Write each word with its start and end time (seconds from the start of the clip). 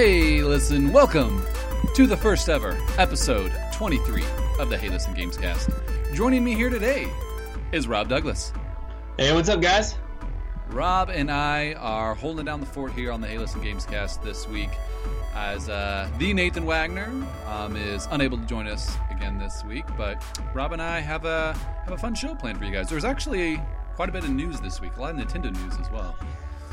Hey, 0.00 0.42
listen, 0.44 0.92
welcome 0.92 1.42
to 1.96 2.06
the 2.06 2.16
first 2.16 2.48
ever 2.48 2.78
episode 2.98 3.52
23 3.72 4.22
of 4.60 4.70
the 4.70 4.78
Hey 4.78 4.90
Listen 4.90 5.12
Gamescast. 5.12 6.14
Joining 6.14 6.44
me 6.44 6.54
here 6.54 6.70
today 6.70 7.08
is 7.72 7.88
Rob 7.88 8.08
Douglas. 8.08 8.52
Hey, 9.16 9.32
what's 9.32 9.48
up, 9.48 9.60
guys? 9.60 9.96
Rob 10.68 11.10
and 11.10 11.32
I 11.32 11.72
are 11.72 12.14
holding 12.14 12.44
down 12.44 12.60
the 12.60 12.66
fort 12.66 12.92
here 12.92 13.10
on 13.10 13.20
the 13.20 13.26
Hey 13.26 13.38
Listen 13.38 13.60
Gamescast 13.60 14.22
this 14.22 14.46
week 14.46 14.70
as 15.34 15.68
uh, 15.68 16.08
the 16.18 16.32
Nathan 16.32 16.64
Wagner 16.64 17.10
um, 17.48 17.74
is 17.74 18.06
unable 18.12 18.38
to 18.38 18.46
join 18.46 18.68
us 18.68 18.96
again 19.10 19.36
this 19.36 19.64
week. 19.64 19.84
But 19.96 20.22
Rob 20.54 20.70
and 20.70 20.80
I 20.80 21.00
have 21.00 21.24
a 21.24 21.54
have 21.84 21.92
a 21.92 21.98
fun 21.98 22.14
show 22.14 22.36
planned 22.36 22.58
for 22.58 22.64
you 22.64 22.72
guys. 22.72 22.88
There's 22.88 23.04
actually 23.04 23.60
quite 23.96 24.10
a 24.10 24.12
bit 24.12 24.22
of 24.22 24.30
news 24.30 24.60
this 24.60 24.80
week, 24.80 24.96
a 24.96 25.00
lot 25.00 25.16
of 25.16 25.16
Nintendo 25.16 25.52
news 25.52 25.76
as 25.80 25.90
well. 25.90 26.16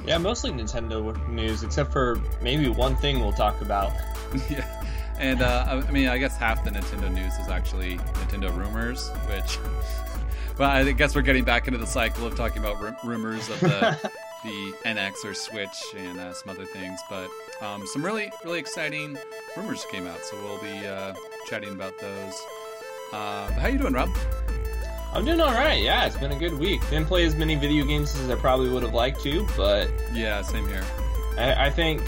Yeah, 0.07 0.19
mostly 0.19 0.51
Nintendo 0.51 1.27
news, 1.27 1.63
except 1.63 1.91
for 1.91 2.19
maybe 2.41 2.67
one 2.69 2.95
thing 2.95 3.19
we'll 3.19 3.33
talk 3.33 3.59
about. 3.61 3.91
yeah. 4.49 4.83
And 5.17 5.41
uh, 5.41 5.83
I 5.87 5.91
mean, 5.91 6.07
I 6.07 6.17
guess 6.17 6.37
half 6.37 6.63
the 6.63 6.69
Nintendo 6.69 7.11
news 7.11 7.33
is 7.39 7.47
actually 7.47 7.97
Nintendo 7.97 8.55
rumors, 8.55 9.09
which, 9.27 9.57
well, 10.59 10.69
I 10.69 10.91
guess 10.91 11.15
we're 11.15 11.21
getting 11.21 11.43
back 11.43 11.67
into 11.67 11.79
the 11.79 11.87
cycle 11.87 12.27
of 12.27 12.35
talking 12.35 12.59
about 12.59 12.75
r- 12.83 12.97
rumors 13.03 13.49
of 13.49 13.59
the, 13.61 14.11
the 14.43 14.73
NX 14.85 15.25
or 15.25 15.33
Switch 15.33 15.83
and 15.97 16.19
uh, 16.19 16.33
some 16.33 16.49
other 16.49 16.65
things. 16.65 16.99
But 17.09 17.29
um, 17.61 17.83
some 17.87 18.03
really, 18.03 18.31
really 18.43 18.59
exciting 18.59 19.17
rumors 19.55 19.85
came 19.89 20.05
out, 20.05 20.23
so 20.23 20.37
we'll 20.43 20.61
be 20.61 20.85
uh, 20.85 21.13
chatting 21.47 21.71
about 21.71 21.97
those. 21.99 22.33
Uh, 23.13 23.51
how 23.53 23.67
you 23.67 23.77
doing, 23.77 23.93
Rob? 23.93 24.09
I'm 25.15 25.23
doing 25.23 25.39
all 25.39 25.53
right. 25.53 25.81
Yeah, 25.81 26.05
it's 26.05 26.17
been 26.17 26.33
a 26.33 26.37
good 26.37 26.59
week. 26.59 26.81
Didn't 26.89 27.05
play 27.05 27.23
as 27.25 27.37
many 27.37 27.55
video 27.55 27.85
games 27.85 28.13
as 28.17 28.29
I 28.29 28.35
probably 28.35 28.69
would 28.69 28.83
have 28.83 28.93
liked 28.93 29.21
to, 29.21 29.47
but 29.55 29.89
yeah, 30.13 30.41
same 30.41 30.67
here. 30.67 30.83
I, 31.37 31.67
I 31.67 31.69
think 31.69 32.01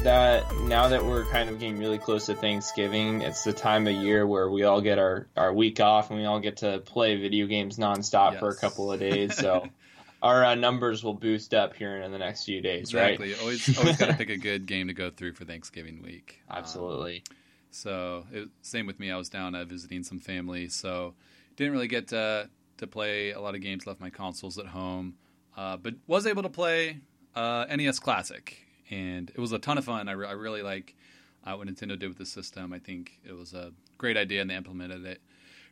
that 0.00 0.52
now 0.62 0.88
that 0.88 1.04
we're 1.04 1.26
kind 1.26 1.48
of 1.48 1.60
getting 1.60 1.78
really 1.78 1.98
close 1.98 2.26
to 2.26 2.34
Thanksgiving, 2.34 3.20
it's 3.20 3.44
the 3.44 3.52
time 3.52 3.86
of 3.86 3.94
year 3.94 4.26
where 4.26 4.50
we 4.50 4.64
all 4.64 4.80
get 4.80 4.98
our, 4.98 5.28
our 5.36 5.54
week 5.54 5.78
off 5.78 6.10
and 6.10 6.18
we 6.18 6.26
all 6.26 6.40
get 6.40 6.56
to 6.56 6.80
play 6.80 7.14
video 7.20 7.46
games 7.46 7.78
nonstop 7.78 8.32
yes. 8.32 8.40
for 8.40 8.48
a 8.48 8.56
couple 8.56 8.90
of 8.90 8.98
days. 8.98 9.36
So 9.36 9.68
our 10.22 10.44
uh, 10.44 10.56
numbers 10.56 11.04
will 11.04 11.14
boost 11.14 11.54
up 11.54 11.76
here 11.76 11.98
in 11.98 12.10
the 12.10 12.18
next 12.18 12.46
few 12.46 12.60
days, 12.60 12.90
exactly. 12.90 13.28
right? 13.30 13.40
Always, 13.42 13.78
always 13.78 13.96
got 13.96 14.06
to 14.06 14.14
pick 14.14 14.28
a 14.28 14.36
good 14.38 14.66
game 14.66 14.88
to 14.88 14.92
go 14.92 15.08
through 15.08 15.34
for 15.34 15.44
Thanksgiving 15.44 16.02
week. 16.02 16.40
Absolutely. 16.50 17.22
Um, 17.30 17.36
so 17.70 18.26
it, 18.32 18.48
same 18.62 18.86
with 18.86 18.98
me. 18.98 19.12
I 19.12 19.16
was 19.16 19.28
down 19.28 19.54
uh, 19.54 19.64
visiting 19.64 20.02
some 20.02 20.18
family, 20.18 20.68
so 20.68 21.14
didn't 21.60 21.74
really 21.74 21.88
get 21.88 22.08
to, 22.08 22.48
to 22.78 22.86
play 22.86 23.32
a 23.32 23.40
lot 23.40 23.54
of 23.54 23.60
games. 23.60 23.86
Left 23.86 24.00
my 24.00 24.10
consoles 24.10 24.58
at 24.58 24.66
home, 24.66 25.14
uh, 25.56 25.76
but 25.76 25.94
was 26.06 26.26
able 26.26 26.42
to 26.42 26.48
play 26.48 27.00
uh, 27.34 27.66
NES 27.68 27.98
Classic, 27.98 28.56
and 28.88 29.30
it 29.30 29.38
was 29.38 29.52
a 29.52 29.58
ton 29.58 29.76
of 29.76 29.84
fun. 29.84 30.08
I, 30.08 30.12
re- 30.12 30.26
I 30.26 30.32
really 30.32 30.62
like 30.62 30.96
uh, 31.44 31.54
what 31.54 31.68
Nintendo 31.68 31.98
did 31.98 32.08
with 32.08 32.18
the 32.18 32.24
system. 32.24 32.72
I 32.72 32.78
think 32.78 33.20
it 33.24 33.36
was 33.36 33.52
a 33.52 33.72
great 33.98 34.16
idea, 34.16 34.40
and 34.40 34.48
they 34.48 34.56
implemented 34.56 35.04
it 35.04 35.20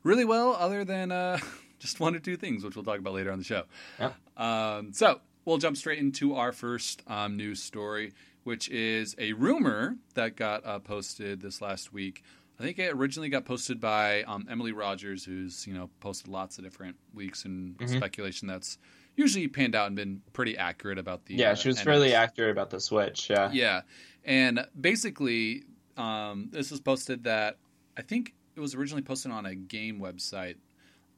really 0.03 0.27
well. 0.27 0.55
Other 0.59 0.85
than 0.85 1.11
uh, 1.11 1.39
just 1.79 2.01
one 2.01 2.15
or 2.15 2.19
two 2.19 2.37
things, 2.37 2.63
which 2.63 2.77
we'll 2.77 2.85
talk 2.85 2.99
about 2.99 3.15
later 3.15 3.33
on 3.33 3.39
the 3.39 3.45
show. 3.45 3.65
Yeah. 3.99 4.13
Um, 4.37 4.93
so 4.93 5.23
we'll 5.47 5.59
jump 5.59 5.79
straight 5.79 6.01
into 6.01 6.35
our 6.35 6.53
first 6.53 7.03
um, 7.07 7.39
news 7.39 7.63
story, 7.63 8.13
which 8.45 8.69
is 8.69 9.17
a 9.19 9.33
rumor 9.33 9.97
that 10.15 10.37
got 10.37 10.67
uh, 10.67 10.81
posted 10.81 11.41
this 11.41 11.63
last 11.63 11.95
week 11.95 12.23
I 12.59 12.65
think 12.65 12.79
it 12.79 12.93
originally 12.93 13.29
got 13.29 13.45
posted 13.45 13.81
by 13.81 14.23
um, 14.25 14.47
Emily 14.51 14.73
Rogers, 14.73 15.25
who's 15.25 15.67
you 15.67 15.75
know 15.75 15.91
posted 16.01 16.29
lots 16.29 16.59
of 16.59 16.65
different 16.65 16.97
leaks 17.15 17.45
and 17.45 17.77
mm-hmm. 17.77 17.97
speculation 17.97 18.49
that's 18.49 18.79
usually 19.17 19.47
panned 19.49 19.75
out 19.75 19.87
and 19.87 19.97
been 19.97 20.23
pretty 20.33 20.59
accurate 20.59 20.99
about 20.99 21.25
the. 21.27 21.35
Yeah, 21.35 21.53
uh, 21.53 21.55
she 21.55 21.69
was 21.69 21.81
fairly 21.81 22.15
accurate 22.15 22.51
about 22.51 22.71
the 22.71 22.81
Switch. 22.81 23.31
Yeah. 23.31 23.51
Yeah, 23.53 23.83
and 24.25 24.67
basically, 24.79 25.65
um, 25.97 26.49
this 26.51 26.71
was 26.71 26.81
posted 26.81 27.25
that 27.25 27.59
I 27.97 28.03
think 28.03 28.35
it 28.57 28.61
was 28.61 28.75
originally 28.75 29.03
posted 29.03 29.31
on 29.31 29.47
a 29.47 29.55
game 29.55 30.01
website 30.01 30.57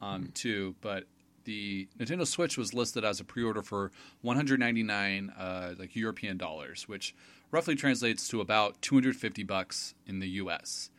um, 0.03 0.23
mm-hmm. 0.23 0.31
too, 0.33 0.75
but 0.83 1.05
the 1.45 1.89
Nintendo 1.99 2.27
Switch 2.27 2.59
was 2.59 2.75
listed 2.75 3.03
as 3.03 3.19
a 3.19 3.25
pre-order 3.25 3.63
for 3.63 3.93
199 4.21 5.33
uh, 5.39 5.73
like 5.79 5.97
European 5.97 6.37
dollars, 6.37 6.87
which 6.87 7.15
roughly 7.51 7.75
translates 7.75 8.29
to 8.29 8.43
about 8.43 8.81
250 8.83 9.43
bucks 9.45 9.95
in 10.07 10.19
the 10.19 10.29
U.S 10.29 10.91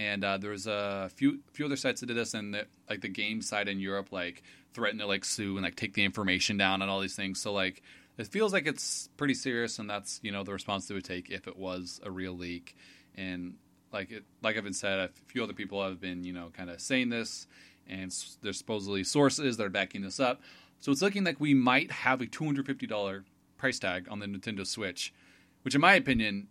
and 0.00 0.24
uh, 0.24 0.38
there 0.38 0.50
was 0.50 0.66
a 0.66 1.10
few 1.14 1.40
few 1.52 1.66
other 1.66 1.76
sites 1.76 2.00
that 2.00 2.06
did 2.06 2.16
this, 2.16 2.32
and 2.32 2.54
the, 2.54 2.66
like 2.88 3.02
the 3.02 3.08
game 3.08 3.42
side 3.42 3.68
in 3.68 3.78
Europe 3.78 4.12
like 4.12 4.42
threatened 4.72 5.00
to 5.00 5.06
like 5.06 5.26
sue 5.26 5.56
and 5.56 5.64
like 5.64 5.76
take 5.76 5.92
the 5.92 6.04
information 6.04 6.56
down 6.56 6.80
and 6.80 6.90
all 6.90 7.00
these 7.00 7.16
things. 7.16 7.40
So 7.40 7.52
like 7.52 7.82
it 8.16 8.26
feels 8.26 8.52
like 8.52 8.66
it's 8.66 9.10
pretty 9.18 9.34
serious, 9.34 9.78
and 9.78 9.90
that's 9.90 10.18
you 10.22 10.32
know 10.32 10.42
the 10.42 10.52
response 10.52 10.88
they 10.88 10.94
would 10.94 11.04
take 11.04 11.30
if 11.30 11.46
it 11.46 11.56
was 11.56 12.00
a 12.02 12.10
real 12.10 12.32
leak. 12.32 12.76
And 13.14 13.56
like 13.92 14.10
it, 14.10 14.24
like 14.42 14.56
I've 14.56 14.64
been 14.64 14.72
said, 14.72 14.98
a 14.98 15.10
few 15.26 15.42
other 15.44 15.52
people 15.52 15.84
have 15.84 16.00
been 16.00 16.24
you 16.24 16.32
know 16.32 16.50
kind 16.56 16.70
of 16.70 16.80
saying 16.80 17.10
this, 17.10 17.46
and 17.86 18.10
there's 18.40 18.56
supposedly 18.56 19.04
sources 19.04 19.58
that 19.58 19.66
are 19.66 19.70
backing 19.70 20.00
this 20.00 20.18
up. 20.18 20.40
So 20.78 20.92
it's 20.92 21.02
looking 21.02 21.24
like 21.24 21.40
we 21.40 21.52
might 21.52 21.92
have 21.92 22.22
a 22.22 22.26
two 22.26 22.46
hundred 22.46 22.64
fifty 22.64 22.86
dollar 22.86 23.24
price 23.58 23.78
tag 23.78 24.06
on 24.10 24.20
the 24.20 24.26
Nintendo 24.26 24.66
Switch, 24.66 25.12
which 25.60 25.74
in 25.74 25.82
my 25.82 25.92
opinion 25.92 26.48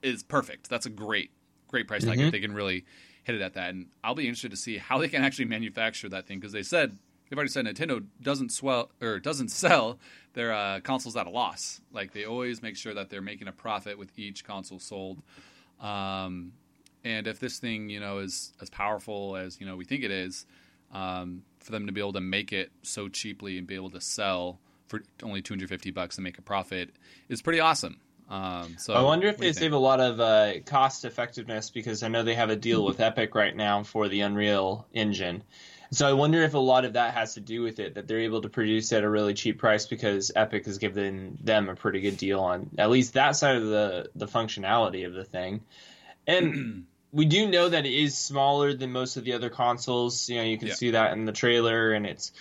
is 0.00 0.22
perfect. 0.22 0.70
That's 0.70 0.86
a 0.86 0.90
great 0.90 1.32
great 1.68 1.86
price 1.86 2.04
tag 2.04 2.18
mm-hmm. 2.18 2.26
if 2.26 2.32
they 2.32 2.40
can 2.40 2.52
really 2.52 2.84
hit 3.24 3.34
it 3.34 3.42
at 3.42 3.54
that. 3.54 3.70
And 3.70 3.86
I'll 4.02 4.14
be 4.14 4.24
interested 4.24 4.50
to 4.50 4.56
see 4.56 4.78
how 4.78 4.98
they 4.98 5.08
can 5.08 5.22
actually 5.22 5.44
manufacture 5.46 6.08
that 6.08 6.26
thing 6.26 6.38
because 6.40 6.52
they 6.52 6.62
said 6.62 6.98
they've 7.28 7.36
already 7.38 7.50
said 7.50 7.66
Nintendo 7.66 8.04
doesn't 8.20 8.50
swell 8.52 8.90
or 9.00 9.18
doesn't 9.20 9.48
sell 9.50 9.98
their 10.32 10.52
uh, 10.52 10.80
consoles 10.80 11.16
at 11.16 11.26
a 11.26 11.30
loss. 11.30 11.80
Like 11.92 12.12
they 12.12 12.24
always 12.24 12.62
make 12.62 12.76
sure 12.76 12.94
that 12.94 13.10
they're 13.10 13.22
making 13.22 13.48
a 13.48 13.52
profit 13.52 13.98
with 13.98 14.10
each 14.18 14.44
console 14.44 14.78
sold. 14.78 15.22
Um, 15.80 16.52
and 17.04 17.26
if 17.26 17.38
this 17.38 17.58
thing, 17.58 17.88
you 17.88 18.00
know, 18.00 18.18
is 18.18 18.52
as 18.60 18.70
powerful 18.70 19.36
as 19.36 19.60
you 19.60 19.66
know 19.66 19.76
we 19.76 19.84
think 19.84 20.02
it 20.02 20.10
is, 20.10 20.46
um, 20.92 21.42
for 21.60 21.72
them 21.72 21.86
to 21.86 21.92
be 21.92 22.00
able 22.00 22.14
to 22.14 22.20
make 22.20 22.52
it 22.52 22.70
so 22.82 23.08
cheaply 23.08 23.58
and 23.58 23.66
be 23.66 23.74
able 23.74 23.90
to 23.90 24.00
sell 24.00 24.58
for 24.88 25.02
only 25.22 25.42
250 25.42 25.90
bucks 25.90 26.16
and 26.16 26.24
make 26.24 26.38
a 26.38 26.42
profit 26.42 26.90
is 27.28 27.42
pretty 27.42 27.60
awesome. 27.60 28.00
Um, 28.28 28.76
so 28.78 28.92
I 28.92 29.02
wonder 29.02 29.26
if 29.28 29.38
they 29.38 29.52
save 29.52 29.72
a 29.72 29.78
lot 29.78 30.00
of 30.00 30.20
uh, 30.20 30.60
cost 30.66 31.04
effectiveness 31.04 31.70
because 31.70 32.02
I 32.02 32.08
know 32.08 32.22
they 32.22 32.34
have 32.34 32.50
a 32.50 32.56
deal 32.56 32.84
with 32.84 33.00
Epic 33.00 33.34
right 33.34 33.56
now 33.56 33.82
for 33.84 34.08
the 34.08 34.20
Unreal 34.20 34.86
Engine. 34.92 35.42
So 35.90 36.06
I 36.06 36.12
wonder 36.12 36.42
if 36.42 36.52
a 36.52 36.58
lot 36.58 36.84
of 36.84 36.92
that 36.94 37.14
has 37.14 37.34
to 37.34 37.40
do 37.40 37.62
with 37.62 37.78
it 37.78 37.94
that 37.94 38.06
they're 38.06 38.20
able 38.20 38.42
to 38.42 38.50
produce 38.50 38.92
at 38.92 39.04
a 39.04 39.08
really 39.08 39.32
cheap 39.32 39.58
price 39.58 39.86
because 39.86 40.30
Epic 40.36 40.66
has 40.66 40.76
given 40.76 41.38
them 41.42 41.70
a 41.70 41.74
pretty 41.74 42.00
good 42.00 42.18
deal 42.18 42.40
on 42.40 42.68
at 42.76 42.90
least 42.90 43.14
that 43.14 43.36
side 43.36 43.56
of 43.56 43.66
the 43.66 44.10
the 44.14 44.26
functionality 44.26 45.06
of 45.06 45.14
the 45.14 45.24
thing. 45.24 45.62
And 46.26 46.84
we 47.12 47.24
do 47.24 47.48
know 47.48 47.70
that 47.70 47.86
it 47.86 47.92
is 47.94 48.16
smaller 48.16 48.74
than 48.74 48.92
most 48.92 49.16
of 49.16 49.24
the 49.24 49.32
other 49.32 49.48
consoles. 49.48 50.28
You 50.28 50.36
know, 50.36 50.44
you 50.44 50.58
can 50.58 50.68
yeah. 50.68 50.74
see 50.74 50.90
that 50.90 51.12
in 51.12 51.24
the 51.24 51.32
trailer, 51.32 51.92
and 51.92 52.04
it's 52.04 52.32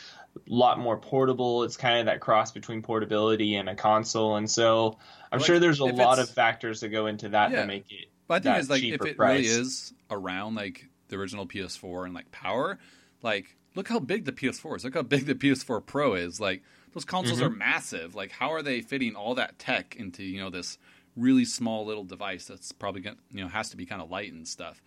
lot 0.48 0.80
more 0.80 0.98
portable. 0.98 1.64
It's 1.64 1.78
kind 1.78 2.00
of 2.00 2.06
that 2.08 2.20
cross 2.20 2.52
between 2.52 2.82
portability 2.82 3.56
and 3.56 3.70
a 3.70 3.76
console, 3.76 4.36
and 4.36 4.50
so 4.50 4.98
I'm 5.32 5.40
like, 5.40 5.46
sure 5.46 5.60
there's 5.60 5.80
a 5.80 5.86
lot 5.86 6.20
of 6.20 6.30
factors 6.30 6.82
that 6.82 6.90
go 6.90 7.08
into 7.08 7.30
that 7.30 7.52
yeah. 7.52 7.58
that 7.58 7.68
make 7.68 7.92
it. 7.92 8.08
But 8.28 8.36
I 8.36 8.40
think 8.40 8.58
it's 8.58 8.70
like 8.70 8.84
if 8.84 9.06
it 9.06 9.18
price. 9.18 9.46
really 9.46 9.48
is 9.48 9.94
around 10.12 10.56
like 10.56 10.86
the 11.10 11.16
original 11.18 11.48
PS4 11.48 12.06
and 12.06 12.14
like 12.14 12.32
power, 12.32 12.78
like 13.22 13.56
look 13.76 13.88
how 13.88 14.00
big 14.00 14.26
the 14.26 14.32
PS4 14.32 14.78
is. 14.78 14.84
Look 14.84 14.96
how 14.96 15.04
big 15.04 15.26
the 15.26 15.36
PS4 15.36 15.86
Pro 15.86 16.16
is. 16.16 16.40
Like 16.40 16.64
those 16.94 17.06
consoles 17.06 17.40
mm-hmm. 17.40 17.54
are 17.54 17.56
massive. 17.56 18.16
Like 18.16 18.32
how 18.32 18.52
are 18.52 18.62
they 18.62 18.82
fitting 18.82 19.16
all 19.16 19.36
that 19.36 19.60
tech 19.60 19.96
into 19.96 20.24
you 20.24 20.40
know 20.40 20.50
this 20.50 20.78
really 21.16 21.46
small 21.46 21.86
little 21.86 22.04
device 22.04 22.46
that's 22.46 22.72
probably 22.72 23.02
gonna, 23.02 23.18
you 23.32 23.42
know 23.42 23.50
has 23.50 23.70
to 23.70 23.78
be 23.78 23.86
kind 23.86 24.02
of 24.02 24.10
light 24.10 24.34
and 24.34 24.48
stuff. 24.48 24.82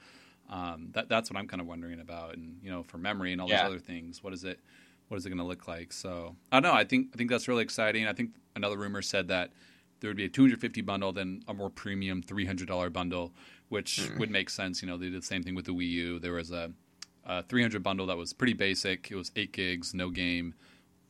Um, 0.48 0.88
that 0.92 1.08
that's 1.08 1.30
what 1.30 1.38
I'm 1.38 1.46
kind 1.46 1.60
of 1.60 1.66
wondering 1.66 2.00
about, 2.00 2.34
and 2.34 2.58
you 2.62 2.70
know 2.70 2.82
for 2.82 2.98
memory 2.98 3.32
and 3.32 3.41
all 3.41 3.48
yeah. 3.48 3.62
those 3.62 3.72
other 3.72 3.78
things. 3.78 4.22
What 4.22 4.32
is 4.32 4.44
it? 4.44 4.60
What 5.10 5.16
is 5.16 5.27
it 5.27 5.30
going 5.30 5.39
to 5.39 5.45
look 5.45 5.66
like? 5.66 5.92
So 5.92 6.36
I 6.53 6.60
don't 6.60 6.71
know. 6.71 6.78
I 6.78 6.84
think 6.84 7.09
I 7.12 7.16
think 7.16 7.30
that's 7.30 7.48
really 7.48 7.65
exciting. 7.65 8.07
I 8.07 8.12
think 8.12 8.30
another 8.54 8.78
rumor 8.78 9.03
said 9.03 9.27
that 9.27 9.51
there 9.98 10.09
would 10.09 10.16
be 10.16 10.24
a 10.24 10.28
250 10.28 10.80
bundle, 10.83 11.12
then 11.12 11.42
a 11.48 11.53
more 11.53 11.68
premium 11.68 12.22
$300 12.22 12.92
bundle, 12.92 13.33
which 13.71 14.01
mm. 14.01 14.18
would 14.21 14.30
make 14.30 14.48
sense. 14.48 14.80
You 14.83 14.89
know, 14.89 14.97
they 14.97 15.10
did 15.10 15.21
the 15.21 15.27
same 15.27 15.42
thing 15.42 15.57
with 15.57 15.66
the 15.66 15.74
Wii 15.74 15.91
U. 15.91 16.18
There 16.21 16.34
was 16.34 16.53
a, 16.53 16.71
a 17.27 17.42
300 17.42 17.83
bundle 17.83 18.07
that 18.07 18.16
was 18.16 18.33
pretty 18.33 18.54
basic. 18.54 19.10
It 19.10 19.16
was 19.16 19.33
eight 19.34 19.53
gigs, 19.53 19.92
no 19.92 20.10
game, 20.10 20.54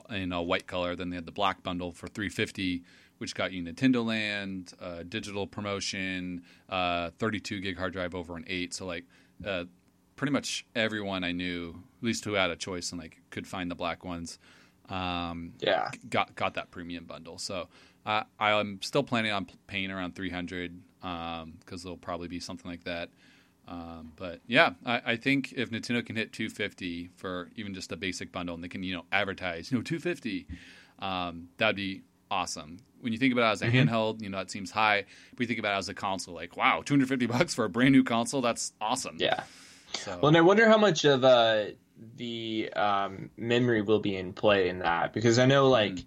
in 0.08 0.32
a 0.32 0.42
white 0.42 0.66
color. 0.66 0.96
Then 0.96 1.10
they 1.10 1.16
had 1.16 1.26
the 1.26 1.32
black 1.32 1.62
bundle 1.62 1.92
for 1.92 2.08
350, 2.08 2.82
which 3.18 3.34
got 3.34 3.52
you 3.52 3.62
Nintendo 3.62 4.02
Land, 4.02 4.72
uh, 4.80 5.02
digital 5.06 5.46
promotion, 5.46 6.42
uh, 6.70 7.10
32 7.18 7.60
gig 7.60 7.76
hard 7.76 7.92
drive 7.92 8.14
over 8.14 8.34
an 8.34 8.44
eight. 8.46 8.72
So 8.72 8.86
like, 8.86 9.04
uh, 9.44 9.64
pretty 10.20 10.32
much 10.32 10.66
everyone 10.76 11.24
I 11.24 11.32
knew, 11.32 11.82
at 11.98 12.04
least 12.04 12.26
who 12.26 12.34
had 12.34 12.50
a 12.50 12.56
choice 12.56 12.92
and 12.92 13.00
like 13.00 13.22
could 13.30 13.46
find 13.46 13.70
the 13.70 13.74
black 13.74 14.04
ones, 14.04 14.38
um, 14.90 15.54
yeah, 15.60 15.90
got 16.10 16.34
got 16.34 16.52
that 16.54 16.70
premium 16.70 17.06
bundle. 17.06 17.38
So 17.38 17.68
uh, 18.04 18.24
I'm 18.38 18.82
still 18.82 19.02
planning 19.02 19.32
on 19.32 19.46
paying 19.66 19.90
around 19.90 20.14
300 20.14 20.78
because 21.00 21.42
um, 21.42 21.54
there'll 21.82 21.96
probably 21.96 22.28
be 22.28 22.38
something 22.38 22.70
like 22.70 22.84
that. 22.84 23.08
Um, 23.66 24.12
but 24.16 24.40
yeah, 24.46 24.72
I, 24.84 25.00
I, 25.06 25.16
think 25.16 25.54
if 25.56 25.70
Nintendo 25.70 26.04
can 26.04 26.16
hit 26.16 26.34
250 26.34 27.08
for 27.16 27.48
even 27.56 27.72
just 27.72 27.90
a 27.90 27.96
basic 27.96 28.30
bundle, 28.30 28.54
and 28.54 28.62
they 28.62 28.68
can 28.68 28.82
you 28.82 28.94
know 28.94 29.06
advertise 29.12 29.72
you 29.72 29.78
know 29.78 29.82
250, 29.82 30.46
um, 30.98 31.48
that'd 31.56 31.76
be 31.76 32.02
awesome. 32.30 32.76
when 33.00 33.14
you 33.14 33.18
think 33.18 33.32
about 33.32 33.48
it 33.48 33.52
as 33.52 33.62
a 33.62 33.68
Mhm. 33.68 33.88
handheld, 33.88 34.20
you 34.20 34.28
know, 34.28 34.38
it 34.40 34.50
seems 34.50 34.70
high. 34.70 35.06
But 35.30 35.40
you 35.40 35.46
think 35.46 35.58
about 35.58 35.76
it 35.76 35.78
as 35.78 35.88
a 35.88 35.94
console, 35.94 36.34
like 36.34 36.58
wow, 36.58 36.82
250 36.84 37.24
bucks 37.24 37.54
for 37.54 37.64
a 37.64 37.70
brand 37.70 37.92
new 37.92 38.04
console, 38.04 38.42
that's 38.42 38.74
awesome. 38.82 39.16
Yeah. 39.18 39.44
So, 39.94 40.18
Well, 40.22 40.28
and 40.28 40.36
I 40.36 40.40
wonder 40.40 40.66
how 40.68 40.78
much 40.78 41.04
of 41.04 41.24
uh, 41.24 41.64
the 42.16 42.70
um, 42.74 43.30
memory 43.36 43.82
will 43.82 43.98
be 44.00 44.16
in 44.16 44.32
play 44.32 44.68
in 44.68 44.78
that 44.80 45.12
because 45.12 45.38
I 45.38 45.46
know 45.46 45.68
like 45.68 45.92
Mm. 45.92 46.04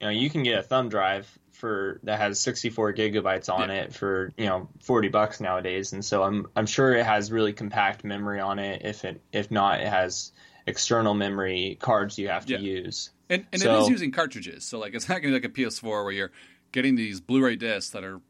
you 0.00 0.06
know 0.06 0.10
you 0.10 0.30
can 0.30 0.42
get 0.42 0.58
a 0.58 0.62
thumb 0.62 0.88
drive 0.88 1.26
for 1.52 2.00
that 2.02 2.18
has 2.18 2.40
64 2.40 2.92
gigabytes 2.94 3.48
on 3.52 3.70
it 3.70 3.94
for 3.94 4.32
you 4.36 4.46
know 4.46 4.68
40 4.80 5.08
bucks 5.08 5.40
nowadays, 5.40 5.92
and 5.92 6.04
so 6.04 6.22
I'm 6.22 6.46
I'm 6.56 6.66
sure 6.66 6.92
it 6.94 7.04
has 7.06 7.30
really 7.32 7.52
compact 7.52 8.04
memory 8.04 8.40
on 8.40 8.58
it. 8.58 8.82
If 8.84 9.04
it 9.04 9.20
if 9.32 9.50
not, 9.50 9.80
it 9.80 9.88
has 9.88 10.32
external 10.66 11.14
memory 11.14 11.76
cards 11.80 12.18
you 12.18 12.28
have 12.28 12.46
to 12.46 12.52
Yeah. 12.54 12.58
use. 12.58 13.10
and 13.30 13.46
and 13.52 13.60
it 13.62 13.64
so- 13.64 13.82
is 13.82 13.88
using 13.88 14.10
cartridges. 14.12 14.64
So 14.64 14.78
like 14.78 14.94
it's 14.94 15.08
not 15.08 15.22
going 15.22 15.32
to 15.34 15.40
be 15.40 15.46
like 15.46 15.50
a 15.68 15.70
PS4 15.70 16.04
where 16.04 16.12
you're 16.12 16.32
getting 16.72 16.94
these 16.96 17.20
Blu-ray 17.20 17.56
discs 17.56 17.90
that 17.90 18.02
are 18.04 18.20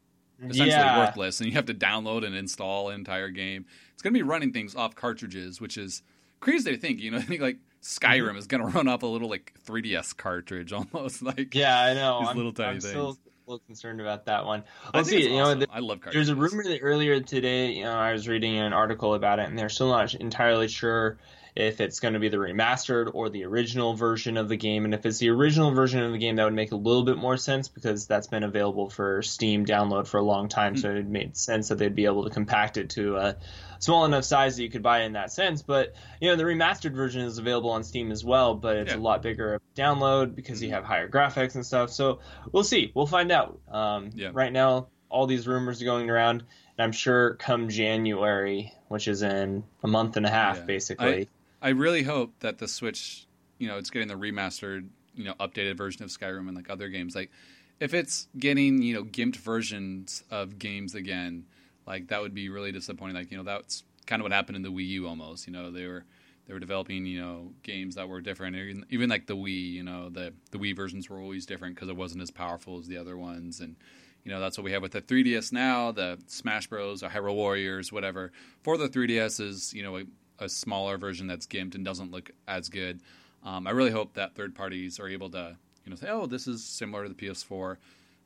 essentially 0.41 0.67
yeah, 0.69 0.97
worthless, 0.99 1.39
and 1.39 1.47
you 1.49 1.55
have 1.55 1.65
to 1.67 1.73
download 1.73 2.25
and 2.25 2.35
install 2.35 2.89
an 2.89 2.95
entire 2.95 3.29
game. 3.29 3.65
Going 4.03 4.13
to 4.13 4.19
be 4.19 4.23
running 4.23 4.51
things 4.53 4.75
off 4.75 4.95
cartridges, 4.95 5.59
which 5.61 5.77
is 5.77 6.03
crazy 6.39 6.71
to 6.71 6.77
think. 6.77 6.99
You 6.99 7.11
know, 7.11 7.17
I 7.19 7.21
think 7.21 7.41
like 7.41 7.57
Skyrim 7.81 8.27
Mm-hmm. 8.29 8.37
is 8.37 8.47
going 8.47 8.61
to 8.61 8.67
run 8.67 8.87
off 8.87 9.03
a 9.03 9.07
little 9.07 9.29
like 9.29 9.53
3DS 9.65 10.15
cartridge 10.15 10.71
almost. 10.93 11.21
Like 11.23 11.55
yeah, 11.55 11.79
I 11.79 11.93
know. 11.93 12.19
These 12.19 12.29
I'm, 12.29 12.37
little 12.37 12.53
tiny 12.53 12.69
I'm 12.75 12.81
still 12.81 13.13
things. 13.13 13.19
a 13.47 13.51
little 13.51 13.65
concerned 13.65 14.01
about 14.01 14.25
that 14.25 14.45
one. 14.45 14.63
I 14.93 14.97
We'll 14.97 15.05
see. 15.05 15.17
it's 15.17 15.27
You 15.27 15.37
know, 15.37 15.55
the- 15.55 15.67
I 15.71 15.79
love 15.79 16.01
cartridges. 16.01 16.27
There's 16.27 16.37
a 16.37 16.39
rumor 16.39 16.63
that 16.63 16.79
earlier 16.81 17.19
today, 17.21 17.71
you 17.71 17.83
know, 17.83 17.93
I 17.93 18.11
was 18.13 18.27
reading 18.27 18.57
an 18.57 18.73
article 18.73 19.13
about 19.15 19.39
it, 19.39 19.47
and 19.49 19.57
they're 19.57 19.69
still 19.69 19.89
not 19.89 20.13
entirely 20.15 20.67
sure 20.67 21.17
if 21.55 21.79
it's 21.81 21.99
going 21.99 22.15
to 22.15 22.19
be 22.19 22.29
the 22.29 22.37
remastered 22.37 23.11
or 23.13 23.29
the 23.29 23.45
original 23.45 23.93
version 23.93 24.37
of 24.37 24.49
the 24.49 24.57
game. 24.57 24.85
And 24.85 24.93
if 24.93 25.05
it's 25.05 25.19
the 25.19 25.29
original 25.29 25.71
version 25.71 26.01
of 26.01 26.11
the 26.11 26.17
game, 26.17 26.37
that 26.37 26.45
would 26.45 26.53
make 26.53 26.71
a 26.71 26.75
little 26.75 27.03
bit 27.03 27.17
more 27.17 27.37
sense 27.37 27.67
because 27.67 28.07
that's 28.07 28.27
been 28.27 28.43
available 28.43 28.89
for 28.89 29.21
Steam 29.21 29.65
download 29.65 30.07
for 30.07 30.17
a 30.17 30.23
long 30.23 30.49
time. 30.49 30.75
So 30.77 30.89
it 30.89 31.05
made 31.05 31.37
sense 31.37 31.69
that 31.69 31.77
they'd 31.77 31.93
be 31.93 32.05
able 32.05 32.23
to 32.23 32.31
compact 32.31 32.77
it 32.77 32.89
to 32.91 33.17
a 33.17 33.35
small 33.79 34.05
enough 34.05 34.23
size 34.23 34.55
that 34.57 34.63
you 34.63 34.69
could 34.69 34.81
buy 34.81 35.01
in 35.01 35.13
that 35.13 35.31
sense. 35.31 35.61
But 35.61 35.93
you 36.19 36.29
know, 36.29 36.35
the 36.35 36.43
remastered 36.43 36.93
version 36.95 37.21
is 37.21 37.37
available 37.37 37.69
on 37.69 37.83
Steam 37.83 38.11
as 38.11 38.25
well, 38.25 38.55
but 38.55 38.77
it's 38.77 38.91
Yeah. 38.93 38.97
a 38.97 39.01
lot 39.01 39.21
bigger 39.21 39.55
of 39.55 39.61
download 39.75 40.35
because 40.35 40.63
you 40.63 40.71
have 40.71 40.83
higher 40.83 41.07
graphics 41.07 41.53
and 41.55 41.65
stuff. 41.65 41.91
So 41.91 42.19
we'll 42.51 42.63
see. 42.63 42.91
We'll 42.95 43.05
find 43.07 43.31
out. 43.31 43.59
Um, 43.71 44.09
Yeah. 44.15 44.31
Right 44.33 44.51
now, 44.51 44.87
all 45.09 45.27
these 45.27 45.47
rumors 45.47 45.79
are 45.81 45.85
going 45.85 46.09
around, 46.09 46.39
and 46.77 46.83
I'm 46.83 46.91
sure 46.93 47.35
come 47.35 47.69
January, 47.69 48.73
which 48.87 49.07
is 49.07 49.21
in 49.21 49.63
a 49.83 49.87
month 49.87 50.17
and 50.17 50.25
a 50.25 50.29
half, 50.29 50.57
Yeah. 50.57 50.63
basically. 50.63 51.21
I 51.21 51.27
really 51.69 52.03
hope 52.03 52.33
that 52.39 52.57
the 52.57 52.67
Switch, 52.67 53.25
you 53.57 53.67
know, 53.67 53.77
it's 53.77 53.89
getting 53.89 54.07
the 54.07 54.15
remastered, 54.15 54.87
you 55.15 55.23
know, 55.23 55.33
updated 55.39 55.77
version 55.77 56.03
of 56.03 56.09
Skyrim 56.09 56.47
and 56.47 56.55
like 56.55 56.69
other 56.69 56.89
games. 56.89 57.15
Like, 57.15 57.31
if 57.79 57.93
it's 57.93 58.27
getting, 58.37 58.81
you 58.81 58.93
know, 58.93 59.03
gimped 59.03 59.37
versions 59.37 60.23
of 60.31 60.59
games 60.59 60.95
again, 60.95 61.45
like 61.85 62.07
that 62.07 62.21
would 62.21 62.33
be 62.33 62.49
really 62.49 62.71
disappointing. 62.71 63.15
Like, 63.15 63.31
you 63.31 63.37
know, 63.37 63.43
that's 63.43 63.83
kind 64.05 64.21
of 64.21 64.23
what 64.23 64.31
happened 64.31 64.55
in 64.55 64.61
the 64.61 64.71
Wii 64.71 64.87
U 64.89 65.07
almost. 65.07 65.47
You 65.47 65.53
know, 65.53 65.71
they 65.71 65.87
were 65.87 66.05
they 66.47 66.53
were 66.53 66.59
developing, 66.59 67.05
you 67.05 67.21
know, 67.21 67.51
games 67.63 67.95
that 67.95 68.09
were 68.09 68.21
different. 68.21 68.55
Even, 68.55 68.85
even 68.89 69.09
like 69.09 69.27
the 69.27 69.35
Wii, 69.35 69.71
you 69.71 69.83
know, 69.83 70.09
the 70.09 70.33
the 70.51 70.57
Wii 70.57 70.75
versions 70.75 71.09
were 71.09 71.19
always 71.19 71.45
different 71.45 71.75
because 71.75 71.89
it 71.89 71.95
wasn't 71.95 72.21
as 72.21 72.31
powerful 72.31 72.79
as 72.79 72.87
the 72.87 72.97
other 72.97 73.17
ones, 73.17 73.59
and 73.59 73.75
you 74.23 74.31
know 74.31 74.39
that's 74.39 74.57
what 74.57 74.63
we 74.63 74.71
have 74.71 74.81
with 74.81 74.91
the 74.91 75.01
3DS 75.01 75.51
now. 75.51 75.91
The 75.91 76.19
Smash 76.27 76.67
Bros. 76.67 77.03
or 77.03 77.09
Hyrule 77.09 77.35
Warriors, 77.35 77.91
whatever. 77.91 78.31
For 78.63 78.77
the 78.77 78.89
3DS 78.89 79.39
is 79.39 79.73
you 79.73 79.83
know 79.83 80.03
a 80.39 80.49
smaller 80.49 80.97
version 80.97 81.27
that's 81.27 81.47
gimped 81.47 81.75
and 81.75 81.85
doesn't 81.85 82.11
look 82.11 82.31
as 82.47 82.69
good. 82.69 83.01
Um, 83.43 83.67
I 83.67 83.71
really 83.71 83.91
hope 83.91 84.13
that 84.13 84.35
third 84.35 84.55
parties 84.55 84.99
are 84.99 85.07
able 85.07 85.29
to 85.31 85.55
you 85.85 85.89
know 85.89 85.95
say, 85.95 86.09
oh, 86.09 86.25
this 86.25 86.47
is 86.47 86.63
similar 86.63 87.03
to 87.03 87.09
the 87.09 87.15
PS4 87.15 87.77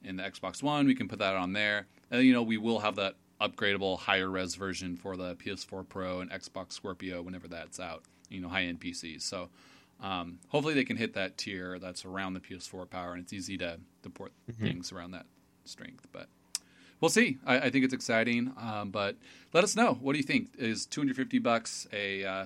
and 0.05 0.19
the 0.19 0.23
Xbox 0.23 0.61
One. 0.61 0.85
We 0.85 0.95
can 0.95 1.07
put 1.07 1.19
that 1.19 1.35
on 1.35 1.53
there, 1.53 1.87
and 2.11 2.23
you 2.23 2.33
know 2.33 2.43
we 2.43 2.57
will 2.57 2.79
have 2.79 2.95
that 2.95 3.15
upgradable 3.41 3.97
higher 3.97 4.29
res 4.29 4.55
version 4.55 4.95
for 4.95 5.15
the 5.17 5.35
PS4 5.35 5.87
Pro 5.87 6.21
and 6.21 6.31
Xbox 6.31 6.73
Scorpio 6.73 7.21
whenever 7.21 7.47
that's 7.47 7.79
out. 7.79 8.03
You 8.29 8.41
know, 8.41 8.49
high 8.49 8.63
end 8.63 8.79
PCs. 8.79 9.21
So. 9.21 9.49
Um, 9.99 10.37
hopefully 10.49 10.75
they 10.75 10.83
can 10.83 10.95
hit 10.95 11.15
that 11.15 11.39
tier 11.39 11.79
that's 11.79 12.05
around 12.05 12.35
the 12.35 12.39
PS4 12.39 12.87
power, 12.87 13.13
and 13.13 13.23
it's 13.23 13.33
easy 13.33 13.57
to, 13.57 13.79
to 14.03 14.09
port 14.11 14.31
things 14.59 14.91
around 14.91 15.09
that 15.09 15.25
strength. 15.65 16.05
But 16.11 16.27
we'll 17.01 17.09
see. 17.09 17.37
I, 17.45 17.59
I 17.59 17.69
think 17.69 17.85
it's 17.85 17.93
exciting. 17.93 18.53
Um, 18.59 18.91
but 18.91 19.15
let 19.53 19.63
us 19.63 19.75
know. 19.75 19.93
What 19.93 20.13
do 20.13 20.19
you 20.19 20.25
think? 20.25 20.49
Is 20.57 20.85
250 20.85 21.39
bucks 21.39 21.87
a 21.93 22.23
uh, 22.25 22.45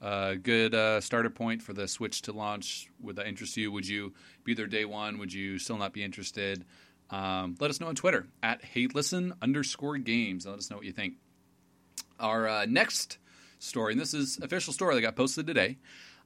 a 0.00 0.36
good 0.36 0.74
uh, 0.74 1.00
starter 1.00 1.30
point 1.30 1.62
for 1.62 1.72
the 1.72 1.88
Switch 1.88 2.22
to 2.22 2.32
launch? 2.32 2.90
Would 3.00 3.16
that 3.16 3.26
interest 3.26 3.56
you? 3.56 3.72
Would 3.72 3.88
you 3.88 4.12
be 4.44 4.54
there 4.54 4.66
day 4.66 4.84
one? 4.84 5.18
Would 5.18 5.32
you 5.32 5.58
still 5.58 5.78
not 5.78 5.92
be 5.92 6.02
interested? 6.02 6.64
Um, 7.10 7.56
let 7.60 7.70
us 7.70 7.80
know 7.80 7.86
on 7.86 7.94
Twitter 7.94 8.26
at 8.42 8.64
Hey 8.64 8.88
Listen 8.88 9.32
underscore 9.40 9.98
Games. 9.98 10.46
Let 10.46 10.58
us 10.58 10.70
know 10.70 10.76
what 10.76 10.86
you 10.86 10.92
think. 10.92 11.14
Our 12.18 12.48
uh, 12.48 12.66
next 12.66 13.18
story, 13.58 13.92
and 13.92 14.00
this 14.00 14.14
is 14.14 14.38
official 14.42 14.72
story 14.72 14.94
that 14.94 15.02
got 15.02 15.16
posted 15.16 15.46
today. 15.46 15.78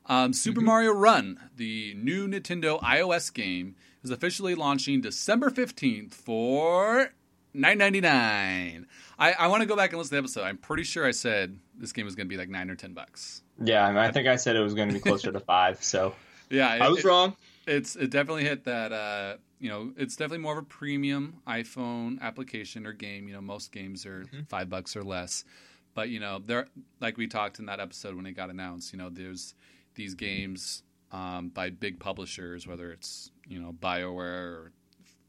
Um, 0.06 0.32
Super 0.32 0.60
Mario 0.60 0.92
Run, 0.92 1.38
the 1.54 1.94
new 1.94 2.26
Nintendo 2.26 2.80
iOS 2.80 3.32
game, 3.32 3.76
is 4.02 4.10
officially 4.10 4.54
launching 4.54 5.00
December 5.00 5.50
fifteenth 5.50 6.14
for 6.14 7.12
nine 7.54 7.78
ninety 7.78 8.00
nine. 8.00 8.86
I, 9.18 9.32
I 9.32 9.46
want 9.48 9.60
to 9.62 9.66
go 9.66 9.76
back 9.76 9.90
and 9.90 9.98
listen 9.98 10.10
to 10.10 10.14
the 10.16 10.18
episode. 10.18 10.42
I'm 10.44 10.56
pretty 10.58 10.82
sure 10.84 11.06
I 11.06 11.10
said 11.10 11.58
this 11.76 11.92
game 11.92 12.04
was 12.06 12.14
going 12.14 12.26
to 12.26 12.30
be 12.30 12.36
like 12.38 12.48
nine 12.48 12.70
or 12.70 12.76
ten 12.76 12.92
bucks. 12.94 13.42
Yeah, 13.62 13.84
I, 13.84 13.88
mean, 13.88 13.98
I 13.98 14.10
think 14.10 14.26
I 14.28 14.36
said 14.36 14.56
it 14.56 14.60
was 14.60 14.74
going 14.74 14.88
to 14.88 14.94
be 14.94 15.00
closer 15.00 15.30
to 15.32 15.40
five, 15.40 15.82
so 15.82 16.14
Yeah, 16.50 16.74
it, 16.74 16.82
I 16.82 16.88
was 16.88 17.00
it- 17.00 17.04
wrong. 17.04 17.36
it's 17.66 17.94
it 17.96 18.10
definitely 18.10 18.44
hit 18.44 18.64
that 18.64 18.92
uh 18.92 19.36
you 19.60 19.68
know 19.68 19.92
it's 19.96 20.16
definitely 20.16 20.38
more 20.38 20.52
of 20.54 20.58
a 20.64 20.66
premium 20.66 21.36
iphone 21.46 22.18
application 22.22 22.86
or 22.86 22.92
game 22.94 23.28
you 23.28 23.34
know 23.34 23.40
most 23.42 23.70
games 23.70 24.06
are 24.06 24.24
five 24.48 24.68
bucks 24.70 24.96
or 24.96 25.02
less 25.04 25.44
but 25.94 26.08
you 26.08 26.18
know 26.18 26.40
there 26.44 26.66
like 27.00 27.18
we 27.18 27.26
talked 27.26 27.58
in 27.58 27.66
that 27.66 27.78
episode 27.78 28.16
when 28.16 28.24
it 28.26 28.32
got 28.32 28.48
announced 28.48 28.92
you 28.92 28.98
know 28.98 29.10
there's 29.10 29.54
these 29.94 30.14
games 30.14 30.82
um, 31.12 31.50
by 31.50 31.68
big 31.68 32.00
publishers 32.00 32.66
whether 32.66 32.90
it's 32.90 33.30
you 33.46 33.60
know 33.60 33.72
bioware 33.72 34.54
or 34.54 34.72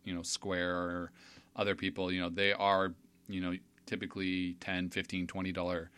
you 0.06 0.14
know 0.14 0.24
square 0.24 0.74
or 0.78 1.12
other 1.56 1.76
people 1.76 2.12
you 2.12 2.20
know 2.20 2.30
they 2.30 2.54
are 2.54 2.94
you 3.28 3.42
know 3.42 3.54
typically 3.86 4.56
10 4.60 4.90
15 4.90 5.28
20 5.28 5.52
dollar 5.52 5.90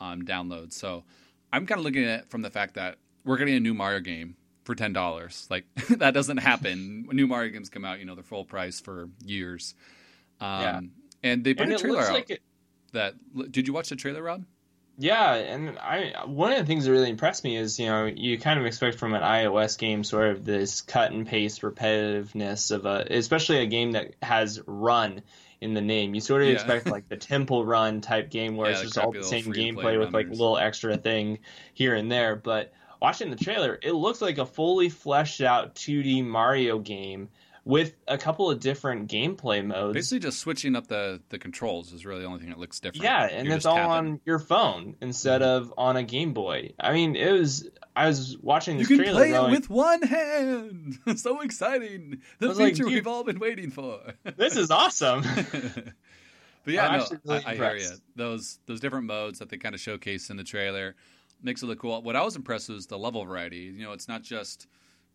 um, 0.00 0.22
downloads 0.22 0.72
so 0.72 1.04
i'm 1.52 1.66
kind 1.66 1.78
of 1.78 1.84
looking 1.84 2.04
at 2.04 2.20
it 2.20 2.30
from 2.30 2.42
the 2.42 2.50
fact 2.50 2.74
that 2.74 2.96
we're 3.24 3.36
getting 3.36 3.54
a 3.54 3.60
new 3.60 3.74
mario 3.74 4.00
game 4.00 4.36
for 4.64 4.74
ten 4.74 4.92
dollars. 4.92 5.46
Like 5.50 5.64
that 5.90 6.14
doesn't 6.14 6.38
happen. 6.38 7.04
When 7.06 7.16
new 7.16 7.26
Mario 7.26 7.50
games 7.52 7.68
come 7.68 7.84
out, 7.84 7.98
you 7.98 8.04
know 8.04 8.14
they're 8.14 8.24
full 8.24 8.44
price 8.44 8.80
for 8.80 9.08
years. 9.24 9.74
Um, 10.40 10.60
Yeah. 10.60 10.80
And 11.24 11.44
they 11.44 11.54
put 11.54 11.64
And 11.64 11.74
a 11.74 11.78
trailer 11.78 12.00
out. 12.02 12.12
like 12.12 12.30
it, 12.30 12.42
that 12.92 13.14
did 13.50 13.66
you 13.66 13.72
watch 13.72 13.88
the 13.88 13.96
trailer, 13.96 14.22
Rob? 14.22 14.44
Yeah, 14.98 15.34
and 15.34 15.78
I 15.78 16.24
one 16.26 16.52
of 16.52 16.58
the 16.58 16.66
things 16.66 16.84
that 16.84 16.90
really 16.92 17.08
impressed 17.08 17.44
me 17.44 17.56
is 17.56 17.78
you 17.78 17.86
know 17.86 18.04
you 18.04 18.38
kind 18.38 18.60
of 18.60 18.66
expect 18.66 18.98
from 18.98 19.14
an 19.14 19.22
iOS 19.22 19.78
game 19.78 20.04
sort 20.04 20.28
of 20.28 20.44
this 20.44 20.82
cut 20.82 21.12
and 21.12 21.26
paste 21.26 21.62
repetitiveness 21.62 22.70
of 22.70 22.84
a 22.84 23.06
especially 23.10 23.58
a 23.58 23.66
game 23.66 23.92
that 23.92 24.14
has 24.22 24.60
run 24.66 25.22
in 25.62 25.72
the 25.74 25.80
name. 25.80 26.14
You 26.14 26.20
sort 26.20 26.42
of 26.42 26.48
Yeah. 26.48 26.54
expect 26.54 26.86
like 26.86 27.08
the 27.08 27.16
Temple 27.16 27.64
Run 27.64 28.00
type 28.02 28.30
game 28.30 28.56
where 28.56 28.68
Yeah, 28.68 28.72
it's 28.72 28.82
just 28.82 28.98
all 28.98 29.12
the 29.12 29.22
same 29.22 29.44
gameplay 29.46 29.98
with 29.98 30.12
like 30.12 30.26
a 30.26 30.30
little 30.30 30.58
extra 30.58 30.96
thing 30.98 31.38
here 31.72 31.94
and 31.94 32.12
there. 32.12 32.36
But 32.36 32.72
watching 33.00 33.30
the 33.30 33.36
trailer, 33.36 33.78
it 33.82 33.92
looks 33.92 34.20
like 34.20 34.38
a 34.38 34.46
fully 34.46 34.90
fleshed 34.90 35.40
out 35.40 35.74
2D 35.74 36.22
Mario 36.22 36.78
game 36.78 37.30
with 37.64 37.94
a 38.08 38.18
couple 38.18 38.50
of 38.50 38.58
different 38.60 39.10
gameplay 39.10 39.64
modes. 39.64 39.94
Basically, 39.94 40.18
just 40.18 40.40
switching 40.40 40.74
up 40.74 40.88
the 40.88 41.20
the 41.28 41.38
controls 41.38 41.92
is 41.92 42.04
really 42.04 42.22
the 42.22 42.26
only 42.26 42.40
thing 42.40 42.48
that 42.48 42.58
looks 42.58 42.80
different. 42.80 43.04
Yeah, 43.04 43.28
and 43.30 43.46
You're 43.46 43.56
it's 43.56 43.66
all 43.66 43.78
on 43.78 44.20
your 44.24 44.38
phone 44.38 44.96
instead 45.00 45.42
mm-hmm. 45.42 45.64
of 45.64 45.74
on 45.76 45.96
a 45.96 46.02
Game 46.02 46.32
Boy. 46.32 46.74
I 46.78 46.92
mean, 46.92 47.16
it 47.16 47.30
was. 47.30 47.68
I 47.94 48.06
was 48.06 48.38
watching 48.40 48.78
You 48.78 48.86
this 48.86 48.88
can 48.88 48.98
trailer 48.98 49.20
play 49.20 49.30
going, 49.32 49.52
it 49.52 49.56
with 49.56 49.70
one 49.70 50.02
hand. 50.02 50.98
so 51.16 51.42
exciting! 51.42 52.22
The 52.38 52.48
was 52.48 52.58
like, 52.58 52.74
feature 52.74 52.86
we've 52.86 53.06
all 53.06 53.22
been 53.22 53.38
waiting 53.38 53.70
for. 53.70 54.00
"This 54.36 54.56
is 54.56 54.70
awesome." 54.70 55.22
but 56.64 56.74
yeah, 56.74 56.96
no, 56.96 57.06
really 57.24 57.44
I, 57.44 57.50
I 57.50 57.54
hear 57.54 57.76
you. 57.76 57.90
Those 58.16 58.58
those 58.66 58.80
different 58.80 59.06
modes 59.06 59.38
that 59.38 59.50
they 59.50 59.58
kind 59.58 59.74
of 59.74 59.80
showcase 59.80 60.30
in 60.30 60.36
the 60.36 60.44
trailer 60.44 60.96
makes 61.42 61.62
it 61.62 61.66
look 61.66 61.80
cool. 61.80 62.00
What 62.02 62.16
I 62.16 62.22
was 62.22 62.34
impressed 62.34 62.68
with 62.68 62.76
was 62.76 62.86
the 62.86 62.98
level 62.98 63.24
variety. 63.24 63.72
You 63.76 63.82
know, 63.82 63.92
it's 63.92 64.08
not 64.08 64.22
just 64.22 64.66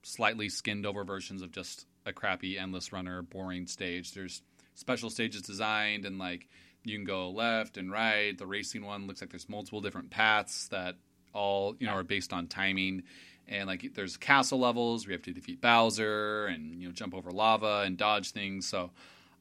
slightly 0.03 0.47
skinned 0.49 0.85
over 0.85 1.03
versions 1.03 1.41
of 1.41 1.51
just 1.51 1.85
a 2.07 2.13
crappy 2.13 2.57
endless 2.57 2.91
runner 2.91 3.21
boring 3.21 3.67
stage. 3.67 4.13
There's 4.13 4.41
special 4.73 5.09
stages 5.09 5.41
designed 5.41 6.05
and 6.05 6.17
like 6.17 6.47
you 6.83 6.97
can 6.97 7.05
go 7.05 7.29
left 7.29 7.77
and 7.77 7.91
right. 7.91 8.37
The 8.37 8.47
racing 8.47 8.85
one 8.85 9.07
looks 9.07 9.21
like 9.21 9.29
there's 9.29 9.49
multiple 9.49 9.81
different 9.81 10.09
paths 10.09 10.69
that 10.69 10.95
all 11.33 11.75
you 11.79 11.85
know 11.85 11.93
are 11.93 12.03
based 12.03 12.33
on 12.33 12.47
timing. 12.47 13.03
And 13.47 13.67
like 13.67 13.93
there's 13.93 14.17
castle 14.17 14.59
levels 14.59 15.05
where 15.05 15.11
you 15.11 15.17
have 15.17 15.23
to 15.23 15.33
defeat 15.33 15.61
Bowser 15.61 16.47
and 16.47 16.81
you 16.81 16.87
know 16.87 16.93
jump 16.93 17.13
over 17.13 17.31
lava 17.31 17.83
and 17.85 17.97
dodge 17.97 18.31
things. 18.31 18.67
So 18.67 18.91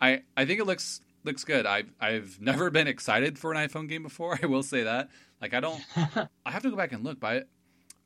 I 0.01 0.23
I 0.37 0.45
think 0.45 0.61
it 0.61 0.65
looks 0.65 1.01
looks 1.25 1.45
good. 1.45 1.67
I've 1.67 1.93
I've 2.01 2.39
never 2.41 2.71
been 2.71 2.89
excited 2.89 3.39
for 3.39 3.53
an 3.53 3.69
iPhone 3.69 3.89
game 3.89 4.03
before. 4.03 4.39
I 4.43 4.47
will 4.47 4.63
say 4.63 4.83
that. 4.83 5.09
Like 5.41 5.55
I 5.55 5.61
don't. 5.61 5.81
I 5.97 6.51
have 6.51 6.63
to 6.63 6.71
go 6.71 6.77
back 6.77 6.93
and 6.93 7.05
look, 7.05 7.21
but 7.21 7.29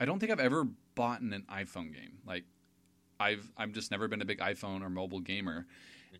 I, 0.00 0.02
I 0.02 0.04
don't 0.04 0.18
think 0.18 0.32
I've 0.32 0.40
ever 0.40 0.66
bought 0.94 1.20
an 1.20 1.44
iPhone 1.50 1.94
game. 1.94 2.18
Like 2.26 2.44
I've 3.20 3.52
I'm 3.56 3.72
just 3.72 3.90
never 3.90 4.08
been 4.08 4.22
a 4.22 4.24
big 4.24 4.38
iPhone 4.38 4.82
or 4.82 4.88
mobile 4.88 5.20
gamer, 5.20 5.66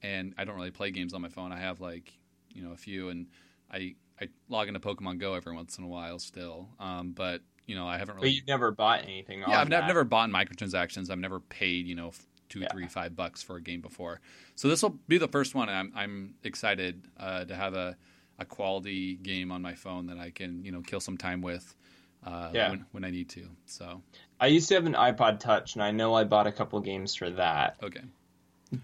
and 0.03 0.35
I 0.39 0.45
don't 0.45 0.55
really 0.55 0.71
play 0.71 0.91
games 0.91 1.15
on 1.15 1.23
my 1.23 1.29
phone. 1.29 1.51
I 1.51 1.59
have 1.59 1.81
like 1.81 2.13
you 2.53 2.63
know 2.63 2.73
a 2.73 2.77
few, 2.77 3.09
and 3.09 3.27
I 3.73 3.95
I 4.21 4.29
log 4.49 4.69
into 4.69 4.81
Pokemon 4.81 5.19
Go 5.19 5.35
every 5.35 5.55
once 5.55 5.79
in 5.79 5.85
a 5.85 5.89
while 5.89 6.19
still, 6.19 6.69
um, 6.79 7.13
but 7.13 7.41
you 7.67 7.75
know 7.75 7.89
I 7.89 7.99
haven't 7.99 8.17
really. 8.17 8.29
But 8.29 8.35
you've 8.35 8.47
never 8.47 8.71
bought 8.71 9.03
anything. 9.03 9.41
Yeah, 9.41 9.61
I've, 9.61 9.71
that. 9.71 9.83
I've, 9.83 9.89
never 9.89 10.05
bought 10.05 10.29
microtransactions. 10.29 11.11
I've 11.11 11.19
never 11.19 11.41
paid 11.41 11.87
you 11.87 11.95
know 11.95 12.13
two, 12.51 12.61
yeah. 12.61 12.69
three, 12.71 12.87
five 12.87 13.17
bucks 13.17 13.43
for 13.43 13.57
a 13.57 13.63
game 13.63 13.81
before. 13.81 14.21
So 14.57 14.69
this 14.69 14.83
will 14.83 14.99
be 15.09 15.17
the 15.17 15.29
first 15.29 15.55
one. 15.55 15.71
I'm 15.71 15.93
I'm 15.97 16.35
excited 16.45 17.09
uh, 17.19 17.47
to 17.47 17.55
have 17.55 17.75
a 17.75 17.97
a 18.39 18.45
quality 18.45 19.17
game 19.17 19.53
on 19.53 19.63
my 19.63 19.75
phone 19.75 20.07
that 20.07 20.19
I 20.19 20.31
can 20.31 20.65
you 20.65 20.73
know 20.73 20.83
kill 20.83 21.01
some 21.01 21.17
time 21.17 21.41
with. 21.41 21.75
Uh, 22.25 22.51
yeah. 22.53 22.71
when, 22.71 22.87
when 22.93 23.05
I 23.05 23.11
need 23.11 23.31
to. 23.31 23.47
So 23.67 24.03
I 24.39 24.49
used 24.49 24.69
to 24.69 24.75
have 24.75 24.87
an 24.87 24.95
iPod 24.95 25.41
Touch, 25.41 25.75
and 25.75 25.83
I 25.83 25.91
know 25.91 26.15
I 26.15 26.25
bought 26.25 26.47
a 26.47 26.53
couple 26.53 26.81
games 26.81 27.15
for 27.15 27.31
that. 27.31 27.77
Okay. 27.83 28.03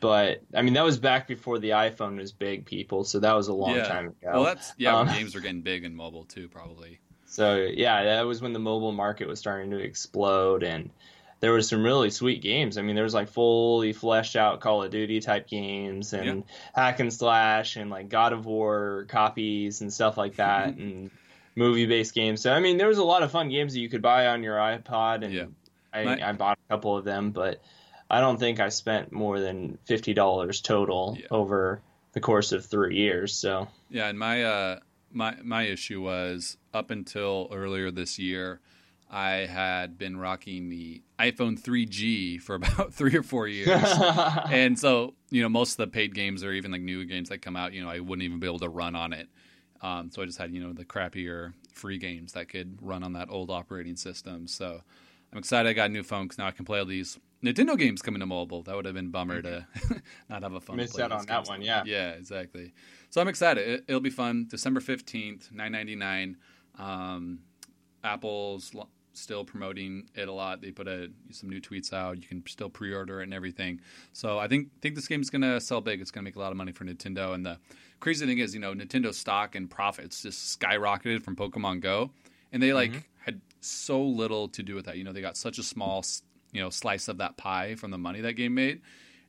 But 0.01 0.43
I 0.55 0.63
mean, 0.63 0.75
that 0.75 0.85
was 0.85 0.99
back 0.99 1.29
before 1.29 1.59
the 1.59 1.71
iPhone 1.71 2.19
was 2.19 2.33
big, 2.33 2.67
people. 2.67 3.05
So 3.05 3.21
that 3.21 3.35
was 3.35 3.49
a 3.49 3.53
long 3.53 3.77
yeah. 3.77 3.85
time 3.85 4.07
ago. 4.09 4.31
Well, 4.33 4.45
that's 4.45 4.75
yeah. 4.79 4.97
Um, 4.97 5.07
games 5.07 5.35
were 5.35 5.41
getting 5.41 5.63
big 5.63 5.85
in 5.85 5.95
mobile 5.95 6.25
too, 6.25 6.49
probably. 6.49 6.99
So 7.27 7.57
yeah, 7.57 8.05
that 8.05 8.23
was 8.23 8.43
when 8.43 8.53
the 8.53 8.59
mobile 8.59 8.93
market 8.93 9.29
was 9.29 9.39
starting 9.39 9.71
to 9.71 9.79
explode, 9.79 10.65
and 10.65 10.91
there 11.41 11.53
was 11.53 11.69
some 11.69 11.85
really 11.85 12.11
sweet 12.11 12.43
games. 12.43 12.79
I 12.79 12.83
mean, 12.83 12.97
there 12.97 13.05
was 13.05 13.15
like 13.15 13.29
fully 13.29 13.93
fleshed 13.93 14.35
out 14.37 14.61
Call 14.61 14.83
of 14.83 14.91
Duty 14.91 15.21
type 15.21 15.47
games 15.47 16.13
and 16.13 16.39
yeah. 16.39 16.55
hack 16.75 16.99
and 16.99 17.13
slash 17.13 17.77
and 17.77 17.91
like 17.91 18.09
God 18.09 18.33
of 18.33 18.47
War 18.47 19.07
copies 19.09 19.83
and 19.83 19.93
stuff 19.93 20.17
like 20.17 20.37
that 20.37 20.77
and 20.77 21.11
movie 21.57 21.87
based 21.87 22.15
games. 22.15 22.43
So 22.43 22.53
I 22.53 22.61
mean, 22.61 22.77
there 22.77 22.89
was 22.89 22.99
a 22.99 23.05
lot 23.05 23.23
of 23.23 23.33
fun 23.33 23.49
games 23.49 23.73
that 23.73 23.81
you 23.81 23.89
could 23.89 24.03
buy 24.03 24.29
on 24.29 24.43
your 24.43 24.57
iPod, 24.57 25.25
and 25.25 25.33
yeah. 25.33 25.47
I, 25.93 26.05
My, 26.05 26.29
I 26.29 26.33
bought 26.33 26.59
a 26.69 26.73
couple 26.73 26.97
of 26.97 27.05
them, 27.05 27.31
but 27.31 27.63
I 28.09 28.21
don't 28.21 28.39
think 28.39 28.61
I 28.61 28.69
spent 28.69 29.11
more 29.11 29.41
than 29.41 29.79
fifty 29.87 30.15
dollars 30.15 30.61
total 30.61 31.17
yeah. 31.19 31.27
over 31.31 31.81
the 32.13 32.21
course 32.21 32.53
of 32.53 32.65
three 32.65 32.97
years. 32.97 33.35
So 33.35 33.69
yeah, 33.91 34.09
and 34.09 34.19
my 34.19 34.45
uh, 34.45 34.79
my 35.13 35.37
my 35.43 35.65
issue 35.65 36.03
was 36.03 36.57
up 36.73 36.91
until 36.91 37.49
earlier 37.53 37.91
this 37.91 38.19
year. 38.19 38.61
I 39.09 39.47
had 39.47 39.99
been 39.99 40.17
rocking 40.17 40.69
the 40.69 41.01
iPhone 41.17 41.61
3G 41.61 42.41
for 42.43 42.55
about 42.57 42.93
three 42.93 43.17
or 43.17 43.23
four 43.23 43.47
years, 43.47 43.69
and 44.51 44.79
so 44.79 45.15
you 45.31 45.43
know 45.43 45.49
most 45.49 45.73
of 45.73 45.77
the 45.79 45.87
paid 45.87 46.15
games 46.15 46.43
or 46.43 46.53
even 46.53 46.73
like 46.73 46.81
new 46.81 47.05
games 47.05 47.29
that 47.29 47.41
come 47.41 47.57
out, 47.57 47.73
you 47.73 47.83
know, 47.83 47.89
I 47.89 48.01
wouldn't 48.01 48.25
even 48.25 48.41
be 48.41 48.47
able 48.47 48.59
to 48.61 48.69
run 48.69 48.97
on 48.97 49.13
it. 49.13 49.29
Um, 49.83 50.11
so 50.11 50.23
I 50.23 50.27
just 50.27 50.39
had 50.39 50.53
you 50.53 50.63
know 50.63 50.73
the 50.73 50.85
crappier 50.85 51.53
free 51.73 51.99
games 51.99 52.33
that 52.33 52.49
could 52.49 52.79
run 52.81 53.03
on 53.03 53.13
that 53.15 53.29
old 53.31 53.51
operating 53.51 53.97
system. 53.97 54.47
So 54.47 54.81
I'm 55.33 55.39
excited 55.39 55.69
I 55.69 55.73
got 55.73 55.91
a 55.91 55.93
new 55.93 56.03
phone 56.03 56.25
because 56.25 56.39
now 56.39 56.47
I 56.47 56.53
can 56.53 56.65
play 56.65 56.79
all 56.79 56.87
these 56.87 57.19
Nintendo 57.45 57.79
games 57.79 58.03
coming 58.03 58.21
to 58.21 58.27
mobile. 58.27 58.63
That 58.63 58.77
would 58.77 58.87
have 58.87 58.95
been 58.95 59.11
bummer 59.11 59.43
to 59.43 59.67
not 60.29 60.43
have 60.43 60.55
a 60.55 60.61
phone. 60.61 60.77
Miss 60.77 60.99
out 60.99 61.13
on 61.13 61.27
that 61.27 61.47
one, 61.47 61.63
yeah. 61.63 61.83
Yeah, 61.85 62.11
exactly. 62.11 62.73
So 63.11 63.21
I'm 63.21 63.29
excited. 63.29 63.85
It, 63.87 63.93
will 63.93 64.01
be 64.01 64.11
fun. 64.11 64.47
December 64.49 64.81
15th, 64.81 65.53
9.99. 65.53 66.37
Um, 66.79 67.41
Apple's 68.03 68.75
still 69.13 69.45
promoting 69.45 70.09
it 70.15 70.29
a 70.29 70.33
lot. 70.33 70.61
They 70.61 70.71
put 70.71 70.89
a, 70.89 71.11
some 71.31 71.49
new 71.49 71.61
tweets 71.61 71.93
out. 71.93 72.17
You 72.17 72.29
can 72.29 72.43
still 72.47 72.69
pre-order 72.69 73.21
it 73.21 73.25
and 73.25 73.35
everything. 73.35 73.81
So 74.13 74.39
I 74.39 74.49
think 74.49 74.69
think 74.81 74.95
this 74.95 75.09
game's 75.09 75.31
gonna 75.31 75.61
sell 75.61 75.81
big. 75.81 76.01
It's 76.01 76.11
gonna 76.11 76.25
make 76.25 76.37
a 76.37 76.39
lot 76.39 76.51
of 76.51 76.57
money 76.57 76.73
for 76.73 76.85
Nintendo. 76.85 77.35
And 77.35 77.45
the 77.45 77.59
crazy 78.01 78.27
thing 78.27 78.39
is, 78.39 78.55
you 78.55 78.61
know, 78.61 78.75
Nintendo 78.75 79.13
stock 79.13 79.55
and 79.55 79.71
profits 79.71 80.23
just 80.23 80.59
skyrocketed 80.59 81.23
from 81.23 81.37
Pokemon 81.37 81.81
Go, 81.81 82.11
and 82.53 82.63
they 82.63 82.73
like 82.73 82.91
mm-hmm. 82.91 83.01
had 83.25 83.41
so 83.61 84.03
little 84.03 84.49
to 84.49 84.63
do 84.63 84.75
with 84.75 84.87
that. 84.87 84.97
You 84.97 85.05
know, 85.05 85.13
they 85.13 85.21
got 85.21 85.37
such 85.37 85.59
a 85.59 85.63
small 85.63 86.05
you 86.53 86.61
know 86.63 86.71
slice 86.71 87.09
of 87.09 87.19
that 87.19 87.37
pie 87.37 87.75
from 87.75 87.91
the 87.91 87.99
money 87.99 88.21
that 88.23 88.35
game 88.35 88.55
made. 88.55 88.81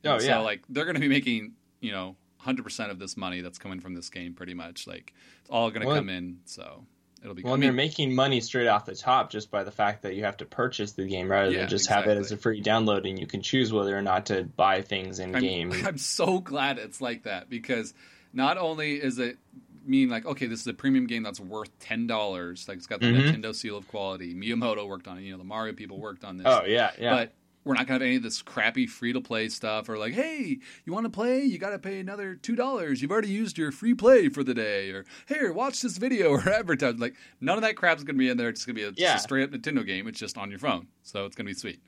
And 0.04 0.14
oh 0.14 0.26
yeah, 0.26 0.38
so, 0.38 0.44
like 0.44 0.64
they're 0.70 0.86
gonna 0.86 1.00
be 1.00 1.10
making 1.10 1.54
you 1.82 1.92
know 1.92 2.16
100% 2.46 2.90
of 2.92 3.00
this 3.00 3.18
money 3.18 3.42
that's 3.42 3.58
coming 3.58 3.80
from 3.80 3.94
this 3.94 4.10
game 4.10 4.34
pretty 4.34 4.54
much 4.54 4.88
like 4.88 5.14
it's 5.42 5.50
all 5.50 5.70
going 5.70 5.86
to 5.86 5.94
come 5.94 6.08
in 6.08 6.40
so 6.46 6.86
it'll 7.22 7.36
be 7.36 7.44
well, 7.44 7.56
and 7.56 7.64
they're 7.64 7.74
making 7.74 8.14
money 8.14 8.40
straight 8.40 8.68
off 8.68 8.86
the 8.86 8.96
top 8.96 9.30
just 9.32 9.52
by 9.52 9.64
the 9.64 9.72
fact 9.72 10.04
that 10.04 10.16
you 10.16 10.24
have 10.24 10.38
to 10.38 10.46
purchase 10.46 10.94
the 10.94 11.08
game 11.08 11.30
rather 11.30 11.52
yeah, 11.52 11.62
than 11.62 11.70
just 11.70 11.86
exactly. 11.86 12.10
have 12.10 12.18
it 12.18 12.22
as 12.22 12.32
a 12.32 12.38
free 12.38 12.62
download 12.62 13.10
and 13.10 13.20
you 13.20 13.28
can 13.28 13.42
choose 13.42 13.74
whether 13.74 13.98
or 13.98 14.02
not 14.02 14.28
to 14.28 14.44
buy 14.44 14.82
things 14.82 15.20
in 15.20 15.32
game. 15.34 15.74
I'm 15.86 15.98
so 15.98 16.40
glad 16.40 16.78
it's 16.78 17.02
like 17.02 17.24
that 17.24 17.50
because 17.50 17.94
not 18.38 18.58
only 18.58 18.94
is 18.94 19.20
it 19.20 19.38
mean 19.86 20.10
like 20.10 20.26
okay 20.26 20.46
this 20.46 20.62
is 20.62 20.68
a 20.68 20.74
premium 20.74 21.08
game 21.08 21.24
that's 21.24 21.40
worth 21.40 21.78
ten 21.80 22.08
dollars 22.08 22.68
like 22.68 22.78
it's 22.78 22.88
got 22.88 23.00
the 23.00 23.08
mm-hmm. 23.08 23.42
Nintendo 23.42 23.56
seal 23.56 23.78
of 23.78 23.88
quality 23.88 24.34
Miyamoto 24.36 24.88
worked 24.88 25.08
on 25.08 25.18
it 25.18 25.22
you 25.22 25.32
know 25.32 25.38
the 25.38 25.44
Mario 25.44 25.74
people 25.74 26.00
worked 26.00 26.24
on 26.24 26.38
this 26.38 26.46
oh 26.48 26.64
yeah 26.66 26.92
yeah 27.00 27.16
but 27.16 27.34
we're 27.68 27.74
not 27.74 27.86
gonna 27.86 27.96
have 27.96 28.02
any 28.02 28.16
of 28.16 28.24
this 28.24 28.42
crappy 28.42 28.88
free 28.88 29.12
to 29.12 29.20
play 29.20 29.50
stuff 29.50 29.90
or 29.90 29.98
like, 29.98 30.14
hey, 30.14 30.58
you 30.86 30.94
want 30.94 31.06
to 31.06 31.10
play? 31.10 31.44
You 31.44 31.58
got 31.58 31.72
to 31.72 31.80
pay 31.80 32.00
another 32.00 32.36
two 32.36 32.56
dollars. 32.56 33.02
You've 33.02 33.12
already 33.12 33.28
used 33.28 33.58
your 33.58 33.74
free 33.74 33.94
play 33.94 34.30
for 34.30 34.42
the 34.42 34.54
day, 34.54 34.90
or 34.92 35.06
here, 35.28 35.52
watch 35.52 35.82
this 35.82 35.98
video 35.98 36.30
or 36.32 36.50
advertise. 36.50 36.96
Like 36.96 37.16
none 37.42 37.58
of 37.58 37.64
that 37.64 37.76
crap's 37.76 38.06
gonna 38.06 38.18
be 38.18 38.30
in 38.30 38.38
there. 38.38 38.48
It's 38.48 38.66
gonna 38.66 38.76
be 38.76 38.84
a, 38.84 38.94
yeah. 38.96 39.18
a 39.18 39.20
straight 39.20 39.44
up 39.44 39.52
Nintendo 39.52 39.86
game. 39.86 40.08
It's 40.08 40.20
just 40.20 40.38
on 40.38 40.50
your 40.50 40.60
phone, 40.60 40.88
so 41.04 41.26
it's 41.26 41.36
gonna 41.36 41.48
be 41.48 41.54
sweet. 41.54 41.82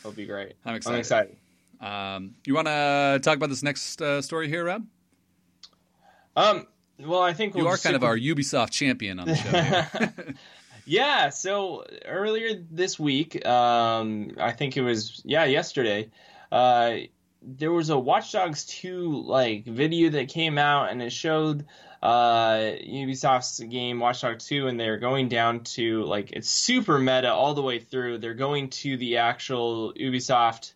It'll 0.00 0.12
be 0.12 0.24
great. 0.24 0.54
I'm 0.64 0.74
excited. 0.74 0.94
I'm 0.94 1.00
excited. 1.00 1.36
Um, 1.80 2.34
you 2.46 2.54
want 2.54 2.66
to 2.66 3.20
talk 3.22 3.36
about 3.36 3.48
this 3.48 3.62
next 3.62 4.00
uh, 4.02 4.20
story 4.22 4.48
here, 4.48 4.64
Rob? 4.64 4.86
Um. 6.36 6.66
Well, 6.98 7.22
I 7.22 7.32
think 7.32 7.54
we'll 7.54 7.64
you 7.64 7.70
are 7.70 7.78
kind 7.78 7.96
of 7.96 8.04
our 8.04 8.16
Ubisoft 8.16 8.70
champion 8.70 9.20
on 9.20 9.28
the 9.28 9.34
show. 9.34 10.22
Yeah, 10.90 11.30
so 11.30 11.84
earlier 12.04 12.64
this 12.68 12.98
week, 12.98 13.46
um, 13.46 14.32
I 14.40 14.50
think 14.50 14.76
it 14.76 14.82
was 14.82 15.22
yeah 15.24 15.44
yesterday, 15.44 16.10
uh, 16.50 16.96
there 17.42 17.70
was 17.70 17.90
a 17.90 17.98
Watch 17.98 18.32
Dogs 18.32 18.64
2 18.66 19.22
like 19.22 19.64
video 19.64 20.10
that 20.10 20.28
came 20.28 20.58
out 20.58 20.90
and 20.90 21.00
it 21.00 21.12
showed 21.12 21.64
uh, 22.02 22.72
Ubisoft's 22.84 23.60
game 23.60 24.00
Watch 24.00 24.22
Dogs 24.22 24.46
2 24.46 24.66
and 24.66 24.80
they're 24.80 24.98
going 24.98 25.28
down 25.28 25.60
to 25.60 26.02
like 26.02 26.32
it's 26.32 26.50
super 26.50 26.98
meta 26.98 27.32
all 27.32 27.54
the 27.54 27.62
way 27.62 27.78
through. 27.78 28.18
They're 28.18 28.34
going 28.34 28.70
to 28.70 28.96
the 28.96 29.18
actual 29.18 29.94
Ubisoft 29.94 30.72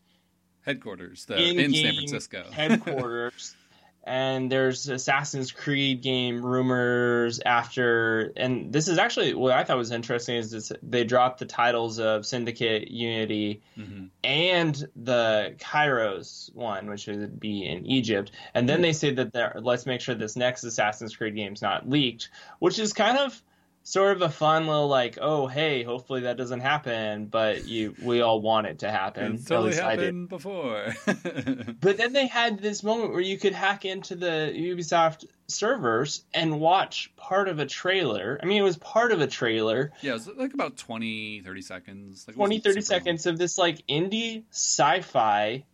headquarters 0.64 1.24
the, 1.26 1.36
in 1.36 1.74
San 1.74 1.94
Francisco 1.94 2.44
headquarters 2.52 3.56
and 4.06 4.52
there's 4.52 4.88
Assassin's 4.88 5.50
Creed 5.50 6.02
game 6.02 6.44
rumors 6.44 7.40
after, 7.44 8.32
and 8.36 8.72
this 8.72 8.86
is 8.86 8.98
actually 8.98 9.34
what 9.34 9.52
I 9.52 9.64
thought 9.64 9.78
was 9.78 9.90
interesting 9.90 10.36
is 10.36 10.50
this, 10.50 10.72
they 10.82 11.04
dropped 11.04 11.38
the 11.38 11.46
titles 11.46 11.98
of 11.98 12.26
Syndicate, 12.26 12.90
Unity, 12.90 13.62
mm-hmm. 13.78 14.06
and 14.22 14.88
the 14.94 15.54
Kairos 15.58 16.54
one, 16.54 16.88
which 16.88 17.06
would 17.06 17.40
be 17.40 17.66
in 17.66 17.86
Egypt, 17.86 18.30
and 18.52 18.68
then 18.68 18.76
mm-hmm. 18.76 18.82
they 18.82 18.92
say 18.92 19.10
that 19.14 19.64
let's 19.64 19.86
make 19.86 20.02
sure 20.02 20.14
this 20.14 20.36
next 20.36 20.64
Assassin's 20.64 21.16
Creed 21.16 21.34
game 21.34 21.54
is 21.54 21.62
not 21.62 21.88
leaked, 21.88 22.28
which 22.58 22.78
is 22.78 22.92
kind 22.92 23.16
of 23.16 23.42
sort 23.84 24.16
of 24.16 24.22
a 24.22 24.28
fun 24.28 24.66
little 24.66 24.88
like, 24.88 25.18
oh 25.20 25.46
hey, 25.46 25.84
hopefully 25.84 26.22
that 26.22 26.36
doesn't 26.36 26.60
happen, 26.60 27.26
but 27.26 27.68
you 27.68 27.94
we 28.02 28.22
all 28.22 28.40
want 28.40 28.66
it 28.66 28.80
to 28.80 28.90
happen. 28.90 29.34
It's 29.34 29.44
totally 29.44 29.76
happened 29.76 30.28
before. 30.28 30.92
but 31.06 31.96
then 31.96 32.12
they 32.12 32.26
had 32.26 32.58
this 32.58 32.82
moment 32.82 33.12
where 33.12 33.20
you 33.20 33.38
could 33.38 33.52
hack 33.52 33.84
into 33.84 34.16
the 34.16 34.52
Ubisoft 34.56 35.26
servers 35.46 36.24
and 36.32 36.58
watch 36.58 37.12
part 37.16 37.48
of 37.48 37.58
a 37.58 37.66
trailer. 37.66 38.40
I 38.42 38.46
mean, 38.46 38.60
it 38.60 38.64
was 38.64 38.78
part 38.78 39.12
of 39.12 39.20
a 39.20 39.26
trailer. 39.26 39.92
Yeah, 40.00 40.12
it 40.12 40.14
was 40.14 40.28
like 40.28 40.54
about 40.54 40.76
20, 40.78 41.42
30 41.42 41.62
seconds. 41.62 42.24
Like 42.26 42.36
20, 42.36 42.60
30 42.60 42.80
seconds 42.80 43.26
long. 43.26 43.34
of 43.34 43.38
this 43.38 43.58
like 43.58 43.86
indie 43.86 44.44
sci-fi 44.50 45.64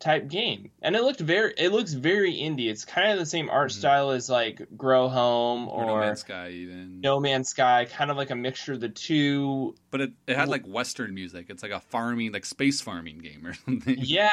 type 0.00 0.28
game, 0.28 0.70
and 0.82 0.96
it 0.96 1.02
looked 1.02 1.20
very 1.20 1.52
it 1.56 1.70
looks 1.70 1.92
very 1.92 2.34
indie. 2.34 2.68
It's 2.68 2.84
kind 2.84 3.12
of 3.12 3.18
the 3.18 3.26
same 3.26 3.48
art 3.48 3.70
mm-hmm. 3.70 3.78
style 3.78 4.10
as 4.10 4.28
like 4.28 4.66
Grow 4.76 5.08
Home 5.08 5.68
or, 5.68 5.84
or, 5.84 5.86
No 5.86 5.96
Man's 5.98 6.20
Sky, 6.20 6.48
even 6.50 7.00
No 7.00 7.20
Man's 7.20 7.48
Sky, 7.50 7.84
kind 7.84 8.10
of 8.10 8.16
like 8.16 8.30
a 8.30 8.34
mixture 8.34 8.72
of 8.72 8.80
the 8.80 8.88
two. 8.88 9.76
But 9.90 10.00
it, 10.00 10.12
it 10.26 10.36
had 10.36 10.48
like 10.48 10.66
Western 10.66 11.14
music. 11.14 11.46
It's 11.50 11.62
like 11.62 11.72
a 11.72 11.80
farming, 11.80 12.32
like 12.32 12.46
space 12.46 12.80
farming 12.80 13.18
game 13.18 13.46
or 13.46 13.54
something. 13.66 13.96
Yeah, 13.98 14.30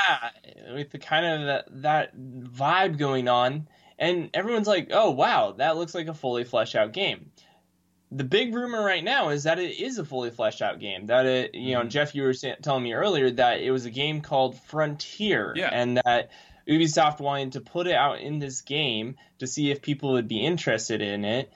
with 0.74 0.90
the 0.90 1.00
kind 1.00 1.26
of 1.26 1.48
that, 1.48 1.82
that 1.84 2.18
vibe 2.18 2.98
going 2.98 3.28
on, 3.28 3.68
and 4.00 4.30
everyone's 4.34 4.68
like, 4.68 4.90
"Oh 4.92 5.12
wow, 5.12 5.52
that 5.58 5.78
looks 5.78 5.94
like 5.94 6.08
a 6.08 6.14
fully 6.14 6.46
fleshed 6.46 6.76
out 6.76 6.94
game." 6.94 7.32
The 8.12 8.24
big 8.24 8.54
rumor 8.54 8.84
right 8.84 9.04
now 9.04 9.30
is 9.30 9.44
that 9.44 9.60
it 9.60 9.80
is 9.80 9.98
a 9.98 10.06
fully 10.06 10.32
fleshed 10.32 10.62
out 10.62 10.80
game. 10.80 11.08
That 11.08 11.26
it, 11.26 11.56
you 11.56 11.74
know, 11.74 11.82
mm-hmm. 11.82 11.90
Jeff, 11.90 12.16
you 12.16 12.24
were 12.24 12.34
telling 12.34 12.84
me 12.84 12.94
earlier 12.94 13.30
that 13.32 13.60
it 13.60 13.72
was 13.72 13.86
a 13.86 13.90
game 13.90 14.22
called 14.22 14.60
Frontier, 14.62 15.54
yeah. 15.56 15.70
and 15.72 15.98
that 15.98 16.32
Ubisoft 16.68 17.20
wanted 17.20 17.54
to 17.54 17.62
put 17.62 17.88
it 17.88 17.96
out 17.96 18.20
in 18.20 18.40
this 18.40 18.62
game 18.62 19.16
to 19.40 19.48
see 19.48 19.72
if 19.72 19.82
people 19.82 20.14
would 20.14 20.28
be 20.28 20.40
interested 20.40 21.02
in 21.02 21.26
it 21.26 21.52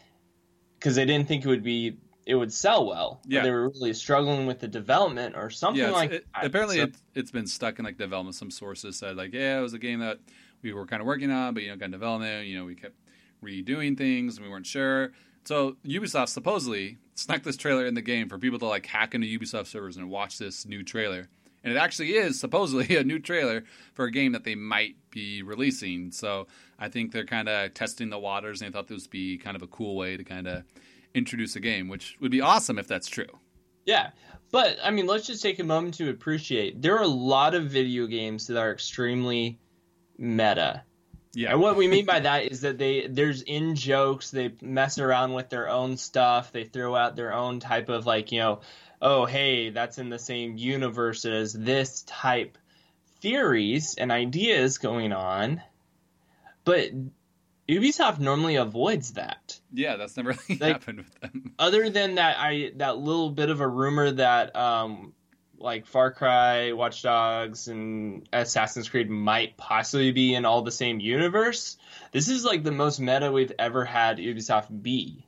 because 0.77 0.96
they 0.96 1.05
didn't 1.05 1.27
think 1.27 1.46
it 1.46 1.48
would 1.48 1.63
be 1.63 1.98
it 2.25 2.36
would 2.36 2.53
sell 2.53 2.86
well. 2.86 3.22
Yeah, 3.25 3.43
they 3.43 3.51
were 3.51 3.70
really 3.70 3.93
struggling 3.93 4.46
with 4.46 4.60
the 4.60 4.67
development 4.67 5.36
or 5.36 5.50
something 5.50 5.84
yeah, 5.84 5.91
like 5.91 6.12
it, 6.12 6.27
that. 6.34 6.46
Apparently, 6.46 6.77
so, 6.77 6.84
it, 6.84 6.96
has 7.15 7.31
been 7.31 7.48
stuck 7.48 7.79
in 7.79 7.86
like 7.86 7.98
development. 7.98 8.36
Some 8.36 8.51
sources 8.51 8.98
said 8.98 9.15
like, 9.15 9.34
yeah, 9.34 9.58
it 9.58 9.62
was 9.62 9.74
a 9.74 9.79
game 9.79 10.00
that 10.00 10.20
we 10.62 10.74
were 10.74 10.86
kind 10.86 11.01
of 11.01 11.08
working 11.08 11.31
on, 11.31 11.53
but 11.53 11.63
you 11.63 11.70
know, 11.70 11.77
got 11.77 11.91
development. 11.91 12.48
You 12.48 12.60
know, 12.60 12.65
we 12.65 12.75
kept 12.75 12.96
redoing 13.43 13.98
things 13.98 14.38
and 14.38 14.46
we 14.46 14.51
weren't 14.51 14.67
sure. 14.67 15.12
So 15.43 15.77
Ubisoft 15.86 16.29
supposedly 16.29 16.98
snuck 17.15 17.43
this 17.43 17.57
trailer 17.57 17.86
in 17.86 17.93
the 17.93 18.01
game 18.01 18.29
for 18.29 18.38
people 18.38 18.60
to 18.60 18.65
like 18.65 18.86
hack 18.86 19.15
into 19.15 19.27
Ubisoft 19.27 19.67
servers 19.67 19.98
and 19.98 20.10
watch 20.10 20.38
this 20.38 20.65
new 20.65 20.83
trailer. 20.83 21.29
and 21.63 21.74
it 21.74 21.77
actually 21.77 22.15
is 22.15 22.39
supposedly 22.39 22.95
a 22.98 23.03
new 23.03 23.19
trailer 23.19 23.63
for 23.93 24.05
a 24.05 24.12
game 24.12 24.31
that 24.31 24.43
they 24.43 24.55
might 24.55 24.95
be 25.10 25.43
releasing. 25.43 26.12
So 26.12 26.48
I 26.79 26.89
think 26.89 27.12
they're 27.12 27.25
kind 27.25 27.50
of 27.50 27.74
testing 27.74 28.10
the 28.10 28.19
waters, 28.19 28.62
and 28.62 28.69
they 28.69 28.74
thought 28.74 28.88
this 28.88 29.03
would 29.03 29.12
be 29.12 29.38
kind 29.38 29.55
of 29.55 29.62
a 29.62 29.67
cool 29.67 29.95
way 29.95 30.17
to 30.17 30.24
kind 30.24 30.48
of 30.48 30.63
introduce 31.13 31.55
a 31.55 31.60
game, 31.60 31.88
which 31.88 32.17
would 32.19 32.31
be 32.31 32.41
awesome 32.41 32.79
if 32.79 32.88
that's 32.88 33.07
true. 33.07 33.27
Yeah, 33.86 34.12
but 34.51 34.77
I 34.83 34.91
mean, 34.91 35.07
let's 35.07 35.27
just 35.27 35.41
take 35.41 35.60
a 35.60 35.63
moment 35.63 35.95
to 35.95 36.10
appreciate 36.10 36.81
there 36.81 36.95
are 36.98 37.03
a 37.03 37.07
lot 37.07 37.55
of 37.55 37.65
video 37.65 38.05
games 38.07 38.48
that 38.48 38.57
are 38.57 38.71
extremely 38.71 39.60
meta. 40.17 40.83
Yeah. 41.33 41.51
And 41.51 41.61
what 41.61 41.77
we 41.77 41.88
mean 41.88 42.05
by 42.05 42.19
that 42.19 42.51
is 42.51 42.61
that 42.61 42.77
they 42.77 43.07
there's 43.07 43.41
in 43.41 43.75
jokes, 43.75 44.31
they 44.31 44.53
mess 44.61 45.00
around 45.00 45.33
with 45.33 45.50
their 45.50 45.69
own 45.69 45.97
stuff, 45.97 46.51
they 46.51 46.65
throw 46.65 46.95
out 46.95 47.15
their 47.15 47.33
own 47.33 47.59
type 47.59 47.89
of 47.89 48.05
like, 48.05 48.31
you 48.31 48.39
know, 48.39 48.61
oh 49.01 49.25
hey, 49.25 49.69
that's 49.69 49.97
in 49.97 50.09
the 50.09 50.19
same 50.19 50.57
universe 50.57 51.25
as 51.25 51.53
this 51.53 52.03
type 52.03 52.57
theories 53.21 53.95
and 53.97 54.11
ideas 54.11 54.77
going 54.77 55.13
on. 55.13 55.61
But 56.65 56.91
Ubisoft 57.69 58.19
normally 58.19 58.55
avoids 58.55 59.13
that. 59.13 59.59
Yeah, 59.71 59.95
that's 59.95 60.17
never 60.17 60.29
really 60.50 60.59
like, 60.59 60.73
happened 60.73 60.97
with 61.00 61.19
them. 61.21 61.53
Other 61.57 61.89
than 61.89 62.15
that, 62.15 62.38
I 62.39 62.71
that 62.75 62.97
little 62.97 63.29
bit 63.29 63.50
of 63.50 63.61
a 63.61 63.67
rumor 63.67 64.11
that 64.11 64.55
um, 64.55 65.13
like 65.61 65.85
Far 65.85 66.11
Cry, 66.11 66.73
Watch 66.73 67.01
Dogs, 67.01 67.67
and 67.67 68.27
Assassin's 68.33 68.89
Creed 68.89 69.09
might 69.09 69.57
possibly 69.57 70.11
be 70.11 70.33
in 70.33 70.45
all 70.45 70.61
the 70.61 70.71
same 70.71 70.99
universe. 70.99 71.77
This 72.11 72.27
is 72.27 72.43
like 72.43 72.63
the 72.63 72.71
most 72.71 72.99
meta 72.99 73.31
we've 73.31 73.53
ever 73.57 73.85
had 73.85 74.17
Ubisoft 74.17 74.81
be. 74.81 75.25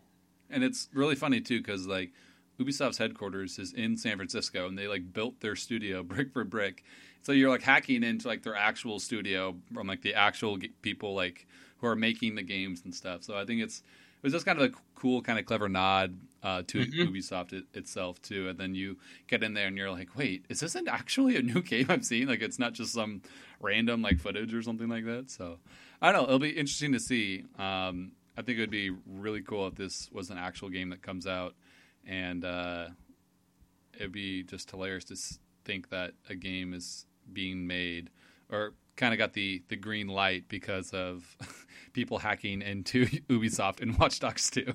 And 0.49 0.63
it's 0.63 0.89
really 0.93 1.15
funny 1.15 1.41
too 1.41 1.59
because 1.59 1.87
like 1.87 2.11
Ubisoft's 2.59 2.97
headquarters 2.97 3.57
is 3.59 3.73
in 3.73 3.97
San 3.97 4.17
Francisco, 4.17 4.67
and 4.67 4.77
they 4.77 4.87
like 4.87 5.13
built 5.13 5.39
their 5.39 5.55
studio 5.55 6.03
brick 6.03 6.33
for 6.33 6.43
brick. 6.43 6.83
So 7.21 7.31
you're 7.31 7.49
like 7.49 7.61
hacking 7.61 8.03
into 8.03 8.27
like 8.27 8.43
their 8.43 8.55
actual 8.55 8.99
studio 8.99 9.55
from 9.73 9.87
like 9.87 10.01
the 10.01 10.13
actual 10.13 10.57
people 10.81 11.15
like 11.15 11.47
who 11.77 11.87
are 11.87 11.95
making 11.95 12.35
the 12.35 12.43
games 12.43 12.81
and 12.83 12.93
stuff. 12.93 13.23
So 13.23 13.37
I 13.37 13.45
think 13.45 13.61
it's 13.61 13.79
it 13.79 14.23
was 14.23 14.33
just 14.33 14.45
kind 14.45 14.59
of 14.59 14.71
a 14.71 14.75
cool, 14.95 15.21
kind 15.21 15.39
of 15.39 15.45
clever 15.45 15.69
nod 15.69 16.17
uh, 16.43 16.61
to 16.67 16.79
mm-hmm. 16.79 17.13
Ubisoft 17.13 17.53
it, 17.53 17.65
itself 17.73 18.21
too. 18.21 18.49
And 18.49 18.59
then 18.59 18.75
you 18.75 18.97
get 19.27 19.43
in 19.43 19.53
there 19.53 19.67
and 19.67 19.77
you're 19.77 19.91
like, 19.91 20.15
wait, 20.15 20.45
is 20.49 20.59
this 20.59 20.75
actually 20.87 21.37
a 21.37 21.41
new 21.41 21.61
game 21.63 21.87
I'm 21.89 22.03
seeing? 22.03 22.27
Like 22.27 22.41
it's 22.41 22.59
not 22.59 22.73
just 22.73 22.93
some 22.93 23.21
random 23.59 24.01
like 24.01 24.19
footage 24.19 24.53
or 24.53 24.61
something 24.61 24.89
like 24.89 25.05
that. 25.05 25.31
So 25.31 25.59
I 26.01 26.11
don't 26.11 26.23
know. 26.23 26.27
It'll 26.27 26.39
be 26.39 26.49
interesting 26.49 26.91
to 26.91 26.99
see. 26.99 27.45
Um, 27.57 28.11
I 28.37 28.41
think 28.41 28.57
it 28.57 28.61
would 28.61 28.69
be 28.71 28.91
really 29.07 29.41
cool 29.41 29.67
if 29.67 29.75
this 29.75 30.09
was 30.11 30.29
an 30.29 30.37
actual 30.37 30.69
game 30.69 30.89
that 30.89 31.01
comes 31.03 31.27
out, 31.27 31.53
and 32.05 32.43
uh, 32.43 32.87
it'd 33.93 34.11
be 34.11 34.43
just 34.43 34.69
hilarious 34.71 35.05
to 35.05 35.15
think 35.63 35.89
that 35.89 36.13
a 36.29 36.35
game 36.35 36.73
is 36.73 37.05
being 37.31 37.67
made 37.67 38.09
or 38.51 38.73
kind 38.95 39.13
of 39.13 39.17
got 39.17 39.33
the 39.33 39.63
the 39.69 39.75
green 39.75 40.07
light 40.07 40.45
because 40.49 40.91
of 40.91 41.37
people 41.93 42.17
hacking 42.19 42.61
into 42.61 43.05
Ubisoft 43.29 43.81
and 43.81 43.97
Watch 43.97 44.19
Dogs 44.19 44.49
2. 44.49 44.73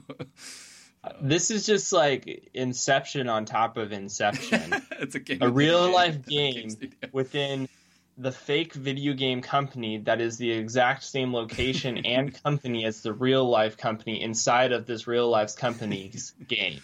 This 1.20 1.50
is 1.50 1.66
just 1.66 1.92
like 1.92 2.50
Inception 2.54 3.28
on 3.28 3.44
top 3.44 3.76
of 3.76 3.92
Inception. 3.92 4.74
it's 4.92 5.14
a 5.14 5.20
game, 5.20 5.38
a 5.40 5.48
real 5.48 5.86
game. 5.86 5.94
life 5.94 6.26
game, 6.26 6.68
within 7.12 7.68
the 8.16 8.32
fake 8.32 8.74
video 8.74 9.14
game 9.14 9.40
company 9.40 9.98
that 9.98 10.20
is 10.20 10.38
the 10.38 10.50
exact 10.50 11.04
same 11.04 11.32
location 11.32 11.98
and 12.04 12.42
company 12.42 12.84
as 12.84 13.02
the 13.02 13.12
real 13.12 13.48
life 13.48 13.76
company 13.76 14.20
inside 14.20 14.72
of 14.72 14.86
this 14.86 15.06
real 15.06 15.28
life 15.28 15.56
company's 15.56 16.34
game. 16.48 16.80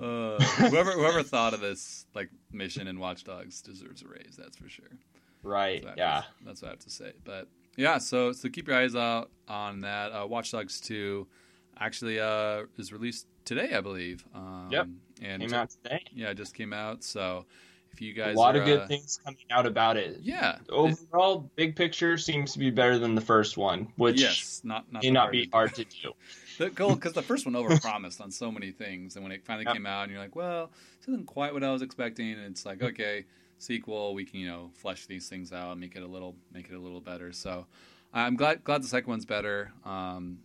Uh, 0.00 0.38
whoever 0.68 0.92
whoever 0.92 1.22
thought 1.22 1.52
of 1.52 1.60
this 1.60 2.06
like 2.14 2.30
mission 2.52 2.86
in 2.86 2.98
Watch 2.98 3.24
Dogs 3.24 3.60
deserves 3.60 4.02
a 4.02 4.08
raise. 4.08 4.36
That's 4.38 4.56
for 4.56 4.68
sure. 4.68 4.86
Right. 5.42 5.84
yeah. 5.96 6.20
To, 6.20 6.26
that's 6.44 6.62
what 6.62 6.68
I 6.68 6.70
have 6.72 6.80
to 6.80 6.90
say. 6.90 7.12
But 7.24 7.48
yeah, 7.76 7.98
so 7.98 8.32
so 8.32 8.48
keep 8.48 8.68
your 8.68 8.76
eyes 8.76 8.94
out 8.94 9.30
on 9.48 9.80
that. 9.80 10.12
Uh, 10.12 10.26
Watch 10.26 10.52
Dogs 10.52 10.80
Two 10.80 11.26
actually 11.80 12.20
uh, 12.20 12.64
is 12.78 12.92
released 12.92 13.26
today, 13.44 13.74
I 13.74 13.80
believe. 13.80 14.24
Um, 14.34 14.68
yep. 14.70 14.86
And 15.22 15.42
came 15.42 15.54
out 15.54 15.70
today. 15.70 16.04
Yeah, 16.12 16.30
it 16.30 16.36
just 16.36 16.54
came 16.54 16.72
out. 16.72 17.02
So 17.02 17.46
if 17.92 18.00
you 18.00 18.12
guys 18.12 18.36
a 18.36 18.38
lot 18.38 18.56
are, 18.56 18.60
of 18.60 18.66
good 18.66 18.80
uh, 18.80 18.86
things 18.86 19.20
coming 19.24 19.44
out 19.50 19.66
about 19.66 19.96
it. 19.96 20.18
Yeah. 20.22 20.58
Overall, 20.68 21.38
it, 21.38 21.56
big 21.56 21.76
picture 21.76 22.16
seems 22.16 22.52
to 22.52 22.58
be 22.58 22.70
better 22.70 22.98
than 22.98 23.14
the 23.14 23.20
first 23.20 23.56
one, 23.56 23.88
which 23.96 24.20
yes, 24.20 24.60
not, 24.64 24.90
not 24.92 25.02
may 25.02 25.10
not 25.10 25.32
be 25.32 25.48
hard 25.52 25.74
to 25.74 25.84
do. 25.84 26.12
the 26.58 26.70
goal 26.70 26.94
because 26.94 27.12
the 27.12 27.22
first 27.22 27.46
one 27.46 27.54
overpromised 27.54 28.20
on 28.20 28.30
so 28.30 28.52
many 28.52 28.70
things, 28.70 29.16
and 29.16 29.24
when 29.24 29.32
it 29.32 29.44
finally 29.44 29.64
yep. 29.64 29.74
came 29.74 29.86
out, 29.86 30.04
and 30.04 30.12
you're 30.12 30.20
like, 30.20 30.36
well, 30.36 30.70
this 31.00 31.08
isn't 31.08 31.26
quite 31.26 31.52
what 31.52 31.64
I 31.64 31.72
was 31.72 31.82
expecting, 31.82 32.32
and 32.32 32.44
it's 32.44 32.64
like, 32.64 32.82
okay 32.82 33.24
sequel, 33.60 34.14
we 34.14 34.24
can 34.24 34.40
you 34.40 34.48
know 34.48 34.70
flesh 34.74 35.06
these 35.06 35.28
things 35.28 35.52
out 35.52 35.72
and 35.72 35.80
make 35.80 35.96
it 35.96 36.02
a 36.02 36.06
little 36.06 36.34
make 36.52 36.68
it 36.68 36.74
a 36.74 36.78
little 36.78 37.00
better. 37.00 37.32
So 37.32 37.66
I'm 38.12 38.36
glad 38.36 38.64
glad 38.64 38.82
the 38.82 38.88
second 38.88 39.10
one's 39.10 39.24
better. 39.24 39.72
Um, 39.84 40.38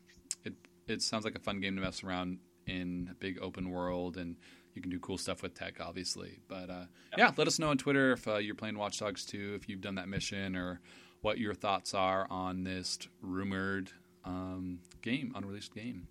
it 0.87 1.01
sounds 1.01 1.25
like 1.25 1.35
a 1.35 1.39
fun 1.39 1.59
game 1.59 1.75
to 1.75 1.81
mess 1.81 2.03
around 2.03 2.39
in 2.67 3.09
a 3.11 3.15
big 3.15 3.39
open 3.41 3.69
world 3.69 4.17
and 4.17 4.35
you 4.73 4.81
can 4.81 4.91
do 4.91 4.99
cool 4.99 5.17
stuff 5.17 5.41
with 5.41 5.53
tech, 5.53 5.79
obviously. 5.79 6.39
But 6.47 6.69
uh, 6.69 6.85
yeah. 7.11 7.17
yeah. 7.17 7.31
let 7.37 7.47
us 7.47 7.59
know 7.59 7.69
on 7.69 7.77
Twitter 7.77 8.11
if 8.11 8.27
uh, 8.27 8.37
you're 8.37 8.55
playing 8.55 8.77
Watch 8.77 8.99
Dogs 8.99 9.25
2, 9.25 9.53
if 9.55 9.69
you've 9.69 9.81
done 9.81 9.95
that 9.95 10.09
mission, 10.09 10.55
or 10.55 10.81
what 11.21 11.37
your 11.37 11.53
thoughts 11.53 11.93
are 11.93 12.27
on 12.29 12.63
this 12.63 12.99
rumored 13.21 13.91
um, 14.25 14.79
game, 15.01 15.31
unreleased 15.33 15.73
game. 15.73 16.07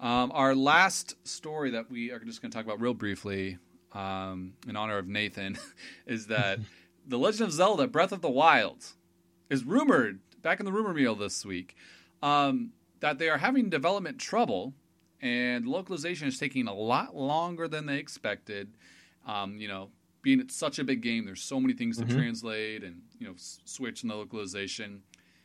Um, 0.00 0.32
our 0.34 0.54
last 0.54 1.14
story 1.26 1.70
that 1.70 1.90
we 1.90 2.10
are 2.10 2.18
just 2.18 2.42
going 2.42 2.50
to 2.50 2.56
talk 2.56 2.66
about 2.66 2.80
real 2.80 2.92
briefly 2.92 3.58
um, 3.92 4.54
in 4.68 4.76
honor 4.76 4.98
of 4.98 5.06
Nathan, 5.06 5.56
is 6.06 6.26
that 6.26 6.58
The 7.08 7.18
Legend 7.18 7.48
of 7.48 7.52
Zelda: 7.52 7.86
Breath 7.86 8.10
of 8.10 8.20
the 8.20 8.28
Wild 8.28 8.84
is 9.48 9.64
rumored 9.64 10.18
back 10.42 10.58
in 10.58 10.66
the 10.66 10.72
rumor 10.72 10.92
mill 10.92 11.14
this 11.14 11.44
week 11.46 11.76
um, 12.22 12.72
that 13.00 13.18
they 13.18 13.28
are 13.28 13.38
having 13.38 13.70
development 13.70 14.18
trouble 14.18 14.74
and 15.20 15.66
localization 15.66 16.28
is 16.28 16.38
taking 16.38 16.68
a 16.68 16.74
lot 16.74 17.16
longer 17.16 17.68
than 17.68 17.86
they 17.86 17.98
expected. 17.98 18.76
Um, 19.26 19.58
you 19.58 19.68
know, 19.68 19.90
being 20.22 20.40
it's 20.40 20.56
such 20.56 20.78
a 20.78 20.84
big 20.84 21.02
game, 21.02 21.24
there's 21.24 21.42
so 21.42 21.60
many 21.60 21.72
things 21.72 21.98
mm-hmm. 21.98 22.08
to 22.08 22.14
translate 22.14 22.82
and 22.82 23.02
you 23.18 23.26
know 23.26 23.34
switch 23.36 24.02
in 24.02 24.08
the 24.08 24.14
localization, 24.14 25.02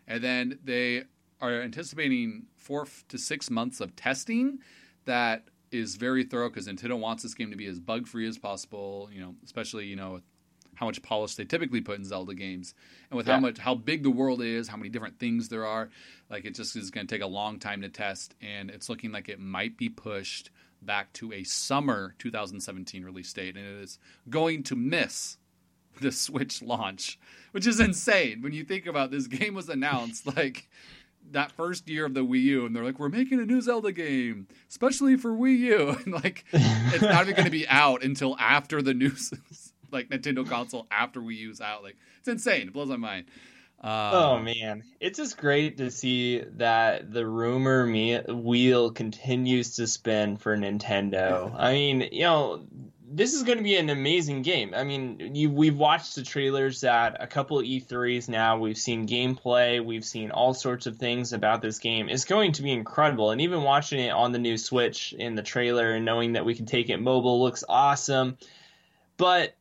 and 0.07 0.23
then 0.23 0.59
they 0.63 1.03
are 1.39 1.61
anticipating 1.61 2.45
four 2.55 2.87
to 3.09 3.17
six 3.17 3.49
months 3.49 3.79
of 3.79 3.95
testing 3.95 4.59
that 5.05 5.45
is 5.71 5.95
very 5.95 6.23
thorough 6.23 6.49
because 6.49 6.67
Nintendo 6.67 6.99
wants 6.99 7.23
this 7.23 7.33
game 7.33 7.49
to 7.49 7.57
be 7.57 7.65
as 7.65 7.79
bug 7.79 8.07
free 8.07 8.27
as 8.27 8.37
possible. 8.37 9.09
You 9.11 9.21
know, 9.21 9.35
especially 9.43 9.85
you 9.85 9.95
know 9.95 10.21
how 10.81 10.87
much 10.87 11.01
polish 11.03 11.35
they 11.35 11.45
typically 11.45 11.79
put 11.79 11.99
in 11.99 12.03
Zelda 12.03 12.33
games, 12.33 12.73
and 13.11 13.17
with 13.17 13.27
yeah. 13.27 13.35
how 13.35 13.39
much 13.39 13.59
how 13.59 13.75
big 13.75 14.01
the 14.01 14.09
world 14.09 14.41
is, 14.41 14.67
how 14.67 14.77
many 14.77 14.89
different 14.89 15.19
things 15.19 15.47
there 15.47 15.65
are. 15.65 15.89
Like 16.27 16.43
it 16.43 16.55
just 16.55 16.75
is 16.75 16.89
going 16.89 17.05
to 17.05 17.15
take 17.15 17.21
a 17.21 17.27
long 17.27 17.59
time 17.59 17.83
to 17.83 17.89
test, 17.89 18.33
and 18.41 18.71
it's 18.71 18.89
looking 18.89 19.11
like 19.11 19.29
it 19.29 19.39
might 19.39 19.77
be 19.77 19.89
pushed 19.89 20.49
back 20.81 21.13
to 21.13 21.31
a 21.33 21.43
summer 21.43 22.15
2017 22.17 23.03
release 23.03 23.31
date, 23.31 23.55
and 23.55 23.63
it 23.63 23.83
is 23.83 23.99
going 24.27 24.63
to 24.63 24.75
miss 24.75 25.37
the 26.01 26.11
Switch 26.11 26.63
launch, 26.63 27.19
which 27.51 27.67
is 27.67 27.79
insane 27.79 28.41
when 28.41 28.53
you 28.53 28.63
think 28.63 28.87
about 28.87 29.11
this 29.11 29.27
game 29.27 29.53
was 29.53 29.69
announced 29.69 30.25
like 30.35 30.67
that 31.29 31.51
first 31.51 31.87
year 31.87 32.07
of 32.07 32.15
the 32.15 32.25
Wii 32.25 32.41
U, 32.41 32.65
and 32.65 32.75
they're 32.75 32.83
like, 32.83 32.97
"We're 32.97 33.07
making 33.07 33.39
a 33.39 33.45
new 33.45 33.61
Zelda 33.61 33.91
game, 33.91 34.47
especially 34.67 35.15
for 35.15 35.29
Wii 35.31 35.59
U," 35.59 35.89
and 36.05 36.11
like, 36.11 36.43
it's 36.51 37.03
not 37.03 37.25
even 37.25 37.35
going 37.35 37.45
to 37.45 37.51
be 37.51 37.67
out 37.67 38.03
until 38.03 38.35
after 38.39 38.81
the 38.81 38.95
new 38.95 39.13
like 39.91 40.09
Nintendo 40.09 40.47
console 40.47 40.87
after 40.91 41.19
Wii 41.19 41.37
U's 41.37 41.61
out. 41.61 41.83
Like, 41.83 41.97
it's 42.19 42.27
insane. 42.27 42.67
It 42.67 42.73
blows 42.73 42.89
my 42.89 42.97
mind. 42.97 43.25
Um, 43.83 44.13
oh 44.13 44.39
man, 44.39 44.83
it's 44.99 45.17
just 45.17 45.39
great 45.39 45.77
to 45.77 45.89
see 45.89 46.43
that 46.57 47.11
the 47.11 47.25
rumor 47.25 47.83
me- 47.83 48.21
wheel 48.21 48.91
continues 48.91 49.77
to 49.77 49.87
spin 49.87 50.37
for 50.37 50.55
Nintendo. 50.55 51.51
I 51.57 51.73
mean, 51.73 52.09
you 52.11 52.21
know, 52.21 52.67
this 53.13 53.33
is 53.33 53.41
going 53.41 53.57
to 53.57 53.63
be 53.63 53.75
an 53.77 53.89
amazing 53.89 54.43
game. 54.43 54.73
I 54.75 54.83
mean, 54.83 55.35
you, 55.35 55.49
we've 55.49 55.77
watched 55.77 56.15
the 56.15 56.21
trailers 56.21 56.83
at 56.83 57.21
a 57.21 57.27
couple 57.27 57.59
of 57.59 57.65
E3s 57.65 58.29
now. 58.29 58.59
We've 58.59 58.77
seen 58.77 59.07
gameplay. 59.07 59.83
We've 59.83 60.05
seen 60.05 60.29
all 60.31 60.53
sorts 60.53 60.85
of 60.85 60.97
things 60.97 61.33
about 61.33 61.61
this 61.61 61.79
game. 61.79 62.07
It's 62.07 62.25
going 62.25 62.53
to 62.53 62.61
be 62.61 62.71
incredible. 62.71 63.31
And 63.31 63.41
even 63.41 63.63
watching 63.63 63.99
it 63.99 64.11
on 64.11 64.31
the 64.31 64.39
new 64.39 64.57
Switch 64.57 65.13
in 65.13 65.35
the 65.35 65.41
trailer 65.41 65.91
and 65.91 66.05
knowing 66.05 66.33
that 66.33 66.45
we 66.45 66.55
can 66.55 66.67
take 66.67 66.89
it 66.89 67.01
mobile 67.01 67.41
looks 67.41 67.63
awesome. 67.67 68.37
But 69.17 69.55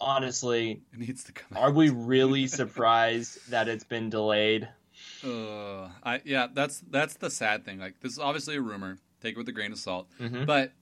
honestly, 0.00 0.82
it 0.92 0.98
needs 0.98 1.24
to 1.24 1.32
come. 1.32 1.56
Out. 1.56 1.64
Are 1.64 1.70
we 1.70 1.90
really 1.90 2.46
surprised 2.46 3.50
that 3.50 3.68
it's 3.68 3.84
been 3.84 4.10
delayed? 4.10 4.68
Uh, 5.24 5.88
I 6.02 6.20
yeah, 6.24 6.48
that's 6.52 6.82
that's 6.90 7.14
the 7.14 7.30
sad 7.30 7.64
thing. 7.64 7.78
Like 7.78 8.00
this 8.00 8.12
is 8.12 8.18
obviously 8.18 8.56
a 8.56 8.60
rumor. 8.60 8.98
Take 9.20 9.34
it 9.34 9.38
with 9.38 9.48
a 9.48 9.52
grain 9.52 9.72
of 9.72 9.78
salt. 9.78 10.08
Mm-hmm. 10.20 10.44
But 10.44 10.72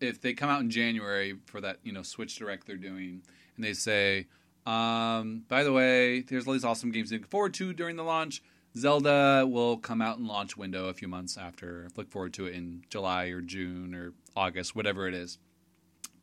if 0.00 0.20
they 0.20 0.32
come 0.32 0.48
out 0.48 0.60
in 0.60 0.70
January 0.70 1.36
for 1.46 1.60
that, 1.60 1.78
you 1.82 1.92
know, 1.92 2.02
Switch 2.02 2.36
Direct 2.36 2.66
they're 2.66 2.76
doing, 2.76 3.22
and 3.56 3.64
they 3.64 3.74
say, 3.74 4.26
um, 4.66 5.44
by 5.48 5.64
the 5.64 5.72
way, 5.72 6.20
there's 6.20 6.46
all 6.46 6.52
these 6.52 6.64
awesome 6.64 6.90
games 6.92 7.10
to 7.10 7.16
look 7.16 7.26
forward 7.28 7.54
to 7.54 7.72
during 7.72 7.96
the 7.96 8.04
launch. 8.04 8.42
Zelda 8.76 9.44
will 9.48 9.76
come 9.76 10.00
out 10.00 10.18
in 10.18 10.26
launch 10.26 10.56
window 10.56 10.86
a 10.86 10.94
few 10.94 11.08
months 11.08 11.36
after. 11.36 11.88
Look 11.96 12.08
forward 12.10 12.32
to 12.34 12.46
it 12.46 12.54
in 12.54 12.84
July 12.88 13.26
or 13.26 13.40
June 13.40 13.94
or 13.94 14.12
August, 14.36 14.76
whatever 14.76 15.08
it 15.08 15.14
is. 15.14 15.38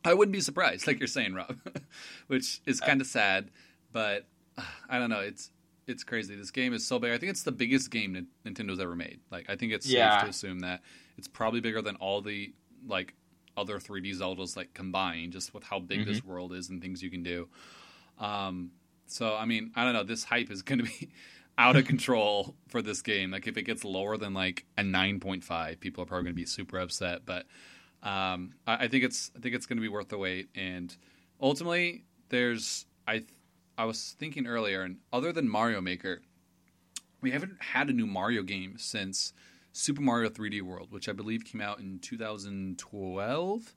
I 0.05 0.13
wouldn't 0.13 0.33
be 0.33 0.41
surprised, 0.41 0.88
like 0.88 0.99
you're 0.99 1.07
saying, 1.07 1.33
Rob, 1.33 1.57
which 2.27 2.62
is 2.65 2.79
kind 2.79 3.01
of 3.01 3.07
sad, 3.07 3.49
but 3.91 4.25
uh, 4.57 4.63
I 4.89 4.99
don't 4.99 5.10
know. 5.10 5.19
It's 5.21 5.51
it's 5.88 6.03
crazy. 6.03 6.36
This 6.36 6.51
game 6.51 6.73
is 6.73 6.86
so 6.86 6.99
big. 6.99 7.12
I 7.13 7.17
think 7.17 7.29
it's 7.31 7.43
the 7.43 7.51
biggest 7.51 7.89
game 7.91 8.27
Nintendo's 8.45 8.79
ever 8.79 8.95
made. 8.95 9.19
Like 9.31 9.49
I 9.49 9.55
think 9.55 9.71
it's 9.73 9.88
Yeah. 9.88 10.17
safe 10.17 10.23
to 10.23 10.29
assume 10.29 10.60
that 10.60 10.81
it's 11.17 11.27
probably 11.27 11.62
bigger 11.62 11.81
than 11.81 11.95
all 11.95 12.21
the 12.21 12.53
like 12.86 13.13
other 13.55 13.79
3D 13.79 14.12
Zeldas 14.17 14.55
like 14.55 14.73
combined, 14.73 15.33
just 15.33 15.53
with 15.53 15.63
how 15.63 15.79
big 15.79 16.05
this 16.05 16.23
world 16.23 16.53
is 16.53 16.69
and 16.69 16.81
things 16.81 17.01
you 17.01 17.10
can 17.10 17.23
do. 17.23 17.47
Um, 18.19 18.71
so 19.07 19.36
I 19.36 19.45
mean, 19.45 19.71
I 19.75 19.83
don't 19.83 19.93
know. 19.93 20.03
This 20.03 20.23
hype 20.23 20.51
is 20.51 20.62
going 20.62 20.79
to 20.79 20.86
be 20.86 21.10
out 21.57 21.75
of 21.75 21.86
control 21.86 22.55
for 22.67 22.81
this 22.81 23.01
game. 23.01 23.31
Like 23.31 23.47
if 23.47 23.57
it 23.57 23.63
gets 23.63 23.83
lower 23.83 24.17
than 24.17 24.33
like 24.33 24.65
a 24.77 24.83
9.5, 24.83 25.79
people 25.79 26.03
are 26.03 26.05
probably 26.05 26.25
going 26.25 26.36
to 26.36 26.41
be 26.41 26.45
super 26.45 26.77
upset. 26.79 27.21
But 27.25 27.45
um, 28.03 28.53
I, 28.65 28.86
I 28.86 28.88
think 28.88 29.03
it's 29.03 29.31
I 29.36 29.39
think 29.39 29.55
it's 29.55 29.65
going 29.65 29.77
to 29.77 29.81
be 29.81 29.89
worth 29.89 30.10
the 30.10 30.17
wait. 30.17 30.49
And 30.55 30.95
ultimately, 31.41 32.03
there's 32.29 32.86
I 33.07 33.23
I 33.77 33.86
was 33.86 34.15
thinking 34.19 34.47
earlier, 34.47 34.81
and 34.81 34.97
other 35.12 35.31
than 35.31 35.49
Mario 35.49 35.81
Maker, 35.81 36.21
we 37.21 37.31
haven't 37.31 37.53
had 37.60 37.89
a 37.89 37.93
new 37.93 38.07
Mario 38.07 38.43
game 38.43 38.75
since 38.77 39.33
Super 39.71 40.01
Mario 40.01 40.29
3D 40.29 40.62
World, 40.62 40.91
which 40.91 41.07
I 41.07 41.13
believe 41.13 41.45
came 41.45 41.62
out 41.62 41.79
in 41.79 41.99
2012. 41.99 43.75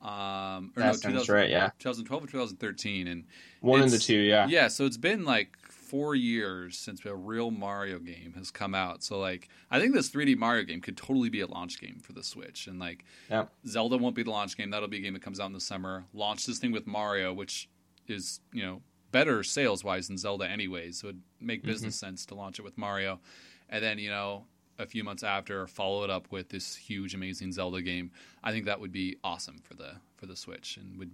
Um, 0.00 0.72
or 0.76 0.82
That 0.82 0.86
no, 0.86 0.92
sounds 0.92 1.28
right, 1.30 1.48
yeah. 1.48 1.70
2012 1.78 2.24
or 2.24 2.26
2013, 2.26 3.08
and 3.08 3.24
One 3.60 3.80
of 3.80 3.90
the 3.90 3.98
two, 3.98 4.18
yeah. 4.18 4.46
yeah, 4.46 4.68
so 4.68 4.84
it's 4.84 4.98
been 4.98 5.24
like 5.24 5.56
four 5.94 6.16
years 6.16 6.76
since 6.76 7.04
a 7.04 7.14
real 7.14 7.52
Mario 7.52 8.00
game 8.00 8.34
has 8.36 8.50
come 8.50 8.74
out. 8.74 9.04
So 9.04 9.20
like, 9.20 9.48
I 9.70 9.78
think 9.78 9.94
this 9.94 10.10
3D 10.10 10.36
Mario 10.36 10.64
game 10.64 10.80
could 10.80 10.96
totally 10.96 11.28
be 11.28 11.40
a 11.40 11.46
launch 11.46 11.80
game 11.80 12.00
for 12.02 12.12
the 12.12 12.24
Switch. 12.24 12.66
And 12.66 12.80
like, 12.80 13.04
Yep. 13.30 13.52
Zelda 13.64 13.96
won't 13.96 14.16
be 14.16 14.24
the 14.24 14.32
launch 14.32 14.56
game. 14.56 14.70
That'll 14.70 14.88
be 14.88 14.96
a 14.96 15.00
game 15.00 15.12
that 15.12 15.22
comes 15.22 15.38
out 15.38 15.46
in 15.46 15.52
the 15.52 15.60
summer. 15.60 16.04
Launch 16.12 16.46
this 16.46 16.58
thing 16.58 16.72
with 16.72 16.88
Mario, 16.88 17.32
which 17.32 17.68
is 18.08 18.40
you 18.52 18.64
know 18.64 18.82
better 19.12 19.44
sales 19.44 19.84
wise 19.84 20.08
than 20.08 20.18
Zelda 20.18 20.50
anyways. 20.50 20.98
So 20.98 21.08
it'd 21.08 21.22
make 21.40 21.60
mm-hmm. 21.60 21.68
business 21.68 21.94
sense 21.94 22.26
to 22.26 22.34
launch 22.34 22.58
it 22.58 22.62
with 22.62 22.76
Mario, 22.76 23.20
and 23.68 23.82
then 23.84 24.00
you 24.00 24.10
know 24.10 24.46
a 24.80 24.86
few 24.86 25.04
months 25.04 25.22
after 25.22 25.64
follow 25.68 26.02
it 26.02 26.10
up 26.10 26.26
with 26.32 26.48
this 26.48 26.74
huge 26.74 27.14
amazing 27.14 27.52
Zelda 27.52 27.80
game. 27.80 28.10
I 28.42 28.50
think 28.50 28.64
that 28.64 28.80
would 28.80 28.90
be 28.90 29.16
awesome 29.22 29.60
for 29.62 29.74
the 29.74 29.92
for 30.16 30.26
the 30.26 30.34
Switch 30.34 30.76
and 30.76 30.98
would 30.98 31.12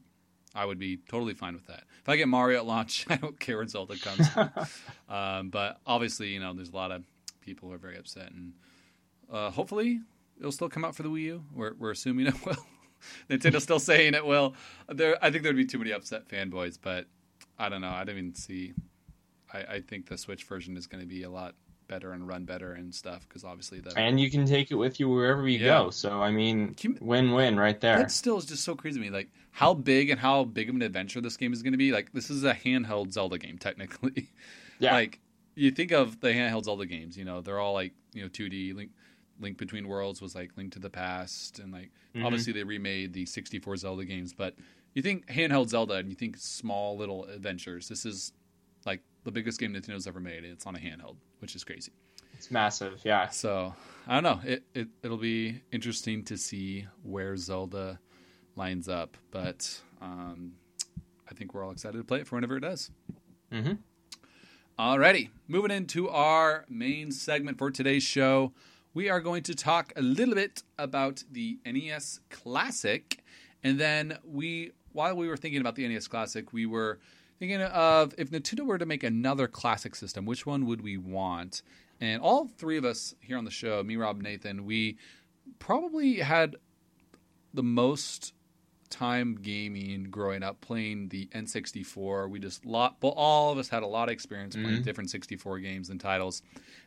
I 0.54 0.64
would 0.64 0.78
be 0.78 0.96
totally 1.08 1.34
fine 1.34 1.54
with 1.54 1.66
that. 1.68 1.84
If 2.00 2.08
I 2.08 2.16
get 2.16 2.26
Mario 2.28 2.58
at 2.58 2.66
launch, 2.66 3.06
I 3.10 3.16
don't 3.16 3.38
care 3.38 3.58
when 3.58 3.68
Zelda 3.68 3.96
comes. 3.96 4.28
um, 5.08 5.50
but 5.50 5.78
obviously, 5.86 6.28
you 6.28 6.40
know, 6.40 6.52
there's 6.54 6.70
a 6.70 6.76
lot 6.76 6.90
of 6.92 7.04
people 7.40 7.68
who 7.68 7.74
are 7.74 7.78
very 7.78 7.96
upset, 7.98 8.32
and 8.32 8.52
uh, 9.32 9.50
hopefully, 9.50 10.00
it'll 10.38 10.52
still 10.52 10.68
come 10.68 10.84
out 10.84 10.94
for 10.96 11.02
the 11.02 11.08
Wii 11.08 11.22
U. 11.22 11.44
We're, 11.54 11.74
we're 11.78 11.90
assuming 11.92 12.26
it 12.26 12.34
will. 12.46 12.56
Nintendo's 13.30 13.62
still 13.62 13.78
saying 13.78 14.14
it 14.14 14.26
will. 14.26 14.54
There, 14.88 15.16
I 15.24 15.30
think 15.30 15.42
there'd 15.44 15.56
be 15.56 15.64
too 15.64 15.78
many 15.78 15.92
upset 15.92 16.28
fanboys, 16.28 16.78
but 16.80 17.06
I 17.58 17.68
don't 17.68 17.80
know. 17.80 17.88
I 17.90 18.04
don't 18.04 18.16
even 18.18 18.34
see. 18.34 18.74
I, 19.52 19.58
I 19.76 19.80
think 19.80 20.06
the 20.08 20.18
Switch 20.18 20.44
version 20.44 20.76
is 20.76 20.86
going 20.86 21.00
to 21.02 21.08
be 21.08 21.22
a 21.22 21.30
lot 21.30 21.54
better 21.88 22.12
and 22.12 22.28
run 22.28 22.44
better 22.44 22.72
and 22.74 22.94
stuff 22.94 23.26
because 23.28 23.42
obviously 23.42 23.80
the 23.80 23.98
And 23.98 24.20
you 24.20 24.30
can 24.30 24.46
take 24.46 24.70
it 24.70 24.76
with 24.76 25.00
you 25.00 25.08
wherever 25.08 25.48
you 25.48 25.58
Yeah. 25.58 25.84
go. 25.84 25.90
So 25.90 26.20
I 26.22 26.30
mean, 26.30 26.76
you- 26.82 26.96
win-win 27.00 27.58
right 27.58 27.80
there. 27.80 27.96
That 27.98 28.12
still 28.12 28.36
is 28.38 28.44
just 28.44 28.62
so 28.64 28.74
crazy 28.76 29.00
to 29.00 29.04
me. 29.04 29.10
Like 29.10 29.28
how 29.52 29.74
big 29.74 30.10
and 30.10 30.20
how 30.20 30.44
big 30.44 30.68
of 30.68 30.74
an 30.74 30.82
adventure 30.82 31.20
this 31.20 31.36
game 31.36 31.52
is 31.52 31.62
going 31.62 31.72
to 31.72 31.78
be. 31.78 31.92
Like 31.92 32.12
this 32.12 32.30
is 32.30 32.44
a 32.44 32.54
handheld 32.54 33.12
Zelda 33.12 33.38
game 33.38 33.58
technically. 33.58 34.28
Yeah. 34.78 34.94
Like 34.94 35.20
you 35.56 35.70
think 35.72 35.92
of 35.92 36.20
the 36.20 36.28
handheld 36.28 36.64
Zelda 36.64 36.86
games, 36.86 37.14
you 37.14 37.24
know, 37.26 37.42
they're 37.42 37.58
all 37.60 37.74
like 37.74 37.92
you 38.14 38.22
know 38.22 38.28
2D. 38.30 38.74
Link, 38.74 38.90
Link 39.38 39.58
Between 39.58 39.86
Worlds 39.88 40.22
was 40.22 40.34
like 40.34 40.52
Link 40.56 40.72
to 40.72 40.78
the 40.78 40.88
Past, 40.88 41.58
and 41.58 41.70
like 41.70 41.90
Mhm. 42.16 42.24
obviously 42.24 42.54
they 42.54 42.64
remade 42.64 43.12
the 43.12 43.26
64 43.26 43.76
Zelda 43.76 44.06
games. 44.06 44.32
But 44.32 44.54
you 44.94 45.02
think 45.02 45.26
handheld 45.26 45.68
Zelda, 45.68 45.94
and 45.96 46.08
you 46.08 46.14
think 46.14 46.38
small 46.38 46.96
little 46.96 47.24
adventures. 47.26 47.88
This 47.88 48.06
is 48.06 48.32
like 48.86 49.02
the 49.24 49.30
biggest 49.30 49.60
game 49.60 49.74
Nintendo's 49.74 50.06
ever 50.06 50.18
made. 50.20 50.44
and 50.44 50.52
It's 50.54 50.64
on 50.66 50.74
a 50.76 50.78
handheld, 50.78 51.16
which 51.40 51.54
is 51.54 51.62
crazy. 51.62 51.92
It's 52.32 52.50
massive. 52.50 53.02
Yeah. 53.04 53.28
So 53.28 53.74
I 54.06 54.18
don't 54.18 54.22
know. 54.22 54.50
It, 54.50 54.62
it 54.74 54.88
it'll 55.02 55.18
be 55.18 55.60
interesting 55.72 56.24
to 56.24 56.38
see 56.38 56.86
where 57.02 57.36
Zelda 57.36 58.00
lines 58.60 58.90
up, 58.90 59.16
but 59.30 59.80
um, 60.02 60.52
I 61.30 61.32
think 61.34 61.54
we're 61.54 61.64
all 61.64 61.70
excited 61.70 61.96
to 61.96 62.04
play 62.04 62.20
it 62.20 62.26
for 62.26 62.36
whenever 62.36 62.58
it 62.58 62.60
does. 62.60 62.90
Mhm. 63.50 63.78
Alrighty, 64.78 65.30
moving 65.48 65.70
into 65.70 66.10
our 66.10 66.66
main 66.68 67.10
segment 67.10 67.56
for 67.56 67.70
today's 67.70 68.02
show, 68.02 68.52
we 68.92 69.08
are 69.08 69.20
going 69.20 69.42
to 69.44 69.54
talk 69.54 69.94
a 69.96 70.02
little 70.02 70.34
bit 70.34 70.62
about 70.78 71.24
the 71.32 71.58
NES 71.64 72.20
Classic, 72.28 73.24
and 73.64 73.80
then 73.80 74.18
we, 74.24 74.72
while 74.92 75.16
we 75.16 75.26
were 75.26 75.38
thinking 75.38 75.62
about 75.62 75.74
the 75.76 75.88
NES 75.88 76.06
Classic, 76.06 76.52
we 76.52 76.66
were 76.66 76.98
thinking 77.38 77.62
of 77.62 78.14
if 78.18 78.30
Nintendo 78.30 78.66
were 78.66 78.76
to 78.76 78.84
make 78.84 79.02
another 79.02 79.48
classic 79.48 79.94
system, 79.94 80.26
which 80.26 80.44
one 80.44 80.66
would 80.66 80.82
we 80.82 80.98
want? 80.98 81.62
And 81.98 82.20
all 82.20 82.46
three 82.46 82.76
of 82.76 82.84
us 82.84 83.14
here 83.20 83.38
on 83.38 83.46
the 83.46 83.50
show, 83.50 83.82
me, 83.82 83.96
Rob, 83.96 84.20
Nathan, 84.20 84.66
we 84.66 84.98
probably 85.58 86.16
had 86.16 86.56
the 87.54 87.62
most 87.62 88.32
time 88.90 89.38
gaming 89.40 90.05
growing 90.11 90.42
up 90.42 90.61
playing 90.61 91.09
the 91.09 91.26
N64. 91.26 92.29
We 92.29 92.38
just 92.38 92.66
lot, 92.66 92.96
but 93.00 93.09
all 93.11 93.53
of 93.53 93.59
us 93.59 93.68
had 93.68 93.83
a 93.83 93.87
lot 93.87 94.09
of 94.09 94.12
experience 94.12 94.57
playing 94.57 94.83
different 94.83 95.11
64 95.11 95.61
games 95.61 95.90
and 95.90 96.00
titles. 96.00 96.42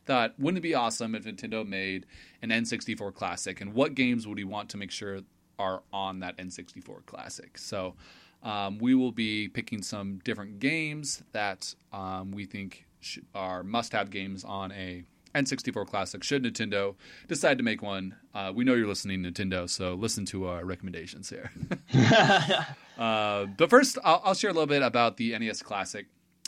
Thought 0.06 0.38
wouldn't 0.38 0.60
it 0.60 0.62
be 0.62 0.76
awesome 0.76 1.16
if 1.16 1.24
Nintendo 1.24 1.66
made 1.66 2.06
an 2.42 2.50
N64 2.50 3.13
classic? 3.13 3.62
And 3.62 3.74
what 3.74 3.96
games 3.96 4.28
would 4.28 4.38
we 4.38 4.44
want 4.44 4.70
to 4.70 4.78
make 4.78 4.92
sure 4.92 5.22
are 5.58 5.84
on 5.92 6.20
that 6.20 6.38
N64 6.38 7.06
classic? 7.06 7.58
So 7.58 7.96
um, 8.44 8.78
we 8.80 8.94
will 8.94 9.12
be 9.13 9.48
picking 9.48 9.82
some 9.82 10.20
different 10.24 10.60
games 10.60 11.24
that 11.32 11.74
um, 11.94 12.32
we 12.32 12.46
think 12.46 12.86
sh- 13.00 13.20
are 13.34 13.63
must-have 13.63 14.10
games 14.10 14.44
on 14.44 14.72
a 14.74 15.06
N64 15.36 15.88
classic. 15.88 16.24
Should 16.24 16.43
Nintendo 16.43 16.96
decide 17.28 17.58
to 17.58 17.63
make 17.63 17.82
one, 17.82 18.15
uh, 18.34 18.52
we 18.54 18.63
know 18.63 18.74
you're 18.74 18.88
listening, 18.88 19.24
Nintendo, 19.24 19.69
so 19.69 19.93
listen 19.96 20.26
to 20.28 20.48
our 20.48 20.63
recommendations 20.63 21.30
here. 21.30 21.52
uh, 22.98 23.46
but 23.46 23.69
first, 23.69 23.98
I'll, 24.04 24.22
I'll 24.24 24.34
share 24.34 24.52
a 24.52 24.54
little 24.54 24.67
bit 24.67 24.82
about 24.82 25.17
the 25.17 25.38
NES 25.38 25.62
Classic. 25.62 26.06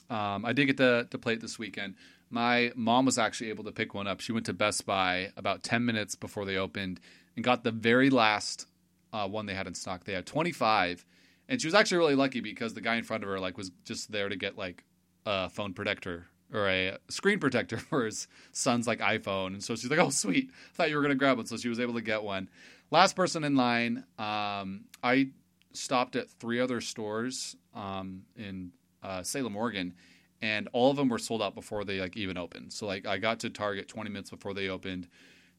Um, 0.10 0.45
I 0.45 0.54
did 0.54 0.65
get 0.67 0.78
to, 0.78 1.08
to 1.10 1.17
play 1.17 1.34
it 1.34 1.41
this 1.41 1.58
weekend. 1.58 1.95
My 2.30 2.71
mom 2.76 3.06
was 3.06 3.17
actually 3.17 3.50
able 3.50 3.63
to 3.63 3.71
pick 3.71 3.93
one 3.93 4.08
up. 4.08 4.19
She 4.19 4.32
went 4.32 4.45
to 4.48 4.54
Best 4.54 4.86
Buy 4.86 5.32
about 5.38 5.63
10 5.63 5.86
minutes 5.86 6.15
before 6.15 6.45
they 6.45 6.58
opened 6.58 7.00
and 7.36 7.43
got 7.43 7.63
the 7.63 7.71
very 7.71 8.10
last 8.10 8.67
uh, 9.13 9.28
one 9.28 9.45
they 9.45 9.54
had 9.54 9.67
in 9.67 9.74
stock. 9.74 10.04
They 10.04 10.13
had 10.13 10.26
25, 10.26 11.06
and 11.50 11.62
she 11.62 11.67
was 11.67 11.74
actually 11.74 11.98
really 11.98 12.15
lucky 12.15 12.41
because 12.41 12.74
the 12.74 12.82
guy 12.82 12.95
in 12.95 13.04
front 13.04 13.24
of 13.24 13.30
her 13.30 13.39
like 13.39 13.58
was 13.58 13.71
just 13.84 14.12
there 14.12 14.30
to 14.30 14.36
get 14.36 14.58
like 14.58 14.84
a 15.26 15.50
phone 15.50 15.74
protector 15.74 16.28
or 16.53 16.69
a 16.69 16.97
screen 17.10 17.39
protector 17.39 17.77
for 17.89 18.05
his 18.05 18.27
son's 18.51 18.88
like 18.88 18.99
iPhone, 18.99 19.47
and 19.47 19.63
so 19.63 19.75
she's 19.75 19.89
like, 19.89 19.99
"Oh, 19.99 20.10
sweet! 20.10 20.49
I 20.51 20.75
thought 20.75 20.89
you 20.89 20.95
were 20.95 21.01
gonna 21.01 21.15
grab 21.15 21.38
one." 21.38 21.45
So 21.45 21.58
she 21.58 21.69
was 21.69 21.79
able 21.79 21.93
to 21.95 22.01
get 22.01 22.23
one. 22.23 22.49
Last 22.91 23.15
person 23.15 23.43
in 23.43 23.55
line. 23.55 24.03
Um, 24.17 24.86
I 25.03 25.29
stopped 25.73 26.15
at 26.15 26.29
three 26.29 26.60
other 26.60 26.81
stores 26.81 27.55
um, 27.73 28.23
in 28.38 28.71
uh, 29.03 29.23
Salem, 29.23 29.55
Oregon, 29.55 29.93
and 30.41 30.69
all 30.73 30.91
of 30.91 30.97
them 30.97 31.10
were 31.10 31.17
sold 31.17 31.41
out 31.41 31.55
before 31.55 31.84
they 31.84 31.99
like 31.99 32.15
even 32.17 32.38
opened. 32.38 32.73
So 32.73 32.86
like 32.86 33.05
I 33.05 33.17
got 33.17 33.39
to 33.41 33.49
Target 33.49 33.88
20 33.88 34.10
minutes 34.10 34.29
before 34.29 34.53
they 34.53 34.69
opened. 34.69 35.08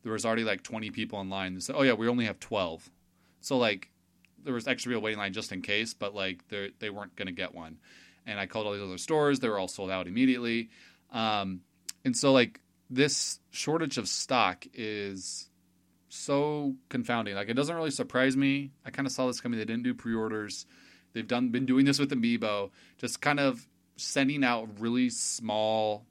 There 0.02 0.12
was 0.12 0.24
already 0.24 0.44
like 0.44 0.62
20 0.62 0.90
people 0.90 1.20
in 1.20 1.28
line. 1.28 1.54
They 1.54 1.60
said, 1.60 1.76
"Oh 1.76 1.82
yeah, 1.82 1.94
we 1.94 2.08
only 2.08 2.26
have 2.26 2.38
12." 2.40 2.88
So 3.40 3.58
like 3.58 3.90
there 4.42 4.54
was 4.54 4.68
extra 4.68 4.90
real 4.90 5.00
waiting 5.00 5.18
line 5.18 5.32
just 5.32 5.52
in 5.52 5.62
case, 5.62 5.92
but 5.94 6.14
like 6.14 6.46
they 6.48 6.70
they 6.78 6.90
weren't 6.90 7.16
gonna 7.16 7.32
get 7.32 7.54
one. 7.54 7.78
And 8.26 8.40
I 8.40 8.46
called 8.46 8.66
all 8.66 8.72
these 8.72 8.82
other 8.82 8.98
stores; 8.98 9.40
they 9.40 9.48
were 9.48 9.58
all 9.58 9.68
sold 9.68 9.90
out 9.90 10.06
immediately. 10.06 10.70
Um, 11.12 11.60
and 12.04 12.16
so 12.16 12.32
like 12.32 12.60
this 12.90 13.40
shortage 13.50 13.98
of 13.98 14.08
stock 14.08 14.66
is 14.74 15.48
so 16.08 16.74
confounding. 16.88 17.34
Like 17.34 17.48
it 17.48 17.54
doesn't 17.54 17.74
really 17.74 17.90
surprise 17.90 18.36
me. 18.36 18.72
I 18.84 18.90
kind 18.90 19.06
of 19.06 19.12
saw 19.12 19.26
this 19.26 19.40
coming. 19.40 19.58
They 19.58 19.64
didn't 19.64 19.84
do 19.84 19.94
pre-orders. 19.94 20.66
They've 21.12 21.26
done 21.26 21.48
been 21.48 21.66
doing 21.66 21.86
this 21.86 21.98
with 21.98 22.10
Amiibo, 22.10 22.70
just 22.98 23.20
kind 23.20 23.40
of 23.40 23.66
sending 23.96 24.44
out 24.44 24.68
really 24.78 25.08
small 25.08 26.04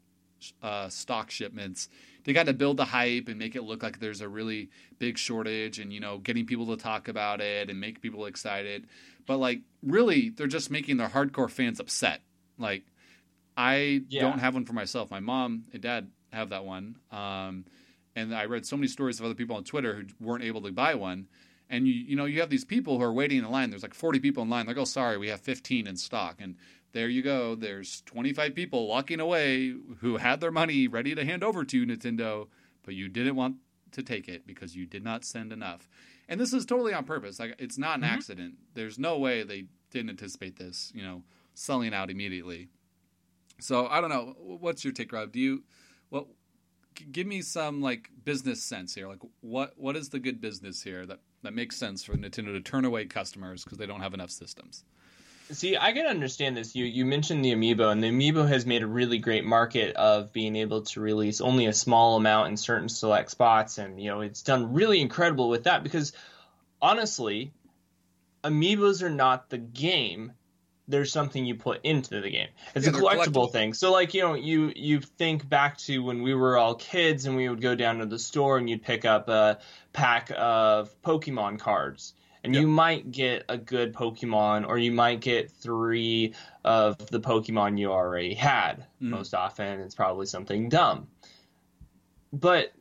uh, 0.61 0.89
stock 0.89 1.29
shipments 1.29 1.89
to 2.25 2.33
kind 2.33 2.49
of 2.49 2.57
build 2.57 2.77
the 2.77 2.85
hype 2.85 3.27
and 3.27 3.39
make 3.39 3.55
it 3.55 3.63
look 3.63 3.81
like 3.83 3.99
there's 3.99 4.21
a 4.21 4.27
really 4.27 4.69
big 4.99 5.17
shortage 5.17 5.79
and 5.79 5.93
you 5.93 5.99
know 5.99 6.17
getting 6.17 6.45
people 6.45 6.67
to 6.67 6.77
talk 6.81 7.07
about 7.07 7.39
it 7.41 7.69
and 7.69 7.79
make 7.79 8.01
people 8.01 8.25
excited. 8.25 8.87
But 9.25 9.37
like 9.37 9.61
really, 9.81 10.29
they're 10.29 10.47
just 10.47 10.69
making 10.69 10.97
their 10.97 11.09
hardcore 11.09 11.49
fans 11.49 11.79
upset. 11.79 12.21
Like 12.57 12.83
I 13.57 14.01
Yeah. 14.09 14.21
don't 14.21 14.39
have 14.39 14.53
one 14.53 14.65
for 14.65 14.73
myself. 14.73 15.09
My 15.11 15.19
mom 15.19 15.65
and 15.71 15.81
dad 15.81 16.09
have 16.33 16.49
that 16.49 16.65
one. 16.65 16.97
Um, 17.11 17.65
and 18.15 18.33
I 18.35 18.45
read 18.45 18.65
so 18.65 18.75
many 18.75 18.87
stories 18.87 19.19
of 19.19 19.25
other 19.25 19.35
people 19.35 19.55
on 19.55 19.63
Twitter 19.63 19.95
who 19.95 20.05
weren't 20.25 20.43
able 20.43 20.61
to 20.63 20.71
buy 20.71 20.95
one. 20.95 21.27
And 21.69 21.87
you 21.87 21.93
you 21.93 22.15
know 22.15 22.25
you 22.25 22.39
have 22.41 22.49
these 22.49 22.65
people 22.65 22.97
who 22.97 23.03
are 23.03 23.13
waiting 23.13 23.39
in 23.39 23.49
line. 23.49 23.69
There's 23.69 23.83
like 23.83 23.93
40 23.93 24.19
people 24.19 24.43
in 24.43 24.49
line. 24.49 24.65
they're 24.65 24.75
Like, 24.75 24.81
oh, 24.81 24.85
sorry, 24.85 25.17
we 25.17 25.29
have 25.29 25.41
15 25.41 25.87
in 25.87 25.97
stock. 25.97 26.37
And 26.39 26.55
there 26.95 27.09
you 27.09 27.21
go. 27.21 27.55
There's 27.55 28.01
25 28.05 28.55
people 28.55 28.87
walking 28.87 29.19
away 29.19 29.75
who 29.99 30.15
had 30.15 30.39
their 30.39 30.49
money 30.49 30.87
ready 30.87 31.13
to 31.13 31.25
hand 31.25 31.43
over 31.43 31.65
to 31.65 31.85
Nintendo, 31.85 32.47
but 32.83 32.95
you 32.95 33.09
didn't 33.09 33.35
want 33.35 33.57
to 33.91 34.01
take 34.01 34.29
it 34.29 34.47
because 34.47 34.77
you 34.77 34.85
did 34.85 35.03
not 35.03 35.25
send 35.25 35.51
enough. 35.51 35.89
and 36.29 36.39
this 36.39 36.53
is 36.53 36.65
totally 36.65 36.93
on 36.93 37.03
purpose. 37.03 37.37
Like 37.37 37.55
it's 37.59 37.77
not 37.77 37.97
an 37.97 38.05
mm-hmm. 38.05 38.13
accident. 38.13 38.53
There's 38.75 38.97
no 38.97 39.17
way 39.19 39.43
they 39.43 39.65
didn't 39.91 40.09
anticipate 40.09 40.55
this. 40.55 40.93
You 40.95 41.03
know, 41.03 41.23
selling 41.53 41.93
out 41.93 42.09
immediately. 42.09 42.69
So 43.59 43.87
I 43.87 43.99
don't 43.99 44.09
know. 44.09 44.33
What's 44.39 44.85
your 44.85 44.93
take, 44.93 45.11
Rob? 45.11 45.33
Do 45.33 45.39
you 45.41 45.63
what? 46.09 46.27
Give 47.11 47.27
me 47.27 47.41
some 47.41 47.81
like 47.81 48.09
business 48.23 48.63
sense 48.63 48.95
here. 48.95 49.09
Like 49.09 49.21
what 49.41 49.73
what 49.75 49.97
is 49.97 50.09
the 50.09 50.19
good 50.19 50.39
business 50.39 50.81
here 50.81 51.05
that 51.05 51.19
that 51.43 51.53
makes 51.53 51.75
sense 51.75 52.05
for 52.05 52.15
Nintendo 52.15 52.53
to 52.53 52.61
turn 52.61 52.85
away 52.85 53.05
customers 53.05 53.65
because 53.65 53.79
they 53.79 53.85
don't 53.85 53.99
have 53.99 54.13
enough 54.13 54.31
systems? 54.31 54.85
See, 55.51 55.77
I 55.77 55.91
can 55.91 56.07
understand 56.07 56.57
this. 56.57 56.75
You 56.75 56.85
you 56.85 57.05
mentioned 57.05 57.45
the 57.45 57.53
amiibo, 57.53 57.91
and 57.91 58.03
the 58.03 58.09
amiibo 58.09 58.47
has 58.47 58.65
made 58.65 58.81
a 58.81 58.87
really 58.87 59.19
great 59.19 59.45
market 59.45 59.95
of 59.95 60.33
being 60.33 60.55
able 60.55 60.81
to 60.83 61.01
release 61.01 61.39
only 61.39 61.67
a 61.67 61.73
small 61.73 62.15
amount 62.15 62.49
in 62.49 62.57
certain 62.57 62.89
select 62.89 63.31
spots, 63.31 63.77
and 63.77 64.01
you 64.01 64.09
know 64.09 64.21
it's 64.21 64.41
done 64.41 64.73
really 64.73 65.01
incredible 65.01 65.49
with 65.49 65.65
that 65.65 65.83
because 65.83 66.13
honestly, 66.81 67.53
amiibos 68.43 69.03
are 69.03 69.09
not 69.09 69.49
the 69.49 69.57
game 69.57 70.33
there's 70.87 71.11
something 71.11 71.45
you 71.45 71.55
put 71.55 71.83
into 71.83 72.21
the 72.21 72.29
game. 72.29 72.49
It's 72.75 72.85
yeah, 72.85 72.91
a 72.91 72.95
collectible, 72.95 73.25
collectible, 73.25 73.51
thing. 73.51 73.73
So 73.73 73.91
like, 73.91 74.13
you 74.13 74.21
know, 74.21 74.35
you 74.35 74.71
you 74.75 75.01
think 75.01 75.47
back 75.47 75.77
to 75.79 75.99
when 75.99 76.21
we 76.21 76.33
were 76.33 76.57
all 76.57 76.75
kids 76.75 77.25
and 77.25 77.35
we 77.35 77.49
would 77.49 77.61
go 77.61 77.75
down 77.75 77.99
to 77.99 78.05
the 78.05 78.19
store 78.19 78.57
and 78.57 78.69
you'd 78.69 78.83
pick 78.83 79.05
up 79.05 79.27
a 79.27 79.59
pack 79.93 80.31
of 80.35 80.89
Pokemon 81.01 81.59
cards. 81.59 82.13
And 82.45 82.53
yep. 82.53 82.61
you 82.61 82.67
might 82.67 83.11
get 83.11 83.43
a 83.49 83.57
good 83.57 83.93
Pokemon 83.93 84.67
or 84.67 84.77
you 84.77 84.91
might 84.91 85.19
get 85.19 85.51
3 85.51 86.33
of 86.63 86.97
the 87.07 87.19
Pokemon 87.19 87.79
you 87.79 87.91
already 87.91 88.35
had. 88.35 88.85
Mm. 89.01 89.09
Most 89.09 89.33
often 89.33 89.79
it's 89.79 89.95
probably 89.95 90.27
something 90.27 90.69
dumb. 90.69 91.07
But 92.31 92.71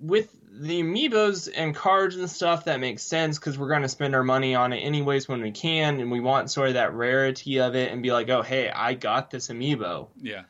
with 0.00 0.34
the 0.50 0.82
amiibos 0.82 1.48
and 1.54 1.74
cards 1.74 2.16
and 2.16 2.28
stuff 2.28 2.64
that 2.64 2.80
makes 2.80 3.02
sense 3.02 3.38
because 3.38 3.58
we're 3.58 3.68
going 3.68 3.82
to 3.82 3.88
spend 3.88 4.14
our 4.14 4.24
money 4.24 4.54
on 4.54 4.72
it 4.72 4.78
anyways 4.78 5.28
when 5.28 5.40
we 5.40 5.50
can 5.50 6.00
and 6.00 6.10
we 6.10 6.20
want 6.20 6.50
sort 6.50 6.68
of 6.68 6.74
that 6.74 6.92
rarity 6.94 7.60
of 7.60 7.74
it 7.74 7.92
and 7.92 8.02
be 8.02 8.12
like 8.12 8.28
oh 8.28 8.42
hey 8.42 8.70
i 8.70 8.94
got 8.94 9.30
this 9.30 9.48
amiibo 9.48 10.08
yeah 10.20 10.42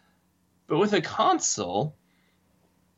but 0.66 0.78
with 0.78 0.92
a 0.92 1.00
console 1.00 1.94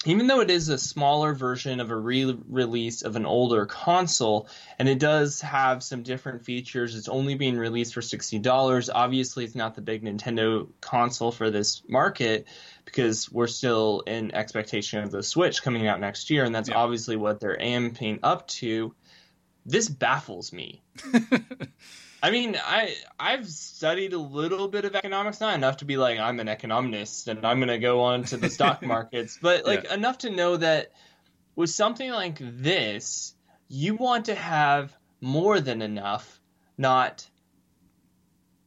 even 0.06 0.26
though 0.26 0.40
it 0.40 0.50
is 0.50 0.70
a 0.70 0.78
smaller 0.78 1.34
version 1.34 1.78
of 1.78 1.90
a 1.90 1.96
re-release 1.96 3.02
of 3.02 3.16
an 3.16 3.26
older 3.26 3.66
console 3.66 4.48
and 4.78 4.88
it 4.88 4.98
does 4.98 5.42
have 5.42 5.82
some 5.82 6.02
different 6.02 6.44
features 6.44 6.96
it's 6.96 7.08
only 7.08 7.34
being 7.34 7.56
released 7.56 7.92
for 7.92 8.00
$60 8.00 8.90
obviously 8.94 9.44
it's 9.44 9.54
not 9.54 9.74
the 9.74 9.82
big 9.82 10.02
nintendo 10.02 10.68
console 10.80 11.32
for 11.32 11.50
this 11.50 11.82
market 11.88 12.46
because 12.84 13.30
we're 13.30 13.46
still 13.46 14.02
in 14.06 14.34
expectation 14.34 15.02
of 15.02 15.10
the 15.10 15.22
switch 15.22 15.62
coming 15.62 15.86
out 15.86 16.00
next 16.00 16.30
year 16.30 16.44
and 16.44 16.54
that's 16.54 16.68
yeah. 16.68 16.76
obviously 16.76 17.16
what 17.16 17.40
they're 17.40 17.58
amping 17.58 18.18
up 18.22 18.46
to. 18.48 18.94
This 19.66 19.88
baffles 19.88 20.52
me 20.52 20.82
I 22.22 22.30
mean, 22.30 22.56
I 22.62 22.94
I've 23.18 23.48
studied 23.48 24.12
a 24.12 24.18
little 24.18 24.68
bit 24.68 24.84
of 24.84 24.94
economics, 24.94 25.40
not 25.40 25.54
enough 25.54 25.78
to 25.78 25.84
be 25.84 25.96
like 25.96 26.18
I'm 26.18 26.40
an 26.40 26.48
economist 26.48 27.28
and 27.28 27.46
I'm 27.46 27.58
going 27.58 27.68
to 27.68 27.78
go 27.78 28.00
on 28.02 28.24
to 28.24 28.36
the 28.36 28.50
stock 28.50 28.82
markets, 28.86 29.38
but 29.40 29.64
like 29.64 29.84
yeah. 29.84 29.94
enough 29.94 30.18
to 30.18 30.30
know 30.30 30.56
that 30.56 30.92
with 31.56 31.70
something 31.70 32.10
like 32.10 32.38
this, 32.40 33.34
you 33.68 33.94
want 33.94 34.26
to 34.26 34.34
have 34.34 34.94
more 35.20 35.60
than 35.60 35.82
enough, 35.82 36.40
not 36.76 37.26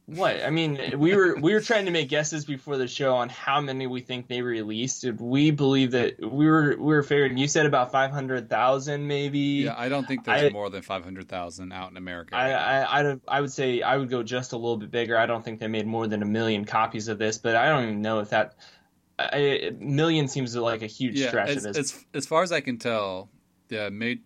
what? 0.06 0.44
I 0.44 0.50
mean, 0.50 0.98
we 0.98 1.16
were 1.16 1.34
we 1.36 1.54
were 1.54 1.60
trying 1.60 1.86
to 1.86 1.90
make 1.90 2.10
guesses 2.10 2.44
before 2.44 2.76
the 2.76 2.86
show 2.86 3.14
on 3.14 3.30
how 3.30 3.60
many 3.60 3.86
we 3.86 4.02
think 4.02 4.28
they 4.28 4.42
released. 4.42 5.04
We 5.04 5.50
believe 5.50 5.92
that 5.92 6.20
we 6.20 6.46
were 6.46 6.76
we 6.78 6.94
were 6.94 7.02
figuring. 7.02 7.38
You 7.38 7.48
said 7.48 7.64
about 7.64 7.90
five 7.90 8.10
hundred 8.10 8.50
thousand, 8.50 9.06
maybe. 9.06 9.38
Yeah, 9.38 9.74
I 9.76 9.88
don't 9.88 10.06
think 10.06 10.24
there's 10.24 10.42
I, 10.42 10.48
more 10.50 10.68
than 10.68 10.82
five 10.82 11.04
hundred 11.04 11.28
thousand 11.28 11.72
out 11.72 11.90
in 11.90 11.96
America. 11.96 12.36
I, 12.36 12.50
I, 12.50 13.10
I 13.10 13.16
I 13.28 13.40
would 13.40 13.52
say 13.52 13.80
I 13.80 13.96
would 13.96 14.10
go 14.10 14.22
just 14.22 14.52
a 14.52 14.56
little 14.56 14.76
bit 14.76 14.90
bigger. 14.90 15.16
I 15.16 15.24
don't 15.24 15.42
think 15.42 15.58
they 15.58 15.68
made 15.68 15.86
more 15.86 16.06
than 16.06 16.22
a 16.22 16.26
million 16.26 16.66
copies 16.66 17.08
of 17.08 17.18
this, 17.18 17.38
but 17.38 17.56
I 17.56 17.70
don't 17.70 17.84
even 17.84 18.02
know 18.02 18.20
if 18.20 18.28
that 18.28 18.56
a 19.18 19.70
million 19.78 20.28
seems 20.28 20.54
like 20.54 20.82
a 20.82 20.86
huge 20.86 21.18
yeah, 21.18 21.28
stretch. 21.28 21.50
As, 21.50 21.64
as, 21.66 22.04
as 22.12 22.26
far 22.26 22.42
as 22.42 22.52
I 22.52 22.60
can 22.60 22.78
tell, 22.78 23.30
the 23.68 23.90
ma- 23.90 24.20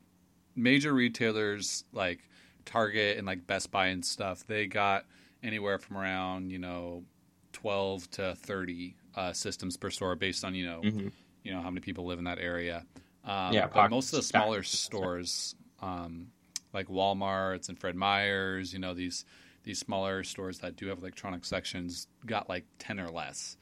major 0.56 0.92
retailers 0.92 1.84
like 1.92 2.20
Target 2.64 3.18
and 3.18 3.26
like 3.26 3.46
Best 3.46 3.70
Buy 3.70 3.88
and 3.88 4.04
stuff, 4.04 4.46
they 4.46 4.66
got 4.66 5.04
anywhere 5.42 5.78
from 5.78 5.96
around 5.96 6.50
you 6.50 6.58
know 6.58 7.04
12 7.52 8.10
to 8.12 8.34
30 8.36 8.96
uh, 9.14 9.32
systems 9.32 9.76
per 9.76 9.90
store 9.90 10.14
based 10.14 10.44
on 10.44 10.54
you 10.54 10.66
know 10.66 10.80
mm-hmm. 10.82 11.08
you 11.42 11.52
know 11.52 11.60
how 11.60 11.70
many 11.70 11.80
people 11.80 12.06
live 12.06 12.18
in 12.18 12.24
that 12.24 12.38
area. 12.38 12.84
Um, 13.24 13.52
yeah, 13.52 13.66
but 13.66 13.90
most 13.90 14.12
of 14.12 14.18
the 14.18 14.22
smaller 14.22 14.62
stores, 14.62 15.54
um, 15.82 16.28
like 16.72 16.86
Walmart's 16.88 17.68
and 17.68 17.78
Fred 17.78 17.94
Meyer's, 17.94 18.72
you 18.72 18.78
know 18.78 18.94
these 18.94 19.24
these 19.64 19.78
smaller 19.78 20.24
stores 20.24 20.60
that 20.60 20.76
do 20.76 20.86
have 20.86 20.98
electronic 20.98 21.44
sections, 21.44 22.06
got 22.24 22.48
like 22.48 22.64
10 22.78 23.00
or 23.00 23.10
less. 23.10 23.56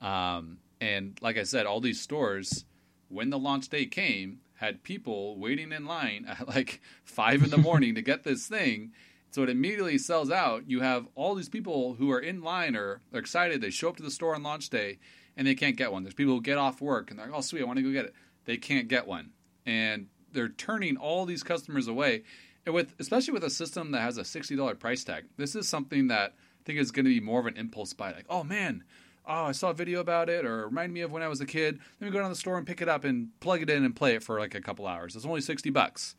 Um, 0.00 0.58
and 0.80 1.16
like 1.22 1.38
I 1.38 1.44
said, 1.44 1.66
all 1.66 1.80
these 1.80 2.00
stores, 2.00 2.64
when 3.08 3.30
the 3.30 3.38
launch 3.38 3.68
day 3.68 3.86
came, 3.86 4.40
had 4.54 4.82
people 4.82 5.38
waiting 5.38 5.70
in 5.70 5.86
line 5.86 6.26
at 6.28 6.48
like 6.48 6.80
five 7.04 7.44
in 7.44 7.50
the 7.50 7.58
morning 7.58 7.94
to 7.94 8.02
get 8.02 8.24
this 8.24 8.46
thing 8.46 8.92
so 9.32 9.42
it 9.42 9.48
immediately 9.48 9.96
sells 9.96 10.30
out. 10.30 10.68
You 10.68 10.80
have 10.80 11.08
all 11.14 11.34
these 11.34 11.48
people 11.48 11.94
who 11.94 12.10
are 12.12 12.20
in 12.20 12.42
line 12.42 12.76
or 12.76 13.00
they're 13.10 13.20
excited. 13.20 13.62
They 13.62 13.70
show 13.70 13.88
up 13.88 13.96
to 13.96 14.02
the 14.02 14.10
store 14.10 14.34
on 14.34 14.42
launch 14.42 14.68
day 14.68 14.98
and 15.38 15.46
they 15.46 15.54
can't 15.54 15.76
get 15.76 15.90
one. 15.90 16.02
There's 16.02 16.14
people 16.14 16.34
who 16.34 16.42
get 16.42 16.58
off 16.58 16.82
work 16.82 17.10
and 17.10 17.18
they're 17.18 17.26
like, 17.26 17.34
oh, 17.34 17.40
sweet, 17.40 17.62
I 17.62 17.64
want 17.64 17.78
to 17.78 17.82
go 17.82 17.90
get 17.90 18.04
it. 18.04 18.14
They 18.44 18.58
can't 18.58 18.88
get 18.88 19.06
one. 19.06 19.30
And 19.64 20.08
they're 20.32 20.50
turning 20.50 20.98
all 20.98 21.24
these 21.24 21.42
customers 21.42 21.88
away. 21.88 22.24
And 22.66 22.74
with 22.74 22.94
especially 23.00 23.32
with 23.32 23.44
a 23.44 23.50
system 23.50 23.92
that 23.92 24.02
has 24.02 24.18
a 24.18 24.22
$60 24.22 24.78
price 24.78 25.02
tag, 25.02 25.24
this 25.38 25.56
is 25.56 25.66
something 25.66 26.08
that 26.08 26.34
I 26.34 26.62
think 26.64 26.78
is 26.78 26.90
going 26.90 27.06
to 27.06 27.10
be 27.10 27.20
more 27.20 27.40
of 27.40 27.46
an 27.46 27.56
impulse 27.56 27.94
buy. 27.94 28.12
Like, 28.12 28.26
oh 28.28 28.44
man, 28.44 28.84
oh, 29.26 29.44
I 29.44 29.52
saw 29.52 29.70
a 29.70 29.74
video 29.74 30.00
about 30.00 30.28
it 30.28 30.44
or 30.44 30.66
remind 30.66 30.92
me 30.92 31.00
of 31.00 31.10
when 31.10 31.22
I 31.22 31.28
was 31.28 31.40
a 31.40 31.46
kid. 31.46 31.78
Let 32.00 32.06
me 32.06 32.12
go 32.12 32.18
down 32.18 32.28
to 32.28 32.34
the 32.34 32.38
store 32.38 32.58
and 32.58 32.66
pick 32.66 32.82
it 32.82 32.88
up 32.88 33.04
and 33.04 33.30
plug 33.40 33.62
it 33.62 33.70
in 33.70 33.82
and 33.82 33.96
play 33.96 34.14
it 34.14 34.22
for 34.22 34.38
like 34.38 34.54
a 34.54 34.60
couple 34.60 34.86
hours. 34.86 35.16
It's 35.16 35.24
only 35.24 35.40
60 35.40 35.70
bucks. 35.70 36.16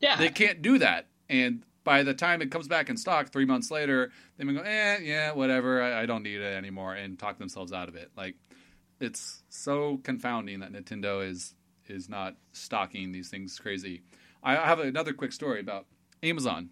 Yeah. 0.00 0.16
They 0.16 0.30
can't 0.30 0.62
do 0.62 0.78
that. 0.78 1.08
And 1.28 1.62
by 1.84 2.02
the 2.02 2.14
time 2.14 2.42
it 2.42 2.50
comes 2.50 2.66
back 2.66 2.88
in 2.88 2.96
stock 2.96 3.30
three 3.30 3.44
months 3.44 3.70
later, 3.70 4.10
they 4.36 4.44
may 4.44 4.54
go, 4.54 4.62
eh, 4.62 4.98
yeah, 5.02 5.32
whatever, 5.32 5.82
I, 5.82 6.02
I, 6.02 6.06
don't 6.06 6.22
need 6.22 6.40
it 6.40 6.56
anymore, 6.56 6.94
and 6.94 7.18
talk 7.18 7.38
themselves 7.38 7.72
out 7.72 7.88
of 7.88 7.94
it. 7.94 8.10
Like, 8.16 8.36
it's 9.00 9.42
so 9.50 9.98
confounding 10.02 10.60
that 10.60 10.72
Nintendo 10.72 11.26
is 11.28 11.54
is 11.86 12.08
not 12.08 12.34
stocking 12.52 13.12
these 13.12 13.28
things 13.28 13.58
crazy. 13.58 14.02
I 14.42 14.54
have 14.54 14.80
another 14.80 15.12
quick 15.12 15.32
story 15.32 15.60
about 15.60 15.86
Amazon. 16.22 16.70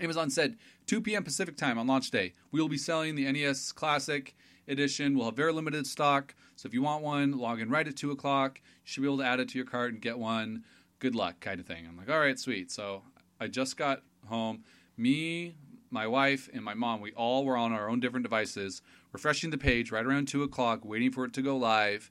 Amazon 0.00 0.30
said 0.30 0.56
2 0.86 1.00
p.m. 1.00 1.24
Pacific 1.24 1.56
time 1.56 1.78
on 1.78 1.88
launch 1.88 2.12
day, 2.12 2.32
we 2.52 2.60
will 2.60 2.68
be 2.68 2.78
selling 2.78 3.16
the 3.16 3.30
NES 3.30 3.72
Classic 3.72 4.36
Edition. 4.68 5.16
We'll 5.16 5.26
have 5.26 5.36
very 5.36 5.52
limited 5.52 5.86
stock, 5.86 6.36
so 6.54 6.68
if 6.68 6.74
you 6.74 6.82
want 6.82 7.02
one, 7.02 7.38
log 7.38 7.60
in 7.60 7.70
right 7.70 7.88
at 7.88 7.96
2 7.96 8.12
o'clock. 8.12 8.60
You 8.62 8.70
should 8.84 9.00
be 9.00 9.08
able 9.08 9.18
to 9.18 9.24
add 9.24 9.40
it 9.40 9.48
to 9.48 9.58
your 9.58 9.66
cart 9.66 9.92
and 9.92 10.00
get 10.00 10.18
one. 10.18 10.62
Good 11.00 11.16
luck, 11.16 11.40
kind 11.40 11.58
of 11.58 11.66
thing. 11.66 11.86
I'm 11.88 11.96
like, 11.96 12.10
all 12.10 12.20
right, 12.20 12.38
sweet. 12.38 12.70
So 12.70 13.02
I 13.40 13.48
just 13.48 13.76
got 13.76 14.02
home. 14.26 14.64
Me, 14.96 15.54
my 15.90 16.06
wife, 16.06 16.48
and 16.52 16.64
my 16.64 16.74
mom, 16.74 17.00
we 17.00 17.12
all 17.12 17.44
were 17.44 17.56
on 17.56 17.72
our 17.72 17.88
own 17.88 18.00
different 18.00 18.24
devices, 18.24 18.82
refreshing 19.12 19.50
the 19.50 19.58
page 19.58 19.90
right 19.90 20.04
around 20.04 20.28
2 20.28 20.42
o'clock, 20.42 20.84
waiting 20.84 21.10
for 21.10 21.24
it 21.24 21.32
to 21.34 21.42
go 21.42 21.56
live. 21.56 22.10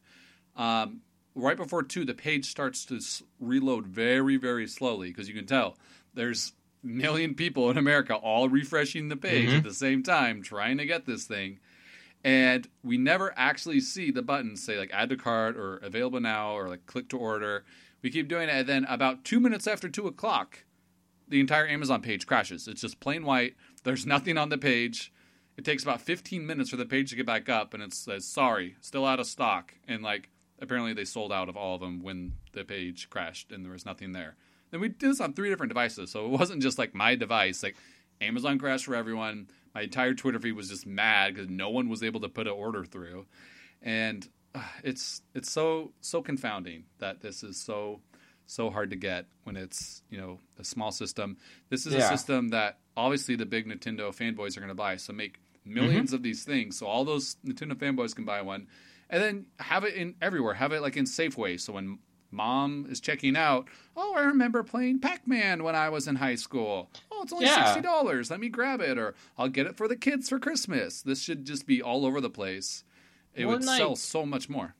Um, 0.55 1.01
right 1.35 1.57
before 1.57 1.83
2, 1.83 2.05
the 2.05 2.13
page 2.13 2.45
starts 2.45 2.85
to 2.85 2.99
reload 3.39 3.87
very, 3.87 4.37
very 4.37 4.67
slowly 4.67 5.09
because 5.09 5.27
you 5.27 5.35
can 5.35 5.45
tell 5.45 5.77
there's 6.13 6.53
a 6.83 6.87
million 6.87 7.35
people 7.35 7.69
in 7.69 7.77
America 7.77 8.15
all 8.15 8.49
refreshing 8.49 9.09
the 9.09 9.15
page 9.15 9.47
mm-hmm. 9.47 9.57
at 9.57 9.63
the 9.63 9.73
same 9.73 10.03
time 10.03 10.41
trying 10.41 10.77
to 10.77 10.85
get 10.85 11.05
this 11.05 11.25
thing. 11.25 11.59
And 12.23 12.67
we 12.83 12.97
never 12.97 13.33
actually 13.37 13.79
see 13.79 14.11
the 14.11 14.21
button 14.21 14.57
say 14.57 14.77
like 14.77 14.91
add 14.91 15.09
to 15.09 15.15
cart 15.15 15.55
or 15.55 15.77
available 15.77 16.19
now 16.19 16.51
or 16.51 16.67
like 16.67 16.85
click 16.85 17.09
to 17.09 17.17
order. 17.17 17.63
We 18.01 18.11
keep 18.11 18.27
doing 18.27 18.49
it. 18.49 18.55
And 18.55 18.67
then 18.67 18.85
about 18.85 19.23
two 19.23 19.39
minutes 19.39 19.67
after 19.67 19.87
two 19.87 20.07
o'clock, 20.07 20.65
the 21.29 21.39
entire 21.39 21.67
Amazon 21.67 22.01
page 22.01 22.27
crashes. 22.27 22.67
It's 22.67 22.81
just 22.81 22.99
plain 22.99 23.23
white. 23.23 23.55
There's 23.83 24.05
nothing 24.05 24.37
on 24.37 24.49
the 24.49 24.57
page. 24.57 25.13
It 25.57 25.65
takes 25.65 25.83
about 25.83 26.01
15 26.01 26.45
minutes 26.45 26.69
for 26.69 26.77
the 26.77 26.85
page 26.85 27.09
to 27.09 27.15
get 27.15 27.25
back 27.25 27.49
up, 27.49 27.73
and 27.73 27.83
it 27.83 27.93
says, 27.93 28.25
sorry, 28.25 28.75
still 28.81 29.05
out 29.05 29.19
of 29.19 29.27
stock. 29.27 29.73
And 29.87 30.01
like, 30.01 30.29
apparently 30.61 30.93
they 30.93 31.05
sold 31.05 31.31
out 31.31 31.49
of 31.49 31.57
all 31.57 31.75
of 31.75 31.81
them 31.81 32.01
when 32.01 32.33
the 32.53 32.63
page 32.63 33.09
crashed 33.09 33.51
and 33.51 33.63
there 33.63 33.71
was 33.71 33.85
nothing 33.85 34.11
there. 34.11 34.35
Then 34.71 34.81
we 34.81 34.89
did 34.89 35.11
this 35.11 35.21
on 35.21 35.33
three 35.33 35.49
different 35.49 35.71
devices, 35.71 36.11
so 36.11 36.25
it 36.25 36.31
wasn't 36.31 36.61
just 36.61 36.77
like 36.77 36.93
my 36.93 37.15
device. 37.15 37.63
Like, 37.63 37.75
Amazon 38.21 38.59
crashed 38.59 38.85
for 38.85 38.95
everyone. 38.95 39.49
My 39.73 39.81
entire 39.81 40.13
Twitter 40.13 40.39
feed 40.39 40.53
was 40.53 40.69
just 40.69 40.85
mad 40.85 41.33
because 41.33 41.49
no 41.49 41.69
one 41.69 41.89
was 41.89 42.03
able 42.03 42.21
to 42.21 42.29
put 42.29 42.47
an 42.47 42.53
order 42.53 42.83
through. 42.83 43.25
And 43.81 44.27
uh, 44.53 44.63
it's 44.83 45.21
it's 45.33 45.51
so 45.51 45.93
so 46.01 46.21
confounding 46.21 46.85
that 46.97 47.21
this 47.21 47.43
is 47.43 47.57
so 47.57 48.01
so 48.49 48.71
hard 48.71 48.89
to 48.89 48.95
get 48.95 49.27
when 49.43 49.55
it's 49.55 50.01
you 50.09 50.17
know 50.17 50.39
a 50.57 50.63
small 50.63 50.91
system. 50.91 51.37
This 51.69 51.85
is 51.85 51.93
yeah. 51.93 52.05
a 52.05 52.09
system 52.09 52.49
that 52.49 52.79
obviously 52.97 53.35
the 53.35 53.45
big 53.45 53.67
Nintendo 53.67 54.09
fanboys 54.09 54.57
are 54.57 54.61
going 54.61 54.69
to 54.69 54.75
buy. 54.75 54.95
So 54.97 55.13
make 55.13 55.39
1000000s 55.67 55.75
mm-hmm. 55.75 56.15
of 56.15 56.23
these 56.23 56.43
things, 56.43 56.77
so 56.77 56.87
all 56.87 57.05
those 57.05 57.37
Nintendo 57.45 57.73
fanboys 57.73 58.15
can 58.15 58.25
buy 58.25 58.41
one, 58.41 58.67
and 59.09 59.21
then 59.21 59.45
have 59.59 59.83
it 59.83 59.93
in 59.93 60.15
everywhere. 60.21 60.55
Have 60.55 60.71
it 60.71 60.81
like 60.81 60.97
in 60.97 61.05
Safeway, 61.05 61.59
so 61.59 61.73
when 61.73 61.99
mom 62.31 62.87
is 62.89 62.99
checking 62.99 63.35
out. 63.35 63.67
Oh, 63.95 64.15
I 64.15 64.21
remember 64.21 64.63
playing 64.63 64.99
Pac 64.99 65.27
Man 65.27 65.63
when 65.63 65.75
I 65.75 65.89
was 65.89 66.07
in 66.07 66.15
high 66.15 66.35
school. 66.35 66.89
Oh, 67.11 67.21
it's 67.21 67.33
only 67.33 67.45
Yeah. 67.45 67.65
sixty 67.65 67.81
dollars. 67.81 68.31
Let 68.31 68.39
me 68.39 68.49
grab 68.49 68.81
it, 68.81 68.97
or 68.97 69.13
I'll 69.37 69.49
get 69.49 69.67
it 69.67 69.77
for 69.77 69.87
the 69.87 69.95
kids 69.95 70.27
for 70.27 70.39
Christmas. 70.39 71.03
This 71.03 71.21
should 71.21 71.45
just 71.45 71.67
be 71.67 71.81
all 71.83 72.05
over 72.05 72.19
the 72.19 72.29
place. 72.31 72.83
It 73.35 73.45
Well, 73.45 73.57
would 73.57 73.65
like- 73.65 73.77
sell 73.77 73.95
so 73.95 74.25
much 74.25 74.49
more. 74.49 74.75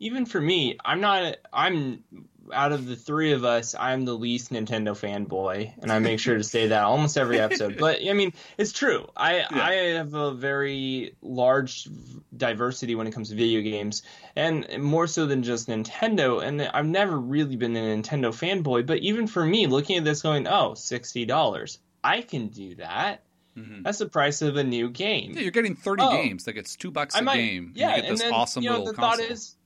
even 0.00 0.26
for 0.26 0.40
me, 0.40 0.76
I'm 0.84 1.00
not. 1.00 1.36
I'm 1.52 2.04
out 2.52 2.72
of 2.72 2.86
the 2.86 2.96
three 2.96 3.32
of 3.32 3.44
us, 3.44 3.74
I'm 3.78 4.04
the 4.04 4.12
least 4.14 4.52
Nintendo 4.52 4.90
fanboy, 4.92 5.72
and 5.80 5.90
I 5.90 5.98
make 5.98 6.18
sure 6.20 6.36
to 6.36 6.44
say 6.44 6.68
that 6.68 6.84
almost 6.84 7.16
every 7.16 7.40
episode. 7.40 7.76
But 7.80 8.00
I 8.08 8.12
mean, 8.12 8.32
it's 8.58 8.72
true. 8.72 9.08
I 9.16 9.44
I 9.50 9.72
have 9.96 10.14
a 10.14 10.32
very 10.32 11.14
large 11.22 11.88
diversity 12.36 12.94
when 12.94 13.06
it 13.06 13.12
comes 13.12 13.30
to 13.30 13.34
video 13.36 13.60
games, 13.62 14.02
and 14.36 14.66
more 14.82 15.06
so 15.06 15.26
than 15.26 15.42
just 15.42 15.68
Nintendo. 15.68 16.42
And 16.42 16.60
I've 16.62 16.86
never 16.86 17.18
really 17.18 17.56
been 17.56 17.76
a 17.76 17.80
Nintendo 17.80 18.28
fanboy. 18.30 18.86
But 18.86 18.98
even 18.98 19.26
for 19.26 19.44
me, 19.44 19.66
looking 19.66 19.96
at 19.96 20.04
this, 20.04 20.22
going, 20.22 20.46
oh, 20.46 20.74
sixty 20.74 21.24
dollars, 21.24 21.78
I 22.02 22.22
can 22.22 22.48
do 22.48 22.74
that. 22.76 23.22
Mhm. 23.56 23.84
That's 23.84 23.98
the 23.98 24.06
price 24.06 24.42
of 24.42 24.56
a 24.56 24.64
new 24.64 24.90
game. 24.90 25.32
Yeah, 25.34 25.42
you're 25.42 25.50
getting 25.52 25.76
thirty 25.76 26.02
Oh. 26.02 26.10
games. 26.10 26.46
Like 26.46 26.56
it's 26.56 26.74
two 26.76 26.90
bucks 26.90 27.14
a 27.14 27.22
might, 27.22 27.36
game. 27.36 27.72
yeah, 27.76 27.88
and 27.90 27.96
you 27.96 28.02
get 28.02 28.08
and 28.10 28.14
this 28.18 28.22
then 28.22 28.32
awesome 28.32 28.62
you 28.64 28.70
know 28.70 28.78
little 28.78 28.92
the 28.92 28.98
console. 28.98 29.26
thought 29.26 29.32
is, 29.32 29.56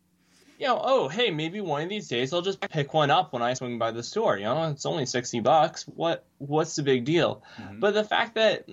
you 0.59 0.67
know, 0.67 0.81
oh 0.83 1.09
hey, 1.09 1.31
maybe 1.31 1.61
one 1.61 1.83
of 1.83 1.89
these 1.89 2.09
days 2.09 2.33
I'll 2.33 2.43
just 2.43 2.61
pick 2.61 2.93
one 2.93 3.11
up 3.11 3.33
when 3.33 3.43
I 3.43 3.55
swing 3.55 3.79
by 3.79 3.93
the 3.93 4.03
store. 4.03 4.37
You 4.37 4.45
know, 4.45 4.71
it's 4.71 4.87
only 4.87 5.07
sixty 5.07 5.41
bucks. 5.41 5.85
What 5.85 6.25
what's 6.39 6.77
the 6.77 6.83
big 6.83 7.05
deal? 7.05 7.43
Mhm. 7.59 7.81
But 7.81 7.95
the 7.95 8.05
fact 8.05 8.35
that 8.35 8.69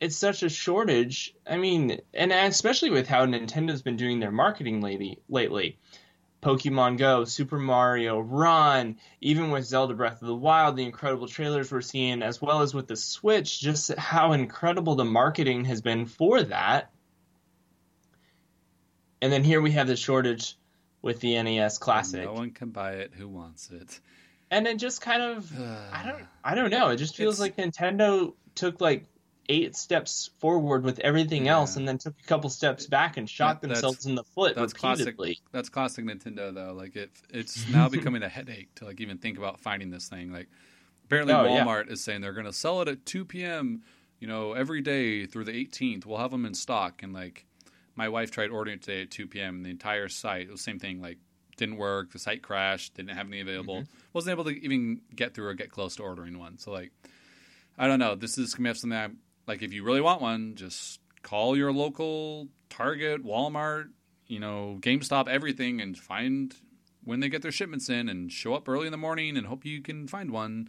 it's 0.00 0.16
such 0.16 0.42
a 0.42 0.48
shortage, 0.48 1.34
I 1.46 1.56
mean, 1.56 2.00
and 2.14 2.32
especially 2.32 2.90
with 2.90 3.06
how 3.06 3.26
Nintendo's 3.26 3.82
been 3.82 3.96
doing 3.96 4.18
their 4.18 4.32
marketing 4.32 4.80
lately, 4.80 5.18
lately. 5.28 5.78
Pokemon 6.42 6.96
Go, 6.96 7.26
Super 7.26 7.58
Mario 7.58 8.18
Run, 8.18 8.96
even 9.20 9.50
with 9.50 9.66
Zelda 9.66 9.92
Breath 9.92 10.22
of 10.22 10.28
the 10.28 10.34
Wild, 10.34 10.74
the 10.74 10.84
incredible 10.84 11.28
trailers 11.28 11.70
we're 11.70 11.82
seeing, 11.82 12.22
as 12.22 12.40
well 12.40 12.62
as 12.62 12.72
with 12.72 12.88
the 12.88 12.96
Switch, 12.96 13.60
just 13.60 13.94
how 13.96 14.32
incredible 14.32 14.94
the 14.94 15.04
marketing 15.04 15.66
has 15.66 15.82
been 15.82 16.06
for 16.06 16.42
that. 16.42 16.90
And 19.20 19.30
then 19.30 19.44
here 19.44 19.60
we 19.60 19.72
have 19.72 19.86
the 19.86 19.96
shortage 19.96 20.56
with 21.02 21.20
the 21.20 21.40
NES 21.42 21.78
Classic. 21.78 22.24
No 22.24 22.32
one 22.34 22.50
can 22.50 22.70
buy 22.70 22.92
it. 22.92 23.12
Who 23.16 23.28
wants 23.28 23.70
it? 23.70 24.00
And 24.50 24.66
it 24.66 24.78
just 24.78 25.00
kind 25.00 25.22
of 25.22 25.50
I 25.92 26.02
don't 26.04 26.24
I 26.44 26.54
don't 26.54 26.70
know. 26.70 26.88
It 26.90 26.96
just 26.96 27.16
feels 27.16 27.40
It's- 27.40 27.56
like 27.58 27.72
Nintendo 27.72 28.34
took 28.54 28.80
like 28.80 29.04
eight 29.48 29.74
steps 29.74 30.30
forward 30.38 30.84
with 30.84 31.00
everything 31.00 31.46
Yeah. 31.46 31.54
else 31.54 31.74
and 31.76 31.86
then 31.88 31.98
took 31.98 32.14
a 32.22 32.26
couple 32.26 32.50
steps 32.50 32.86
back 32.86 33.16
and 33.16 33.28
shot 33.28 33.60
That- 33.60 33.68
themselves 33.68 34.06
in 34.06 34.14
the 34.14 34.22
foot 34.22 34.54
that's 34.54 34.72
classic. 34.72 35.06
repeatedly. 35.06 35.40
That's 35.52 35.68
classic 35.68 36.04
Nintendo 36.04 36.54
though. 36.54 36.72
Like 36.72 36.94
it, 36.96 37.10
it's 37.30 37.68
now 37.72 37.88
becoming 37.88 38.22
a 38.22 38.28
headache 38.28 38.74
to 38.76 38.84
like 38.84 39.00
even 39.00 39.18
think 39.18 39.38
about 39.38 39.58
finding 39.60 39.90
this 39.90 40.08
thing. 40.08 40.32
Like 40.32 40.48
apparently 41.06 41.34
Oh, 41.34 41.44
yeah. 41.44 41.64
Walmart 41.64 41.90
is 41.90 42.02
saying 42.04 42.20
they're 42.20 42.32
going 42.32 42.46
to 42.46 42.52
sell 42.52 42.80
it 42.82 42.88
at 42.88 43.04
2 43.06 43.24
p.m. 43.24 43.82
You 44.20 44.28
know, 44.28 44.52
every 44.52 44.82
day 44.82 45.24
through 45.26 45.44
the 45.44 45.52
18th. 45.52 46.04
We'll 46.06 46.18
have 46.18 46.30
them 46.30 46.44
in 46.44 46.52
stock. 46.54 47.02
And 47.02 47.12
like 47.12 47.46
my 47.96 48.08
wife 48.08 48.30
tried 48.30 48.50
ordering 48.50 48.76
it 48.76 48.82
today 48.82 49.02
at 49.02 49.10
2 49.10 49.26
p.m. 49.26 49.56
and 49.56 49.64
the 49.66 49.70
entire 49.70 50.08
site 50.08 50.42
it 50.42 50.50
was 50.50 50.60
the 50.60 50.64
same 50.64 50.78
thing. 50.78 51.00
Like 51.00 51.18
didn't 51.56 51.76
work. 51.76 52.12
The 52.12 52.18
site 52.18 52.42
crashed. 52.42 52.94
Didn't 52.94 53.16
have 53.16 53.26
any 53.26 53.40
available. 53.40 53.82
Mm-hmm. 53.82 53.92
Wasn't 54.14 54.30
able 54.32 54.44
to 54.44 54.50
even 54.64 55.02
get 55.14 55.34
through 55.34 55.48
or 55.48 55.54
get 55.54 55.70
close 55.70 55.96
to 55.96 56.02
ordering 56.02 56.38
one. 56.38 56.58
So 56.58 56.70
like 56.72 56.92
I 57.78 57.86
don't 57.86 57.98
know. 57.98 58.14
This 58.14 58.38
is 58.38 58.54
gonna 58.54 58.68
have 58.70 58.78
something. 58.78 58.98
I, 58.98 59.08
like 59.46 59.62
if 59.62 59.72
you 59.72 59.82
really 59.84 60.00
want 60.00 60.20
one, 60.22 60.54
just 60.54 61.00
call 61.22 61.56
your 61.56 61.72
local 61.72 62.48
Target, 62.70 63.24
Walmart, 63.24 63.88
you 64.26 64.38
know, 64.38 64.78
GameStop, 64.80 65.28
everything, 65.28 65.80
and 65.80 65.98
find 65.98 66.54
when 67.04 67.20
they 67.20 67.28
get 67.28 67.42
their 67.42 67.50
shipments 67.52 67.88
in, 67.88 68.08
and 68.08 68.30
show 68.30 68.54
up 68.54 68.68
early 68.68 68.86
in 68.86 68.92
the 68.92 68.98
morning, 68.98 69.36
and 69.36 69.46
hope 69.46 69.64
you 69.64 69.80
can 69.82 70.06
find 70.06 70.30
one. 70.30 70.68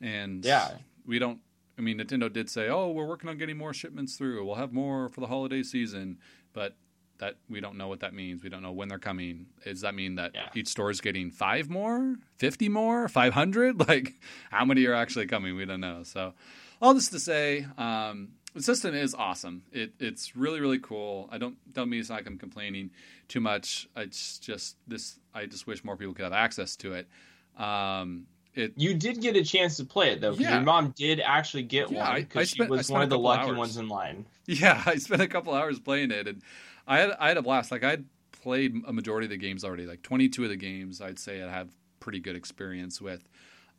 And 0.00 0.44
Yeah. 0.44 0.78
we 1.04 1.18
don't. 1.18 1.40
I 1.78 1.82
mean, 1.82 1.98
Nintendo 1.98 2.32
did 2.32 2.48
say, 2.48 2.68
"Oh, 2.68 2.90
we're 2.90 3.06
working 3.06 3.28
on 3.28 3.36
getting 3.36 3.58
more 3.58 3.74
shipments 3.74 4.16
through. 4.16 4.44
We'll 4.46 4.54
have 4.54 4.72
more 4.72 5.08
for 5.10 5.20
the 5.20 5.26
holiday 5.26 5.62
season," 5.62 6.18
but 6.56 6.74
that 7.18 7.36
we 7.48 7.60
don't 7.60 7.76
know 7.78 7.88
what 7.88 8.00
that 8.00 8.12
means. 8.14 8.42
We 8.42 8.48
don't 8.50 8.62
know 8.62 8.72
when 8.72 8.88
they're 8.88 8.98
coming. 8.98 9.46
Does 9.64 9.82
that 9.82 9.94
mean 9.94 10.16
that 10.16 10.32
Yeah. 10.34 10.48
each 10.54 10.68
store 10.68 10.90
is 10.90 11.00
getting 11.00 11.30
five 11.30 11.68
more, 11.70 12.16
fifty 12.36 12.68
more, 12.68 13.08
five 13.08 13.32
hundred? 13.34 13.78
Like, 13.88 14.14
how 14.50 14.64
many 14.64 14.84
are 14.86 14.94
actually 14.94 15.26
coming? 15.26 15.54
We 15.56 15.64
don't 15.66 15.80
know. 15.80 16.02
So, 16.02 16.34
all 16.82 16.92
this 16.94 17.08
to 17.10 17.18
say, 17.20 17.66
um, 17.78 18.32
the 18.54 18.62
system 18.62 18.94
is 18.94 19.14
awesome. 19.14 19.62
It, 19.72 19.92
it's 20.00 20.34
really 20.36 20.60
really 20.60 20.78
cool. 20.78 21.28
I 21.30 21.38
don't 21.38 21.56
don't 21.72 21.88
mean 21.90 22.00
it's 22.00 22.10
like 22.10 22.26
I'm 22.26 22.38
complaining 22.38 22.90
too 23.28 23.40
much. 23.40 23.88
It's 23.96 24.38
just 24.38 24.76
this. 24.86 25.18
I 25.34 25.46
just 25.46 25.66
wish 25.66 25.84
more 25.84 25.96
people 25.96 26.14
could 26.14 26.24
have 26.24 26.32
access 26.46 26.76
to 26.76 26.94
it. 26.94 27.06
Um, 27.58 28.26
it 28.58 28.72
You 28.76 28.94
did 28.94 29.20
get 29.20 29.36
a 29.36 29.44
chance 29.44 29.76
to 29.78 29.84
play 29.84 30.10
it 30.12 30.20
though, 30.20 30.32
Yeah. 30.34 30.54
your 30.54 30.62
mom 30.62 30.92
did 30.96 31.20
actually 31.20 31.62
get 31.64 31.90
Yeah, 31.90 31.98
one 31.98 32.06
I- 32.06 32.10
I 32.14 32.20
because 32.20 32.50
she 32.50 32.62
I 32.62 32.66
was 32.66 32.90
one 32.90 33.02
of 33.02 33.10
the 33.10 33.18
lucky 33.18 33.48
hours. 33.48 33.56
ones 33.58 33.76
in 33.76 33.88
line. 33.88 34.26
Yeah, 34.46 34.82
I 34.86 34.96
spent 34.96 35.22
a 35.22 35.28
couple 35.28 35.54
hours 35.54 35.78
playing 35.78 36.10
it, 36.10 36.26
and 36.28 36.42
I 36.86 36.98
had 36.98 37.10
I 37.18 37.28
had 37.28 37.36
a 37.36 37.42
blast. 37.42 37.70
Like 37.70 37.84
I'd 37.84 38.04
played 38.32 38.74
a 38.86 38.92
majority 38.92 39.26
of 39.26 39.30
the 39.30 39.36
games 39.36 39.64
already. 39.64 39.86
Like 39.86 40.02
22 40.02 40.44
of 40.44 40.50
the 40.50 40.56
games, 40.56 41.00
I'd 41.00 41.18
say 41.18 41.42
I 41.42 41.50
have 41.50 41.68
pretty 42.00 42.20
good 42.20 42.36
experience 42.36 43.00
with. 43.00 43.28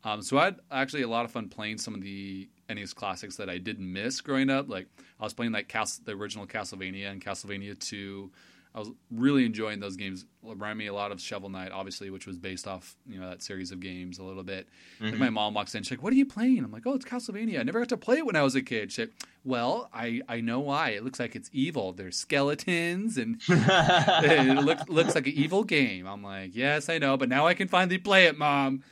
Um, 0.04 0.22
so 0.22 0.38
I 0.38 0.44
had 0.44 0.56
actually 0.70 1.02
a 1.02 1.08
lot 1.08 1.24
of 1.24 1.30
fun 1.32 1.48
playing 1.48 1.78
some 1.78 1.94
of 1.94 2.02
the 2.02 2.48
NES 2.68 2.92
classics 2.92 3.36
that 3.36 3.48
I 3.48 3.58
did 3.58 3.80
miss 3.80 4.20
growing 4.20 4.50
up. 4.50 4.68
Like 4.68 4.86
I 5.18 5.24
was 5.24 5.32
playing 5.34 5.52
like 5.52 5.68
Cas- 5.68 5.98
the 5.98 6.12
original 6.12 6.46
Castlevania 6.46 7.10
and 7.10 7.24
Castlevania 7.24 7.78
2. 7.78 8.30
I 8.74 8.80
was 8.80 8.90
really 9.10 9.44
enjoying 9.44 9.80
those 9.80 9.96
games. 9.96 10.24
Remind 10.42 10.78
me 10.78 10.86
a 10.86 10.94
lot 10.94 11.10
of 11.10 11.20
Shovel 11.20 11.48
Knight, 11.48 11.72
obviously, 11.72 12.10
which 12.10 12.26
was 12.26 12.38
based 12.38 12.68
off 12.68 12.96
you 13.08 13.18
know 13.18 13.28
that 13.28 13.42
series 13.42 13.72
of 13.72 13.80
games 13.80 14.18
a 14.18 14.22
little 14.22 14.42
bit. 14.42 14.68
And 15.00 15.18
my 15.18 15.30
mom 15.30 15.54
walks 15.54 15.74
in, 15.74 15.82
she's 15.82 15.92
like, 15.92 16.02
"What 16.02 16.12
are 16.12 16.16
you 16.16 16.26
playing?" 16.26 16.58
I'm 16.64 16.70
like, 16.70 16.86
"Oh, 16.86 16.94
it's 16.94 17.04
Castlevania. 17.04 17.60
I 17.60 17.62
never 17.62 17.80
got 17.80 17.88
to 17.90 17.96
play 17.96 18.18
it 18.18 18.26
when 18.26 18.36
I 18.36 18.42
was 18.42 18.54
a 18.54 18.62
kid." 18.62 18.92
She's 18.92 19.06
like, 19.06 19.14
"Well, 19.44 19.88
I 19.92 20.20
I 20.28 20.40
know 20.40 20.60
why. 20.60 20.90
It 20.90 21.04
looks 21.04 21.18
like 21.18 21.34
it's 21.34 21.50
evil. 21.52 21.92
There's 21.92 22.16
skeletons 22.16 23.18
and 23.18 23.40
it 23.48 24.62
looks 24.62 24.88
looks 24.88 25.14
like 25.14 25.26
an 25.26 25.34
evil 25.34 25.64
game." 25.64 26.06
I'm 26.06 26.22
like, 26.22 26.54
"Yes, 26.54 26.88
I 26.88 26.98
know, 26.98 27.16
but 27.16 27.28
now 27.28 27.46
I 27.46 27.54
can 27.54 27.68
finally 27.68 27.98
play 27.98 28.26
it, 28.26 28.36
mom." 28.38 28.82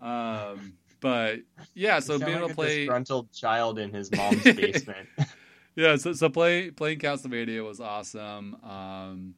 Um, 0.00 0.74
but 1.00 1.40
yeah, 1.74 2.00
so 2.00 2.18
being 2.18 2.30
able 2.30 2.42
like 2.42 2.46
to 2.48 2.52
a 2.52 2.54
play 2.54 2.78
disgruntled 2.80 3.32
child 3.32 3.78
in 3.78 3.92
his 3.92 4.10
mom's 4.12 4.42
basement. 4.44 5.08
Yeah, 5.76 5.96
so, 5.96 6.12
so 6.12 6.28
play 6.28 6.70
playing 6.70 6.98
Castlevania 6.98 7.64
was 7.66 7.80
awesome. 7.80 8.56
Um, 8.62 9.34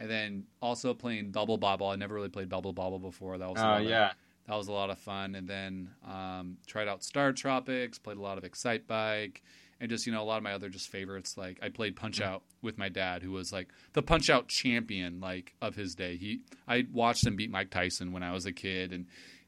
and 0.00 0.08
then 0.08 0.44
also 0.62 0.94
playing 0.94 1.30
Bubble 1.32 1.58
Bobble. 1.58 1.88
I 1.88 1.96
never 1.96 2.14
really 2.14 2.28
played 2.28 2.48
Bubble 2.48 2.72
Bobble 2.72 2.98
before. 3.00 3.38
That 3.38 3.48
was 3.50 3.58
Oh 3.58 3.62
lot 3.64 3.82
of- 3.82 3.88
yeah. 3.88 4.12
that 4.46 4.54
was 4.56 4.68
a 4.68 4.72
lot 4.72 4.90
of 4.90 4.98
fun. 4.98 5.34
And 5.34 5.48
then 5.48 5.90
um, 6.06 6.56
tried 6.66 6.88
out 6.88 7.02
Star 7.02 7.32
Tropics, 7.32 7.98
played 7.98 8.16
a 8.16 8.22
lot 8.22 8.38
of 8.38 8.44
Excite 8.44 8.86
Bike, 8.86 9.42
and 9.80 9.88
just 9.90 10.06
you 10.06 10.12
know 10.12 10.22
a 10.22 10.24
lot 10.24 10.36
of 10.38 10.42
my 10.42 10.52
other 10.52 10.68
just 10.68 10.88
favorites. 10.88 11.36
Like 11.36 11.58
I 11.62 11.68
played 11.68 11.96
Punch 11.96 12.20
Out 12.20 12.42
with 12.62 12.78
my 12.78 12.88
dad, 12.88 13.22
who 13.22 13.32
was 13.32 13.52
like 13.52 13.68
the 13.92 14.02
Punch 14.02 14.30
Out 14.30 14.48
champion 14.48 15.20
like 15.20 15.54
of 15.62 15.74
his 15.74 15.94
day. 15.94 16.16
He 16.16 16.40
I 16.66 16.86
watched 16.92 17.26
him 17.26 17.36
beat 17.36 17.50
Mike 17.50 17.70
Tyson 17.70 18.12
when 18.12 18.22
I 18.22 18.32
was 18.32 18.46
a 18.46 18.52
kid, 18.52 18.92
and 18.92 19.06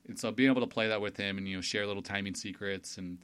and 0.09 0.18
so 0.18 0.31
being 0.33 0.50
able 0.50 0.62
to 0.62 0.66
play 0.66 0.88
that 0.88 1.00
with 1.00 1.16
him 1.16 1.38
and 1.38 1.46
you 1.48 1.57
know 1.57 1.61
share 1.61 1.87
little 1.87 2.03
timing 2.03 2.35
secrets 2.35 2.96
and 2.98 3.18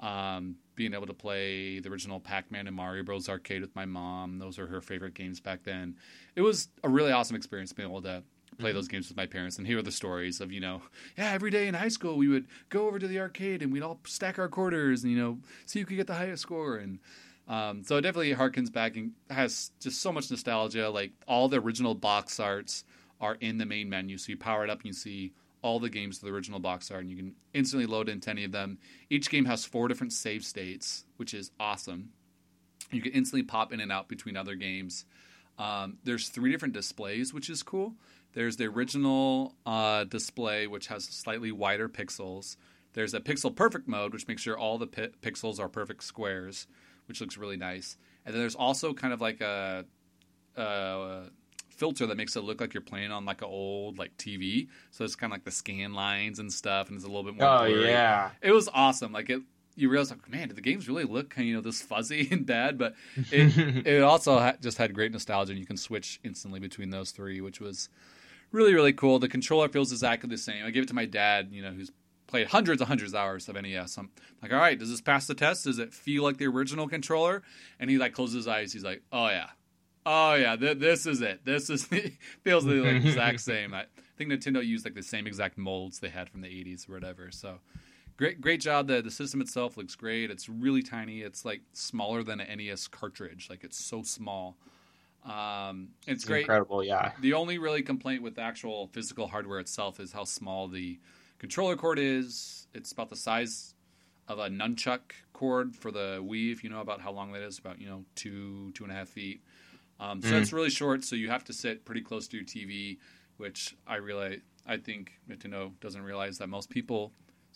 um, 0.00 0.56
being 0.74 0.94
able 0.94 1.06
to 1.06 1.14
play 1.14 1.78
the 1.78 1.90
original 1.90 2.20
Pac-Man 2.20 2.66
and 2.66 2.74
Mario 2.74 3.02
Bros. 3.02 3.28
arcade 3.28 3.60
with 3.60 3.74
my 3.76 3.84
mom. 3.84 4.38
Those 4.38 4.58
are 4.58 4.66
her 4.66 4.80
favorite 4.80 5.14
games 5.14 5.40
back 5.40 5.62
then. 5.62 5.96
It 6.34 6.40
was 6.40 6.68
a 6.82 6.88
really 6.88 7.12
awesome 7.12 7.36
experience 7.36 7.72
being 7.72 7.88
able 7.88 8.02
to 8.02 8.22
play 8.58 8.72
those 8.72 8.88
games 8.88 9.08
with 9.08 9.16
my 9.16 9.26
parents 9.26 9.58
and 9.58 9.66
hear 9.66 9.80
the 9.80 9.92
stories 9.92 10.40
of 10.40 10.52
you 10.52 10.60
know 10.60 10.82
yeah 11.16 11.30
every 11.32 11.50
day 11.50 11.66
in 11.66 11.72
high 11.72 11.88
school 11.88 12.16
we 12.16 12.28
would 12.28 12.46
go 12.68 12.86
over 12.86 12.98
to 12.98 13.08
the 13.08 13.18
arcade 13.18 13.62
and 13.62 13.72
we'd 13.72 13.82
all 13.82 13.98
stack 14.04 14.38
our 14.38 14.48
quarters 14.48 15.02
and 15.02 15.12
you 15.12 15.18
know 15.18 15.38
see 15.64 15.78
who 15.78 15.86
could 15.86 15.96
get 15.96 16.06
the 16.06 16.14
highest 16.14 16.42
score 16.42 16.76
and 16.76 16.98
um, 17.48 17.82
so 17.82 17.96
it 17.96 18.02
definitely 18.02 18.34
harkens 18.34 18.70
back 18.70 18.96
and 18.96 19.12
has 19.30 19.70
just 19.80 20.02
so 20.02 20.12
much 20.12 20.30
nostalgia 20.30 20.90
like 20.90 21.12
all 21.26 21.48
the 21.48 21.58
original 21.58 21.94
box 21.94 22.38
arts 22.38 22.84
are 23.20 23.36
in 23.40 23.56
the 23.56 23.64
main 23.64 23.88
menu 23.88 24.18
so 24.18 24.30
you 24.30 24.36
power 24.36 24.62
it 24.62 24.68
up 24.68 24.78
and 24.78 24.86
you 24.86 24.92
see 24.92 25.32
all 25.62 25.78
the 25.78 25.90
games 25.90 26.18
to 26.18 26.24
the 26.24 26.32
original 26.32 26.58
box 26.58 26.90
art 26.90 27.02
and 27.02 27.10
you 27.10 27.16
can 27.16 27.34
instantly 27.54 27.86
load 27.86 28.08
into 28.08 28.30
any 28.30 28.44
of 28.44 28.52
them 28.52 28.78
each 29.08 29.30
game 29.30 29.44
has 29.44 29.64
four 29.64 29.88
different 29.88 30.12
save 30.12 30.44
states 30.44 31.04
which 31.16 31.34
is 31.34 31.50
awesome 31.60 32.10
you 32.90 33.02
can 33.02 33.12
instantly 33.12 33.42
pop 33.42 33.72
in 33.72 33.80
and 33.80 33.92
out 33.92 34.08
between 34.08 34.36
other 34.36 34.54
games 34.54 35.04
um, 35.60 35.98
there's 36.04 36.30
three 36.30 36.50
different 36.50 36.72
displays, 36.72 37.34
which 37.34 37.50
is 37.50 37.62
cool. 37.62 37.94
There's 38.32 38.56
the 38.56 38.64
original 38.64 39.54
uh, 39.66 40.04
display, 40.04 40.66
which 40.66 40.86
has 40.86 41.04
slightly 41.04 41.52
wider 41.52 41.86
pixels. 41.88 42.56
There's 42.94 43.12
a 43.12 43.20
pixel 43.20 43.54
perfect 43.54 43.86
mode, 43.86 44.14
which 44.14 44.26
makes 44.26 44.40
sure 44.40 44.58
all 44.58 44.78
the 44.78 44.86
pi- 44.86 45.10
pixels 45.20 45.60
are 45.60 45.68
perfect 45.68 46.02
squares, 46.02 46.66
which 47.06 47.20
looks 47.20 47.36
really 47.36 47.58
nice. 47.58 47.98
And 48.24 48.34
then 48.34 48.40
there's 48.40 48.54
also 48.54 48.94
kind 48.94 49.12
of 49.12 49.20
like 49.20 49.42
a, 49.42 49.84
a 50.56 51.24
filter 51.80 52.06
that 52.06 52.16
makes 52.18 52.36
it 52.36 52.44
look 52.44 52.60
like 52.60 52.74
you're 52.74 52.82
playing 52.82 53.10
on 53.10 53.24
like 53.24 53.40
an 53.40 53.48
old 53.48 53.98
like 53.98 54.14
TV. 54.18 54.68
So 54.90 55.02
it's 55.02 55.16
kind 55.16 55.32
of 55.32 55.34
like 55.34 55.44
the 55.44 55.50
scan 55.50 55.94
lines 55.94 56.38
and 56.38 56.52
stuff, 56.52 56.88
and 56.88 56.96
it's 56.96 57.04
a 57.04 57.08
little 57.08 57.24
bit 57.24 57.34
more. 57.34 57.48
Oh 57.48 57.58
blurry 57.66 57.88
yeah. 57.88 58.30
it 58.42 58.52
was 58.52 58.68
awesome. 58.72 59.12
Like 59.12 59.30
it, 59.30 59.40
you 59.76 59.88
realize 59.88 60.10
like, 60.10 60.28
man, 60.28 60.48
did 60.48 60.58
the 60.58 60.62
games 60.62 60.88
really 60.88 61.04
look 61.04 61.30
kind 61.30 61.46
of 61.46 61.48
you 61.48 61.54
know 61.54 61.62
this 61.62 61.80
fuzzy 61.80 62.28
and 62.30 62.44
bad? 62.44 62.76
But 62.78 62.94
it 63.32 63.56
it 63.86 64.02
also 64.02 64.38
ha- 64.38 64.56
just 64.60 64.76
had 64.76 64.94
great 64.94 65.10
nostalgia, 65.10 65.52
and 65.52 65.58
you 65.58 65.66
can 65.66 65.78
switch 65.78 66.20
instantly 66.22 66.60
between 66.60 66.90
those 66.90 67.10
three, 67.12 67.40
which 67.40 67.60
was 67.60 67.88
really 68.52 68.74
really 68.74 68.92
cool. 68.92 69.18
The 69.18 69.28
controller 69.28 69.68
feels 69.70 69.90
exactly 69.90 70.28
the 70.28 70.38
same. 70.38 70.64
I 70.66 70.70
gave 70.70 70.82
it 70.82 70.88
to 70.90 70.94
my 70.94 71.06
dad, 71.06 71.48
you 71.50 71.62
know, 71.62 71.70
who's 71.70 71.90
played 72.26 72.48
hundreds 72.48 72.80
and 72.82 72.88
hundreds 72.88 73.12
of 73.12 73.18
hours 73.18 73.48
of 73.48 73.60
NES. 73.60 73.96
I'm 73.96 74.10
like, 74.42 74.52
all 74.52 74.58
right, 74.58 74.78
does 74.78 74.90
this 74.90 75.00
pass 75.00 75.26
the 75.26 75.34
test? 75.34 75.64
Does 75.64 75.78
it 75.78 75.92
feel 75.92 76.22
like 76.22 76.36
the 76.36 76.46
original 76.46 76.88
controller? 76.88 77.42
And 77.80 77.90
he 77.90 77.98
like 77.98 78.12
closes 78.12 78.36
his 78.36 78.48
eyes. 78.48 78.72
He's 78.72 78.84
like, 78.84 79.02
oh 79.10 79.28
yeah, 79.28 79.48
oh 80.06 80.34
yeah, 80.34 80.56
th- 80.56 80.78
this 80.78 81.06
is 81.06 81.20
it. 81.20 81.44
This 81.44 81.70
is 81.70 81.86
the, 81.88 82.12
feels 82.42 82.64
the 82.64 82.74
like, 82.74 83.04
exact 83.04 83.40
same. 83.52 83.74
I 83.74 83.84
think 84.16 84.30
Nintendo 84.30 84.64
used 84.64 84.84
like 84.84 84.94
the 84.94 85.02
same 85.02 85.26
exact 85.26 85.58
molds 85.58 85.98
they 86.00 86.08
had 86.08 86.28
from 86.28 86.40
the 86.42 86.48
80s 86.48 86.88
or 86.88 86.92
whatever. 86.94 87.30
So 87.30 87.58
great, 88.16 88.40
great 88.40 88.60
job. 88.60 88.86
The 88.88 89.02
the 89.02 89.10
system 89.10 89.40
itself 89.40 89.76
looks 89.76 89.94
great. 89.94 90.30
It's 90.30 90.48
really 90.48 90.82
tiny. 90.82 91.20
It's 91.20 91.44
like 91.44 91.62
smaller 91.72 92.22
than 92.22 92.40
an 92.40 92.58
NES 92.58 92.88
cartridge. 92.88 93.48
Like 93.50 93.64
it's 93.64 93.82
so 93.82 94.02
small. 94.02 94.56
Um, 95.24 95.90
it's, 96.06 96.16
It's 96.16 96.24
great. 96.24 96.40
incredible, 96.40 96.82
yeah. 96.82 97.12
The 97.20 97.34
only 97.34 97.58
really 97.58 97.82
complaint 97.82 98.22
with 98.22 98.36
the 98.36 98.40
actual 98.42 98.86
physical 98.86 99.28
hardware 99.28 99.58
itself 99.58 100.00
is 100.00 100.12
how 100.12 100.24
small 100.24 100.66
the 100.66 100.98
controller 101.38 101.76
cord 101.76 101.98
is. 101.98 102.66
It's 102.72 102.90
about 102.92 103.10
the 103.10 103.16
size 103.16 103.74
of 104.28 104.38
a 104.38 104.48
nunchuck 104.48 105.00
cord 105.34 105.76
for 105.76 105.90
the 105.90 106.20
Wii, 106.22 106.52
if 106.52 106.64
you 106.64 106.70
know 106.70 106.80
about 106.80 107.02
how 107.02 107.12
long 107.12 107.32
that 107.32 107.42
is, 107.42 107.58
about 107.58 107.80
you 107.80 107.86
know 107.88 108.04
two 108.14 108.70
two 108.72 108.84
and 108.84 108.92
a 108.92 108.96
half 108.96 109.08
feet. 109.08 109.42
Um, 110.00 110.22
so 110.22 110.34
it's 110.36 110.52
really 110.52 110.70
short, 110.70 111.04
so 111.04 111.14
you 111.14 111.28
have 111.28 111.44
to 111.44 111.52
sit 111.52 111.84
pretty 111.84 112.00
close 112.00 112.26
to 112.28 112.36
your 112.38 112.46
TV, 112.46 112.96
which 113.36 113.76
I 113.86 113.96
realize. 113.96 114.40
I 114.66 114.78
think 114.78 115.12
Nintendo 115.28 115.72
doesn't 115.80 116.02
realize 116.02 116.38
that 116.38 116.48
most 116.48 116.70
people's 116.70 117.10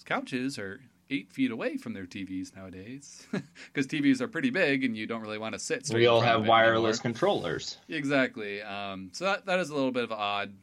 couches 0.04 0.58
are 0.58 0.80
eight 1.10 1.30
feet 1.30 1.50
away 1.50 1.76
from 1.76 1.92
their 1.92 2.06
TVs 2.06 2.54
nowadays, 2.54 3.26
because 3.32 3.86
TVs 3.86 4.20
are 4.20 4.28
pretty 4.28 4.50
big 4.50 4.84
and 4.84 4.96
you 4.96 5.06
don't 5.06 5.22
really 5.22 5.38
want 5.38 5.54
to 5.54 5.58
sit. 5.58 5.88
We 5.92 6.06
all 6.06 6.20
have 6.20 6.46
wireless 6.46 6.98
anymore. 6.98 7.02
controllers. 7.02 7.78
Exactly. 7.88 8.62
Um, 8.62 9.10
so 9.12 9.24
that, 9.24 9.46
that 9.46 9.60
is 9.60 9.70
a 9.70 9.74
little 9.74 9.92
bit 9.92 10.04
of 10.04 10.10
an 10.10 10.18
odd, 10.18 10.54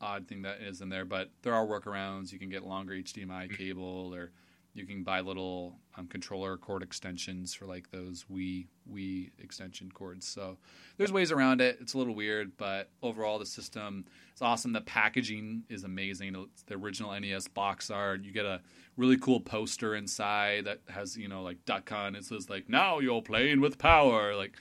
odd 0.00 0.26
thing 0.26 0.42
that 0.42 0.60
is 0.60 0.80
in 0.80 0.88
there, 0.88 1.04
but 1.04 1.30
there 1.42 1.54
are 1.54 1.66
workarounds. 1.66 2.32
You 2.32 2.38
can 2.38 2.48
get 2.48 2.64
longer 2.66 2.94
HDMI 2.94 3.56
cable, 3.56 4.14
or 4.14 4.30
you 4.74 4.86
can 4.86 5.04
buy 5.04 5.20
little 5.20 5.78
um, 5.96 6.08
controller 6.08 6.56
cord 6.56 6.82
extensions 6.82 7.54
for 7.54 7.64
like 7.64 7.90
those 7.90 8.24
Wii 8.30 8.66
Wii 8.92 9.30
extension 9.38 9.90
cords. 9.92 10.26
So 10.26 10.58
there's 10.98 11.12
ways 11.12 11.30
around 11.30 11.60
it. 11.60 11.78
It's 11.80 11.94
a 11.94 11.98
little 11.98 12.14
weird, 12.14 12.56
but 12.56 12.90
overall 13.00 13.38
the 13.38 13.46
system 13.46 14.04
is 14.34 14.42
awesome. 14.42 14.72
The 14.72 14.80
packaging 14.80 15.62
is 15.68 15.84
amazing. 15.84 16.34
It's 16.52 16.62
the 16.64 16.74
original 16.74 17.18
NES 17.18 17.46
box 17.48 17.88
art. 17.88 18.24
You 18.24 18.32
get 18.32 18.44
a 18.44 18.60
really 18.96 19.16
cool 19.16 19.40
poster 19.40 19.94
inside 19.94 20.64
that 20.64 20.80
has 20.88 21.16
you 21.16 21.28
know 21.28 21.42
like 21.42 21.64
Duck 21.64 21.88
Hunt. 21.88 22.16
It 22.16 22.24
says 22.24 22.50
like 22.50 22.68
now 22.68 22.98
you're 22.98 23.22
playing 23.22 23.60
with 23.60 23.78
power. 23.78 24.34
Like 24.34 24.56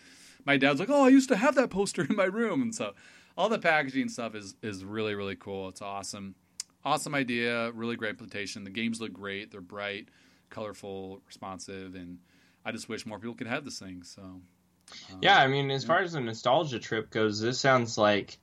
my 0.45 0.57
dad's 0.57 0.80
like, 0.80 0.89
oh, 0.89 1.05
I 1.05 1.09
used 1.09 1.30
to 1.30 1.38
have 1.38 1.55
that 1.55 1.72
poster 1.72 2.03
in 2.03 2.16
my 2.16 2.26
room, 2.26 2.61
and 2.61 2.76
so 2.76 2.93
all 3.36 3.49
the 3.49 3.59
packaging 3.59 4.09
stuff 4.09 4.36
is 4.36 4.55
is 4.61 4.86
really 4.86 5.16
really 5.16 5.36
cool. 5.36 5.70
It's 5.70 5.82
awesome, 5.82 6.36
awesome 6.86 7.15
idea, 7.15 7.71
really 7.71 7.95
great 7.95 8.09
implementation. 8.11 8.63
The 8.63 8.69
games 8.69 8.99
look 9.01 9.13
great. 9.13 9.51
They're 9.51 9.61
bright, 9.61 10.09
colorful, 10.49 11.21
responsive, 11.27 11.95
and 11.95 12.19
I 12.65 12.71
just 12.71 12.89
wish 12.89 13.05
more 13.05 13.19
people 13.19 13.36
could 13.36 13.47
have 13.47 13.65
this 13.65 13.79
thing. 13.79 14.03
So 14.03 14.21
um, 14.21 14.41
Yeah, 15.21 15.38
I 15.38 15.47
mean, 15.47 15.71
as 15.71 15.84
yeah. 15.84 15.88
far 15.88 16.01
as 16.01 16.13
the 16.13 16.21
nostalgia 16.21 16.79
trip 16.79 17.09
goes, 17.09 17.39
this 17.39 17.59
sounds 17.59 17.97
like 17.97 18.38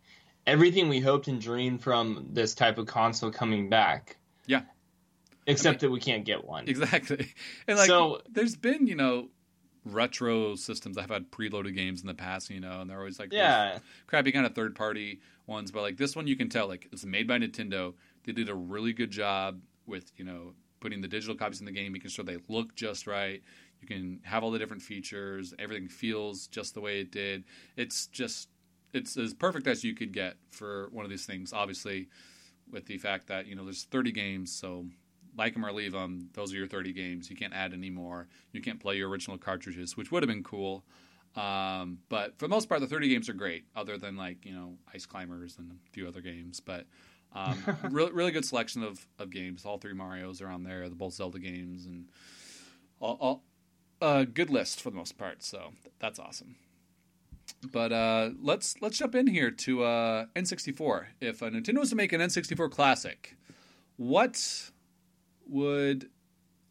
everything 0.47 0.89
we 0.89 1.01
hoped 1.01 1.29
and 1.29 1.41
dreamed 1.41 1.83
from 1.83 2.29
this 2.33 2.55
type 2.55 2.79
of 2.79 2.87
console 2.87 3.31
coming 3.31 3.69
back. 3.69 4.17
Yeah. 4.47 4.63
Except 5.47 5.81
that 5.81 5.91
we 5.91 6.01
can't 6.01 6.25
get 6.25 6.45
one. 6.45 6.69
exactly. 6.69 7.33
And 7.67 7.77
like, 7.79 7.89
So- 7.89 8.21
there's 8.31 8.57
been 8.57 8.87
you 8.87 8.95
know 8.95 9.29
retro 9.85 10.55
systems 10.57 10.97
that 10.97 11.03
have 11.03 11.11
had 11.11 11.31
preloaded 11.31 11.75
games 11.75 12.01
in 12.01 12.07
the 12.07 12.15
past, 12.15 12.51
you 12.51 12.61
know, 12.61 12.81
and 12.81 12.91
they're 12.91 12.99
always 12.99 13.19
like 13.19 13.33
Yeah. 13.33 13.79
crappy 14.07 14.33
kind 14.33 14.47
of 14.47 14.55
third 14.55 14.75
party 14.75 15.21
ones, 15.47 15.71
but 15.71 15.83
like 15.83 15.97
this 15.97 16.15
one 16.15 16.27
you 16.27 16.37
can 16.37 16.49
tell 16.49 16.69
like 16.69 16.89
it's 16.93 17.05
made 17.05 17.27
by 17.27 17.39
Nintendo. 17.39 17.95
They 18.25 18.33
did 18.33 18.49
a 18.49 18.55
really 18.55 18.93
good 18.93 19.11
job 19.11 19.61
with, 19.87 20.13
you 20.17 20.25
know, 20.25 20.53
putting 20.81 21.01
the 21.01 21.09
digital 21.09 21.35
copies 21.35 21.61
in 21.61 21.67
the 21.67 21.73
game, 21.73 21.93
making 21.93 22.11
sure 22.11 22.25
they 22.25 22.39
look 22.49 22.75
just 22.75 23.07
right. 23.07 23.43
You 23.81 23.89
can 23.89 24.21
have 24.25 24.45
all 24.45 24.51
the 24.51 24.59
different 24.59 24.83
features, 24.83 25.55
everything 25.59 25.89
feels 25.89 26.47
just 26.47 26.75
the 26.75 26.81
way 26.81 27.01
it 27.01 27.11
did. 27.11 27.45
It's 27.77 28.07
just 28.07 28.49
it's 28.93 29.17
as 29.17 29.33
perfect 29.35 29.67
as 29.67 29.85
you 29.85 29.95
could 29.95 30.13
get 30.13 30.35
for 30.51 30.89
one 30.93 31.05
of 31.05 31.11
these 31.11 31.25
things, 31.27 31.53
obviously 31.53 32.09
with 32.71 32.87
the 32.87 32.99
fact 32.99 33.27
that, 33.29 33.47
you 33.47 33.55
know, 33.55 33.65
there's 33.65 33.85
30 33.85 34.13
games, 34.13 34.53
so 34.53 34.87
like 35.37 35.55
them 35.55 35.65
or 35.65 35.73
leave 35.73 35.93
them, 35.93 36.29
those 36.33 36.53
are 36.53 36.57
your 36.57 36.67
30 36.67 36.93
games. 36.93 37.31
You 37.31 37.37
can't 37.37 37.55
add 37.55 37.73
any 37.73 37.91
more. 37.91 38.29
You 38.53 38.61
can't 38.61 38.81
play 38.81 38.97
your 38.97 39.09
original 39.09 39.39
cartridges, 39.39 39.97
which 39.97 40.11
would 40.11 40.23
have 40.23 40.29
been 40.29 40.43
cool. 40.43 40.85
Um, 41.37 41.99
but 42.09 42.39
for 42.39 42.47
the 42.47 42.51
most 42.51 42.69
part, 42.69 42.81
the 42.81 42.87
30 42.87 43.09
games 43.09 43.29
are 43.29 43.35
great, 43.35 43.65
other 43.77 43.97
than 43.97 44.17
like, 44.17 44.45
you 44.45 44.53
know, 44.53 44.75
Ice 44.93 45.07
Climbers 45.07 45.57
and 45.59 45.71
a 45.71 45.91
few 45.93 46.09
other 46.09 46.21
games. 46.21 46.61
But 46.61 46.87
um, 47.33 47.63
really, 47.91 48.13
really 48.13 48.33
good 48.33 48.45
selection 48.45 48.83
of, 48.83 49.07
of 49.19 49.31
games. 49.31 49.65
All 49.65 49.79
three 49.79 49.95
Marios 49.95 50.43
are 50.43 50.49
on 50.49 50.65
there, 50.65 50.89
the 50.89 50.97
both 50.97 51.15
Zelda 51.15 51.39
games, 51.39 51.87
and 51.87 52.09
all, 52.99 53.17
all 53.21 53.43
uh, 54.03 54.25
good 54.25 54.51
list 54.51 54.81
for 54.81 54.91
the 54.91 54.97
most 54.97 55.19
part. 55.19 55.43
So 55.43 55.73
that's 55.99 56.19
awesome. 56.19 56.57
But 57.73 57.93
uh, 57.93 58.31
let's 58.41 58.77
let's 58.81 58.97
jump 58.97 59.15
in 59.15 59.27
here 59.27 59.51
to 59.51 59.83
uh, 59.83 60.27
N64. 60.35 61.07
If 61.21 61.43
uh, 61.43 61.51
Nintendo 61.51 61.81
was 61.81 61.91
to 61.91 61.97
make 61.97 62.13
an 62.13 62.21
N64 62.21 62.71
classic, 62.71 63.37
what 63.97 64.70
would 65.51 66.09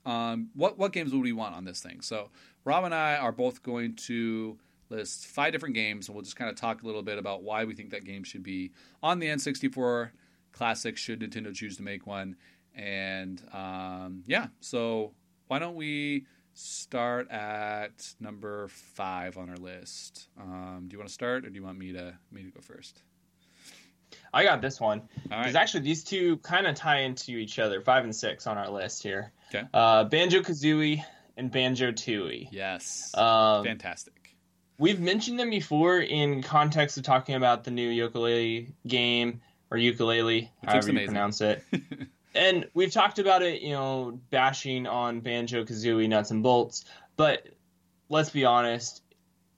um, 0.06 0.50
what 0.56 0.78
what 0.78 0.94
games 0.94 1.12
would 1.12 1.22
we 1.22 1.34
want 1.34 1.56
on 1.56 1.66
this 1.66 1.82
thing? 1.82 2.02
So 2.02 2.30
Rob 2.64 2.84
and 2.84 2.96
I 2.96 3.16
are 3.18 3.32
both 3.32 3.64
going 3.64 3.96
to 4.08 4.58
list 4.90 5.28
five 5.28 5.52
different 5.52 5.76
games, 5.76 6.08
and 6.08 6.16
we'll 6.16 6.24
just 6.24 6.36
kind 6.36 6.50
of 6.50 6.56
talk 6.56 6.82
a 6.82 6.86
little 6.86 7.04
bit 7.04 7.18
about 7.18 7.44
why 7.44 7.66
we 7.66 7.76
think 7.76 7.92
that 7.92 8.06
game 8.06 8.24
should 8.24 8.44
be 8.44 8.72
on 9.04 9.20
the 9.20 9.28
N64 9.28 10.12
Classic. 10.52 10.98
Should 10.98 11.22
Nintendo 11.22 11.54
choose 11.54 11.78
to 11.78 11.84
make 11.84 12.08
one? 12.08 12.36
And 12.74 13.42
um, 13.54 14.24
yeah, 14.26 14.48
so 14.60 15.14
why 15.48 15.60
don't 15.60 15.76
we 15.76 16.26
start 16.54 17.30
at 17.30 18.14
number 18.20 18.68
five 18.70 19.38
on 19.38 19.50
our 19.50 19.58
list? 19.58 20.30
Um, 20.40 20.86
do 20.88 20.94
you 20.94 21.00
want 21.00 21.08
to 21.08 21.14
start, 21.14 21.46
or 21.46 21.50
do 21.50 21.56
you 21.56 21.64
want 21.64 21.78
me 21.78 21.94
to 21.94 22.18
me 22.32 22.44
to 22.44 22.50
go 22.50 22.62
first? 22.62 23.04
I 24.34 24.44
got 24.44 24.62
this 24.62 24.80
one. 24.80 25.02
Because 25.24 25.54
right. 25.54 25.56
actually, 25.56 25.82
these 25.82 26.04
two 26.04 26.38
kind 26.38 26.68
of 26.68 26.76
tie 26.76 27.02
into 27.02 27.32
each 27.32 27.60
other. 27.60 27.82
Five 27.82 28.04
and 28.04 28.16
six 28.16 28.48
on 28.48 28.58
our 28.58 28.70
list 28.70 29.04
here. 29.04 29.32
Okay. 29.54 29.68
Uh, 29.74 30.04
Banjo 30.06 30.42
Kazooie 30.42 31.04
and 31.38 31.52
Banjo 31.52 31.92
Tooie. 31.92 32.48
Yes. 32.52 33.12
Um, 33.16 33.64
Fantastic. 33.64 34.14
We've 34.78 35.00
mentioned 35.00 35.40
them 35.40 35.50
before 35.50 36.00
in 36.00 36.42
context 36.42 36.98
of 36.98 37.04
talking 37.04 37.36
about 37.36 37.64
the 37.64 37.72
new 37.72 37.92
Yooka-Laylee 37.92 38.72
game 38.88 39.42
or 39.72 39.78
Yooka-Laylee, 39.78 40.50
looks 40.64 40.74
however 40.74 40.92
you 40.92 41.06
pronounce 41.06 41.42
it. 41.42 41.64
and 42.36 42.68
we've 42.74 42.92
talked 42.92 43.20
about 43.20 43.42
it, 43.42 43.62
you 43.62 43.72
know, 43.72 44.20
bashing 44.30 44.88
on 44.88 45.20
Banjo 45.20 45.66
Kazooie 45.66 46.08
nuts 46.08 46.32
and 46.32 46.44
bolts. 46.44 46.86
But 47.18 47.46
let's 48.08 48.30
be 48.30 48.46
honest, 48.46 49.02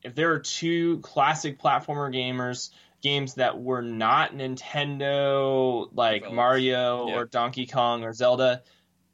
if 0.03 0.15
there 0.15 0.31
are 0.31 0.39
two 0.39 0.99
classic 0.99 1.59
platformer 1.59 2.13
gamers 2.13 2.71
games 3.01 3.35
that 3.35 3.59
were 3.61 3.81
not 3.81 4.33
Nintendo, 4.35 5.89
like 5.93 6.21
Developed. 6.21 6.35
Mario 6.35 7.07
Yeah. 7.07 7.15
or 7.15 7.25
Donkey 7.25 7.65
Kong 7.65 8.03
or 8.03 8.13
Zelda, 8.13 8.63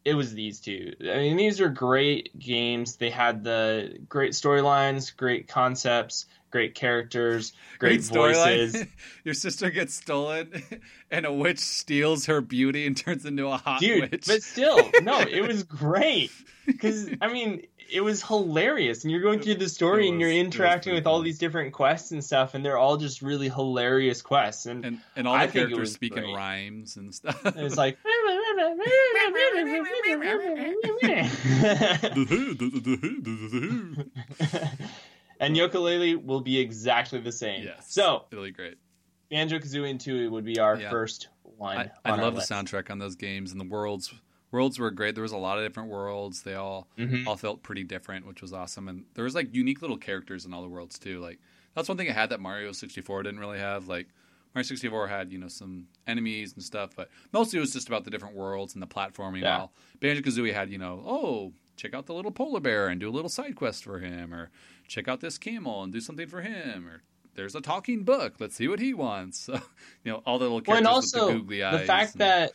it 0.05 0.13
was 0.13 0.33
these 0.33 0.59
two. 0.59 0.93
I 1.01 1.17
mean, 1.17 1.37
these 1.37 1.59
are 1.59 1.69
great 1.69 2.37
games. 2.39 2.95
They 2.95 3.09
had 3.09 3.43
the 3.43 3.97
great 4.07 4.31
storylines, 4.33 5.15
great 5.15 5.47
concepts, 5.47 6.25
great 6.49 6.75
characters, 6.75 7.51
great, 7.79 7.99
storyline. 8.01 8.71
voices. 8.71 8.85
Your 9.25 9.33
sister 9.33 9.69
gets 9.69 9.93
stolen, 9.95 10.63
and 11.11 11.25
a 11.25 11.33
witch 11.33 11.59
steals 11.59 12.25
her 12.27 12.39
beauty 12.41 12.87
and 12.87 12.95
turns 12.95 13.25
into 13.25 13.47
a 13.47 13.57
hot 13.57 13.81
Dude, 13.81 14.11
witch. 14.11 14.25
but 14.27 14.43
still, 14.43 14.89
no, 15.01 15.19
it 15.19 15.41
was 15.45 15.63
great. 15.63 16.31
Because, 16.65 17.09
I 17.21 17.31
mean, 17.31 17.65
it 17.89 18.01
was 18.01 18.21
hilarious. 18.23 19.03
And 19.03 19.11
you're 19.11 19.21
going 19.21 19.39
through 19.39 19.55
the 19.55 19.69
story 19.69 20.07
It 20.07 20.11
and 20.11 20.19
you're 20.19 20.29
was- 20.29 20.35
it 20.37 20.45
was 20.45 20.55
interacting 20.55 20.93
with 20.93 21.07
all 21.07 21.21
these 21.21 21.37
different 21.37 21.73
quests 21.73 22.11
and 22.11 22.23
stuff, 22.23 22.53
and 22.53 22.65
they're 22.65 22.77
all 22.77 22.97
just 22.97 23.21
really 23.21 23.49
hilarious 23.49 24.21
quests. 24.21 24.65
And, 24.65 24.85
and 24.85 24.99
and 25.15 25.27
all 25.27 25.35
I 25.35 25.45
the 25.45 25.51
think 25.53 25.63
it 25.65 25.67
characters 25.69 25.93
speaking 25.93 26.23
great. 26.23 26.35
rhymes 26.35 26.97
and 26.97 27.13
stuff. 27.13 27.41
it's 27.45 27.77
like. 27.77 27.97
and 35.39 35.55
Yooka-Laylee 35.55 36.23
will 36.23 36.41
be 36.41 36.59
exactly 36.59 37.19
the 37.19 37.31
same. 37.31 37.63
yes. 37.63 37.85
So, 37.91 38.25
really 38.31 38.51
great. 38.51 38.77
Banjo 39.29 39.59
Kazooie 39.59 39.89
and 39.89 39.99
Tooie 39.99 40.29
would 40.31 40.45
be 40.45 40.59
our 40.59 40.77
Yeah. 40.77 40.89
first 40.89 41.27
one. 41.43 41.77
I, 41.77 41.91
I 42.05 42.11
on 42.11 42.19
our 42.19 42.25
love 42.25 42.33
the 42.35 42.39
list. 42.39 42.51
soundtrack 42.51 42.89
on 42.89 42.99
those 42.99 43.15
games, 43.15 43.51
and 43.51 43.59
the 43.59 43.65
worlds 43.65 44.13
worlds 44.51 44.79
were 44.79 44.91
great. 44.91 45.15
There 45.15 45.21
was 45.21 45.31
a 45.31 45.37
lot 45.37 45.57
of 45.57 45.65
different 45.65 45.89
worlds. 45.89 46.43
They 46.43 46.55
all 46.55 46.87
Mhm. 46.97 47.27
all 47.27 47.35
felt 47.37 47.63
pretty 47.63 47.83
different, 47.83 48.25
which 48.25 48.41
was 48.41 48.53
awesome. 48.53 48.87
And 48.87 49.05
there 49.13 49.23
was 49.25 49.35
like 49.35 49.53
unique 49.53 49.81
little 49.81 49.97
characters 49.97 50.45
in 50.45 50.53
all 50.53 50.61
the 50.61 50.69
worlds 50.69 50.97
too. 50.99 51.19
Like 51.19 51.39
that's 51.75 51.87
one 51.89 51.97
thing 51.97 52.09
I 52.09 52.13
had 52.13 52.29
that 52.29 52.39
Mario 52.39 52.71
64 52.71 53.23
didn't 53.23 53.39
really 53.39 53.59
have. 53.59 53.87
Like 53.87 54.07
Mario 54.55 54.63
64 54.65 55.07
had 55.07 55.31
you 55.31 55.37
know 55.37 55.47
some 55.49 55.87
enemies 56.07 56.53
and 56.53 56.63
stuff, 56.63 56.91
but 56.95 57.09
mostly 57.33 57.57
it 57.57 57.61
was 57.61 57.73
just 57.73 57.87
about 57.87 58.03
the 58.05 58.09
different 58.11 58.35
worlds 58.35 58.73
and 58.73 58.81
the 58.81 58.87
platforming. 58.87 59.41
Yeah. 59.41 59.57
While 59.57 59.73
Banjo 59.99 60.21
Kazooie 60.21 60.53
had 60.53 60.71
you 60.71 60.77
know 60.77 61.03
oh 61.05 61.53
check 61.75 61.93
out 61.93 62.07
the 62.07 62.13
little 62.13 62.31
polar 62.31 62.59
bear 62.59 62.87
and 62.87 62.99
do 62.99 63.07
a 63.07 63.11
little 63.11 63.29
side 63.29 63.55
quest 63.55 63.83
for 63.83 63.99
him, 63.99 64.33
or 64.33 64.49
check 64.87 65.07
out 65.07 65.19
this 65.19 65.37
camel 65.37 65.83
and 65.83 65.93
do 65.93 65.99
something 65.99 66.27
for 66.27 66.41
him, 66.41 66.87
or 66.87 67.03
there's 67.35 67.53
a 67.53 67.61
talking 67.61 68.03
book. 68.03 68.35
Let's 68.39 68.55
see 68.55 68.67
what 68.67 68.79
he 68.79 68.93
wants. 68.95 69.39
So, 69.45 69.61
you 70.03 70.11
know, 70.11 70.23
all 70.25 70.39
the 70.39 70.45
little 70.45 70.55
Well, 70.55 70.61
characters 70.63 70.77
and 70.79 70.87
also 70.87 71.25
with 71.27 71.33
the 71.35 71.39
googly 71.41 71.63
eyes. 71.63 71.81
the 71.81 71.85
fact 71.85 72.11
and- 72.13 72.21
that 72.21 72.51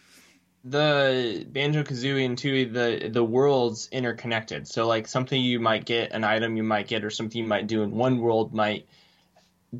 the 0.64 1.44
Banjo 1.50 1.82
Kazooie 1.82 2.24
and 2.24 2.38
Tooie, 2.38 2.72
the 2.72 3.08
the 3.08 3.24
worlds 3.24 3.88
interconnected. 3.90 4.68
So 4.68 4.86
like 4.86 5.08
something 5.08 5.40
you 5.40 5.58
might 5.60 5.84
get, 5.84 6.12
an 6.12 6.24
item 6.24 6.56
you 6.56 6.62
might 6.62 6.86
get, 6.88 7.04
or 7.04 7.10
something 7.10 7.42
you 7.42 7.48
might 7.48 7.66
do 7.66 7.82
in 7.82 7.90
one 7.92 8.18
world 8.18 8.54
might 8.54 8.86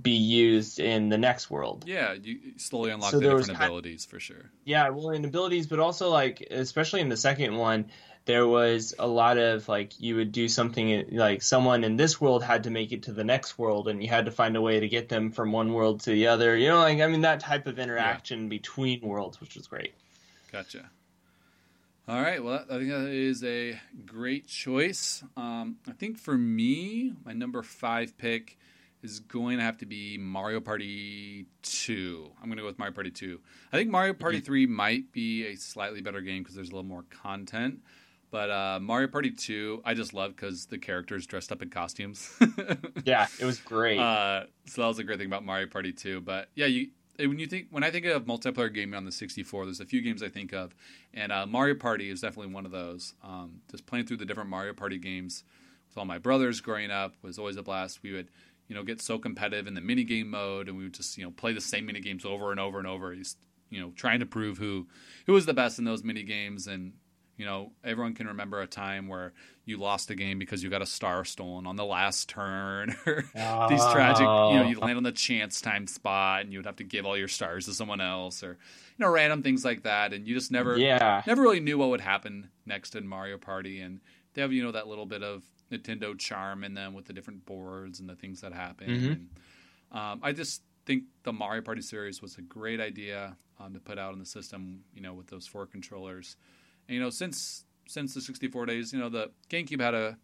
be 0.00 0.12
used 0.12 0.80
in 0.80 1.10
the 1.10 1.18
next 1.18 1.50
world. 1.50 1.84
yeah, 1.86 2.14
you 2.14 2.38
slowly 2.56 2.90
unlock 2.90 3.10
So 3.10 3.20
the 3.20 3.28
different 3.28 3.58
kind- 3.58 3.64
abilities 3.64 4.06
for 4.06 4.18
sure. 4.18 4.50
Yeah, 4.64 4.88
well, 4.88 5.10
in 5.10 5.24
abilities, 5.24 5.66
but 5.66 5.78
also 5.80 6.08
like 6.08 6.40
especially 6.50 7.00
in 7.02 7.10
the 7.10 7.16
second 7.16 7.56
one, 7.56 7.90
there 8.24 8.46
was 8.48 8.94
a 8.98 9.06
lot 9.06 9.36
of 9.36 9.68
like 9.68 10.00
you 10.00 10.16
would 10.16 10.32
do 10.32 10.48
something 10.48 11.04
like 11.12 11.42
someone 11.42 11.84
in 11.84 11.96
this 11.96 12.20
world 12.20 12.42
had 12.42 12.64
to 12.64 12.70
make 12.70 12.90
it 12.92 13.02
to 13.04 13.12
the 13.12 13.24
next 13.24 13.58
world, 13.58 13.86
and 13.88 14.02
you 14.02 14.08
had 14.08 14.24
to 14.24 14.30
find 14.30 14.56
a 14.56 14.60
way 14.62 14.80
to 14.80 14.88
get 14.88 15.08
them 15.10 15.30
from 15.30 15.52
one 15.52 15.72
world 15.74 16.00
to 16.00 16.10
the 16.10 16.26
other. 16.28 16.56
You 16.56 16.68
know, 16.68 16.78
like 16.78 17.00
I 17.00 17.06
mean 17.06 17.20
that 17.20 17.40
type 17.40 17.66
of 17.66 17.78
interaction 17.78 18.48
between 18.48 19.00
worlds, 19.02 19.40
which 19.40 19.54
was 19.56 19.66
great. 19.66 19.92
Gotcha. 20.53 20.90
All 22.09 22.20
right. 22.20 22.42
Well, 22.42 22.64
I 22.68 22.78
think 22.78 22.90
that 22.90 23.09
is 23.09 23.42
a 23.44 23.80
great 24.05 24.46
choice. 24.46 25.22
Um, 25.36 25.78
I 25.88 25.92
think 25.92 26.18
for 26.18 26.36
me, 26.36 27.14
my 27.24 27.32
number 27.32 27.62
five 27.62 28.18
pick 28.18 28.59
is 29.03 29.20
going 29.20 29.59
to 29.59 29.64
have 29.64 29.78
to 29.78 29.86
be 29.86 30.18
Mario 30.18 30.61
Party 30.61 31.46
2. 31.62 32.30
I'm 32.40 32.48
going 32.48 32.57
to 32.57 32.62
go 32.62 32.66
with 32.66 32.78
Mario 32.78 32.94
Party 32.94 33.11
2. 33.11 33.40
I 33.72 33.76
think 33.76 33.90
Mario 33.90 34.12
Party 34.14 34.40
3 34.40 34.66
might 34.66 35.11
be 35.12 35.46
a 35.46 35.57
slightly 35.57 36.00
better 36.00 36.20
game 36.20 36.42
because 36.42 36.55
there's 36.55 36.68
a 36.68 36.72
little 36.72 36.88
more 36.88 37.05
content. 37.11 37.80
But 38.30 38.50
uh, 38.50 38.78
Mario 38.80 39.09
Party 39.09 39.30
2, 39.30 39.82
I 39.84 39.94
just 39.94 40.14
love 40.14 40.34
because 40.34 40.66
the 40.66 40.78
characters 40.78 41.26
dressed 41.26 41.53
up 41.53 41.62
in 41.62 41.70
costumes. 41.70 42.30
Yeah, 43.05 43.26
it 43.40 43.44
was 43.44 43.59
great. 43.59 43.98
Uh, 43.98 44.44
so 44.66 44.82
that 44.82 44.86
was 44.88 44.98
a 45.00 45.05
great 45.05 45.18
thing 45.18 45.26
about 45.26 45.44
Mario 45.44 45.66
Party 45.66 45.92
2. 45.92 46.20
But 46.20 46.48
yeah, 46.55 46.66
you 46.66 46.88
when 47.28 47.38
you 47.38 47.46
think 47.46 47.68
when 47.70 47.84
I 47.84 47.90
think 47.90 48.06
of 48.06 48.24
multiplayer 48.24 48.72
gaming 48.72 48.94
on 48.94 49.04
the 49.04 49.12
64, 49.12 49.64
there's 49.64 49.80
a 49.80 49.86
few 49.86 50.00
games 50.00 50.22
I 50.22 50.28
think 50.28 50.52
of, 50.52 50.74
and 51.14 51.32
uh, 51.32 51.46
Mario 51.46 51.74
Party 51.74 52.10
is 52.10 52.20
definitely 52.20 52.52
one 52.52 52.66
of 52.66 52.72
those. 52.72 53.14
Um, 53.22 53.60
just 53.70 53.86
playing 53.86 54.06
through 54.06 54.18
the 54.18 54.24
different 54.24 54.50
Mario 54.50 54.72
Party 54.72 54.98
games 54.98 55.44
with 55.88 55.98
all 55.98 56.04
my 56.04 56.18
brothers 56.18 56.60
growing 56.60 56.90
up 56.90 57.14
was 57.22 57.38
always 57.38 57.56
a 57.56 57.62
blast. 57.62 58.02
We 58.02 58.12
would 58.12 58.28
you 58.68 58.74
know 58.74 58.82
get 58.82 59.00
so 59.00 59.18
competitive 59.18 59.66
in 59.66 59.74
the 59.74 59.80
mini 59.80 60.04
game 60.04 60.30
mode, 60.30 60.68
and 60.68 60.76
we 60.76 60.84
would 60.84 60.94
just 60.94 61.16
you 61.18 61.24
know 61.24 61.30
play 61.30 61.52
the 61.52 61.60
same 61.60 61.86
mini 61.86 62.00
games 62.00 62.24
over 62.24 62.50
and 62.50 62.60
over 62.60 62.78
and 62.78 62.86
over. 62.86 63.14
You 63.14 63.80
know, 63.80 63.92
trying 63.96 64.20
to 64.20 64.26
prove 64.26 64.58
who 64.58 64.86
who 65.26 65.32
was 65.32 65.46
the 65.46 65.54
best 65.54 65.78
in 65.78 65.84
those 65.84 66.04
mini 66.04 66.22
games 66.22 66.66
and. 66.66 66.94
You 67.43 67.49
know, 67.49 67.72
everyone 67.82 68.14
can 68.14 68.28
remember 68.28 68.61
a 68.61 68.68
time 68.68 69.09
where 69.09 69.32
you 69.64 69.76
lost 69.76 70.12
a 70.12 70.14
game 70.14 70.38
because 70.38 70.62
you 70.62 70.70
got 70.70 70.80
a 70.80 70.86
star 70.86 71.24
stolen 71.24 71.66
on 71.66 71.74
the 71.74 71.84
last 71.84 72.28
turn, 72.28 72.95
or 73.07 73.24
these 73.68 73.84
tragic, 73.90 74.20
you 74.20 74.26
know, 74.26 74.62
Oh. 74.64 74.68
you 74.68 74.78
land 74.78 74.97
on 74.97 75.03
the 75.03 75.11
chance 75.11 75.61
time 75.61 75.88
spot, 75.88 76.43
and 76.43 76.53
you 76.53 76.61
would 76.61 76.66
have 76.66 76.76
to 76.76 76.84
give 76.84 77.05
all 77.05 77.18
your 77.18 77.26
stars 77.26 77.66
to 77.66 77.74
someone 77.74 78.01
else, 78.01 78.45
or 78.45 78.51
you 78.97 79.05
know, 79.05 79.11
random 79.11 79.43
things 79.43 79.64
like 79.64 79.82
that, 79.82 80.12
and 80.12 80.24
you 80.28 80.36
just 80.36 80.53
never, 80.53 80.78
yeah, 80.78 81.22
never 81.26 81.43
really 81.43 81.59
knew 81.59 81.78
what 81.78 81.88
would 81.88 82.01
happen 82.01 82.49
next 82.64 82.95
in 82.95 83.09
Mario 83.09 83.38
Party, 83.38 83.80
and 83.80 84.01
they 84.34 84.40
have 84.43 84.53
you 84.53 84.62
know 84.62 84.70
that 84.70 84.86
little 84.86 85.07
bit 85.07 85.24
of 85.24 85.43
Nintendo 85.72 86.16
charm 86.16 86.62
in 86.62 86.74
them 86.74 86.95
with 86.95 87.07
the 87.07 87.12
different 87.12 87.45
boards 87.45 87.99
and 87.99 88.09
the 88.09 88.14
things 88.14 88.40
that 88.43 88.53
happen. 88.53 88.86
Mhm. 88.88 89.12
And, 89.12 89.28
um, 89.90 90.20
I 90.22 90.30
just 90.30 90.62
think 90.86 91.05
the 91.24 91.32
Mario 91.32 91.62
Party 91.62 91.82
series 91.82 92.22
was 92.22 92.38
a 92.38 92.43
great 92.43 92.78
idea 92.80 93.36
um, 93.59 93.72
to 93.74 93.80
put 93.80 93.99
out 93.99 94.12
in 94.12 94.20
the 94.20 94.26
system, 94.26 94.84
you 94.95 95.01
know, 95.03 95.12
with 95.12 95.26
those 95.26 95.47
four 95.49 95.66
controllers. 95.66 96.36
And, 96.93 96.99
you 96.99 97.03
know, 97.03 97.09
since 97.09 97.64
since 97.88 98.12
the 98.12 98.20
64 98.20 98.66
days, 98.66 98.93
you 98.93 98.99
know, 98.99 99.09
the 99.09 99.30
GameCube 99.49 99.80
had 99.80 99.95
a 99.95 100.18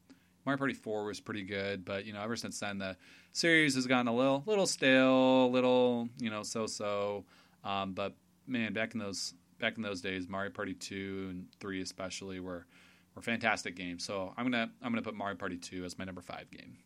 Mario 0.44 0.58
Party 0.58 0.74
4 0.74 1.04
was 1.06 1.18
pretty 1.18 1.42
good, 1.42 1.82
but 1.82 2.04
you 2.04 2.12
know, 2.12 2.20
ever 2.22 2.36
since 2.36 2.60
then, 2.60 2.76
the 2.78 2.94
series 3.32 3.74
has 3.74 3.86
gotten 3.86 4.06
a 4.06 4.14
little 4.14 4.42
little 4.44 4.66
stale, 4.66 5.46
a 5.46 5.48
little 5.48 6.10
you 6.18 6.28
know, 6.28 6.42
so 6.42 6.66
so. 6.66 7.24
Um, 7.64 7.94
but 7.94 8.14
man, 8.46 8.74
back 8.74 8.92
in 8.92 9.00
those 9.00 9.32
back 9.58 9.78
in 9.78 9.82
those 9.82 10.02
days, 10.02 10.28
Mario 10.28 10.50
Party 10.50 10.74
2 10.74 11.28
and 11.30 11.46
3 11.58 11.80
especially 11.80 12.38
were 12.38 12.66
were 13.14 13.22
fantastic 13.22 13.74
games. 13.74 14.04
So 14.04 14.34
I'm 14.36 14.44
gonna 14.44 14.70
I'm 14.82 14.92
gonna 14.92 15.00
put 15.00 15.14
Mario 15.14 15.36
Party 15.36 15.56
2 15.56 15.86
as 15.86 15.98
my 15.98 16.04
number 16.04 16.20
five 16.20 16.50
game. 16.50 16.76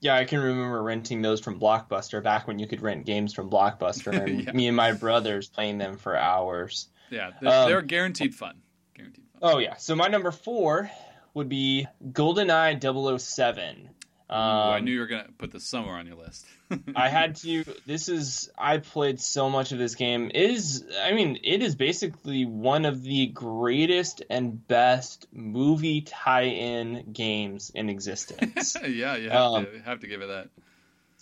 yeah. 0.00 0.14
I 0.16 0.26
can 0.26 0.40
remember 0.40 0.82
renting 0.82 1.22
those 1.22 1.40
from 1.40 1.58
Blockbuster 1.58 2.22
back 2.22 2.46
when 2.46 2.58
you 2.58 2.66
could 2.66 2.82
rent 2.82 3.06
games 3.06 3.32
from 3.32 3.48
Blockbuster, 3.48 4.12
and 4.28 4.44
Yeah. 4.44 4.52
me 4.52 4.66
and 4.68 4.76
my 4.76 4.92
brothers 4.92 5.48
playing 5.48 5.78
them 5.78 5.96
for 5.96 6.18
hours. 6.18 6.88
Yeah, 7.08 7.30
they're, 7.40 7.50
Um, 7.62 7.68
they're 7.68 7.82
guaranteed 7.82 8.34
fun. 8.34 8.60
Guaranteed 9.00 9.24
fun. 9.32 9.40
Oh 9.42 9.58
yeah. 9.58 9.76
So 9.76 9.94
my 9.96 10.08
number 10.08 10.30
four 10.30 10.90
would 11.34 11.48
be 11.48 11.86
GoldenEye 12.12 12.80
007. 13.20 13.90
Ooh, 14.32 14.32
I 14.32 14.78
Um, 14.78 14.84
knew 14.84 14.92
you 14.92 15.00
were 15.00 15.06
gonna 15.08 15.26
put 15.38 15.50
this 15.50 15.66
somewhere 15.66 15.96
on 15.96 16.06
your 16.06 16.16
list. 16.16 16.46
I 16.94 17.08
had 17.08 17.34
to. 17.36 17.64
This 17.84 18.08
is. 18.08 18.48
I 18.56 18.78
played 18.78 19.20
so 19.20 19.50
much 19.50 19.72
of 19.72 19.78
this 19.78 19.96
game. 19.96 20.30
It 20.32 20.50
is. 20.50 20.84
I 21.02 21.12
mean, 21.14 21.38
it 21.42 21.62
is 21.62 21.74
basically 21.74 22.44
one 22.44 22.84
of 22.84 23.02
the 23.02 23.26
greatest 23.26 24.22
and 24.30 24.66
best 24.68 25.26
movie 25.32 26.02
tie-in 26.02 27.12
games 27.12 27.72
in 27.74 27.90
existence. 27.90 28.76
yeah, 28.86 29.16
you 29.16 29.30
have, 29.30 29.40
Um, 29.52 29.66
to, 29.66 29.80
have 29.84 30.00
to 30.00 30.06
give 30.06 30.22
it 30.22 30.28
that. 30.28 30.48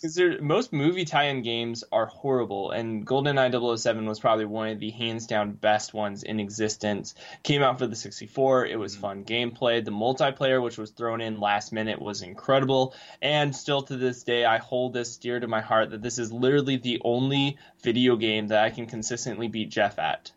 Because 0.01 0.17
most 0.39 0.71
movie 0.71 1.03
tie-in 1.03 1.41
games 1.41 1.83
are 1.91 2.05
horrible, 2.05 2.71
and 2.71 3.05
GoldenEye 3.05 3.77
007 3.77 4.05
was 4.05 4.19
probably 4.19 4.45
one 4.45 4.69
of 4.69 4.79
the 4.79 4.91
hands-down 4.91 5.51
best 5.51 5.93
ones 5.93 6.23
in 6.23 6.39
existence. 6.39 7.15
Came 7.43 7.61
out 7.61 7.79
for 7.79 7.87
the 7.87 7.97
64. 7.97 8.65
It 8.65 8.79
was 8.79 8.95
Mhm. 8.95 9.01
fun 9.01 9.23
gameplay. 9.25 9.83
The 9.83 9.91
multiplayer, 9.91 10.63
which 10.63 10.77
was 10.77 10.91
thrown 10.91 11.19
in 11.19 11.41
last 11.41 11.73
minute, 11.73 12.01
was 12.01 12.21
incredible. 12.21 12.95
And 13.21 13.53
still 13.53 13.81
to 13.83 13.97
this 13.97 14.23
day, 14.23 14.45
I 14.45 14.59
hold 14.59 14.93
this 14.93 15.17
dear 15.17 15.39
to 15.39 15.47
my 15.47 15.59
heart 15.61 15.89
that 15.91 16.01
this 16.01 16.17
is 16.17 16.31
literally 16.31 16.77
the 16.77 17.01
only 17.03 17.57
video 17.83 18.15
game 18.15 18.47
that 18.47 18.63
I 18.63 18.69
can 18.69 18.85
consistently 18.85 19.49
beat 19.49 19.69
Jeff 19.69 19.99
at. 19.99 20.31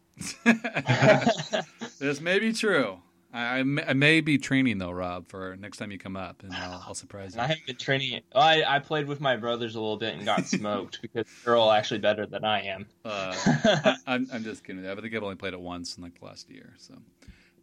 this 1.98 2.20
may 2.20 2.38
be 2.38 2.52
true. 2.52 2.98
I, 3.32 3.58
I, 3.58 3.62
may, 3.62 3.82
I 3.82 3.92
may 3.94 4.20
be 4.20 4.38
training 4.38 4.78
though, 4.78 4.90
Rob, 4.90 5.28
for 5.28 5.56
next 5.56 5.78
time 5.78 5.90
you 5.90 5.98
come 5.98 6.16
up, 6.16 6.42
and 6.42 6.52
I'll, 6.52 6.84
I'll 6.88 6.94
surprise 6.94 7.34
you. 7.34 7.40
I 7.40 7.46
haven't 7.46 7.66
been 7.66 7.76
training 7.76 8.12
it. 8.12 8.24
I, 8.34 8.62
I 8.64 8.78
played 8.78 9.06
with 9.06 9.20
my 9.20 9.36
brothers 9.36 9.74
a 9.74 9.80
little 9.80 9.96
bit 9.96 10.14
and 10.14 10.24
got 10.24 10.46
smoked 10.46 11.00
because 11.02 11.26
they're 11.44 11.56
all 11.56 11.72
actually 11.72 12.00
better 12.00 12.26
than 12.26 12.44
I 12.44 12.62
am. 12.62 12.86
Uh, 13.04 13.34
I, 13.46 13.96
I'm, 14.06 14.28
I'm 14.32 14.44
just 14.44 14.64
kidding. 14.64 14.86
I 14.86 14.94
think 14.94 15.14
I've 15.14 15.22
only 15.22 15.36
played 15.36 15.54
it 15.54 15.60
once 15.60 15.96
in 15.96 16.02
like 16.02 16.18
the 16.18 16.26
last 16.26 16.50
year. 16.50 16.74
So, 16.78 16.94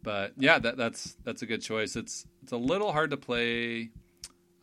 but 0.02 0.32
yeah, 0.36 0.58
that, 0.58 0.76
that's 0.76 1.16
that's 1.24 1.42
a 1.42 1.46
good 1.46 1.62
choice. 1.62 1.94
It's 1.94 2.26
it's 2.42 2.52
a 2.52 2.56
little 2.56 2.92
hard 2.92 3.10
to 3.10 3.16
play 3.16 3.90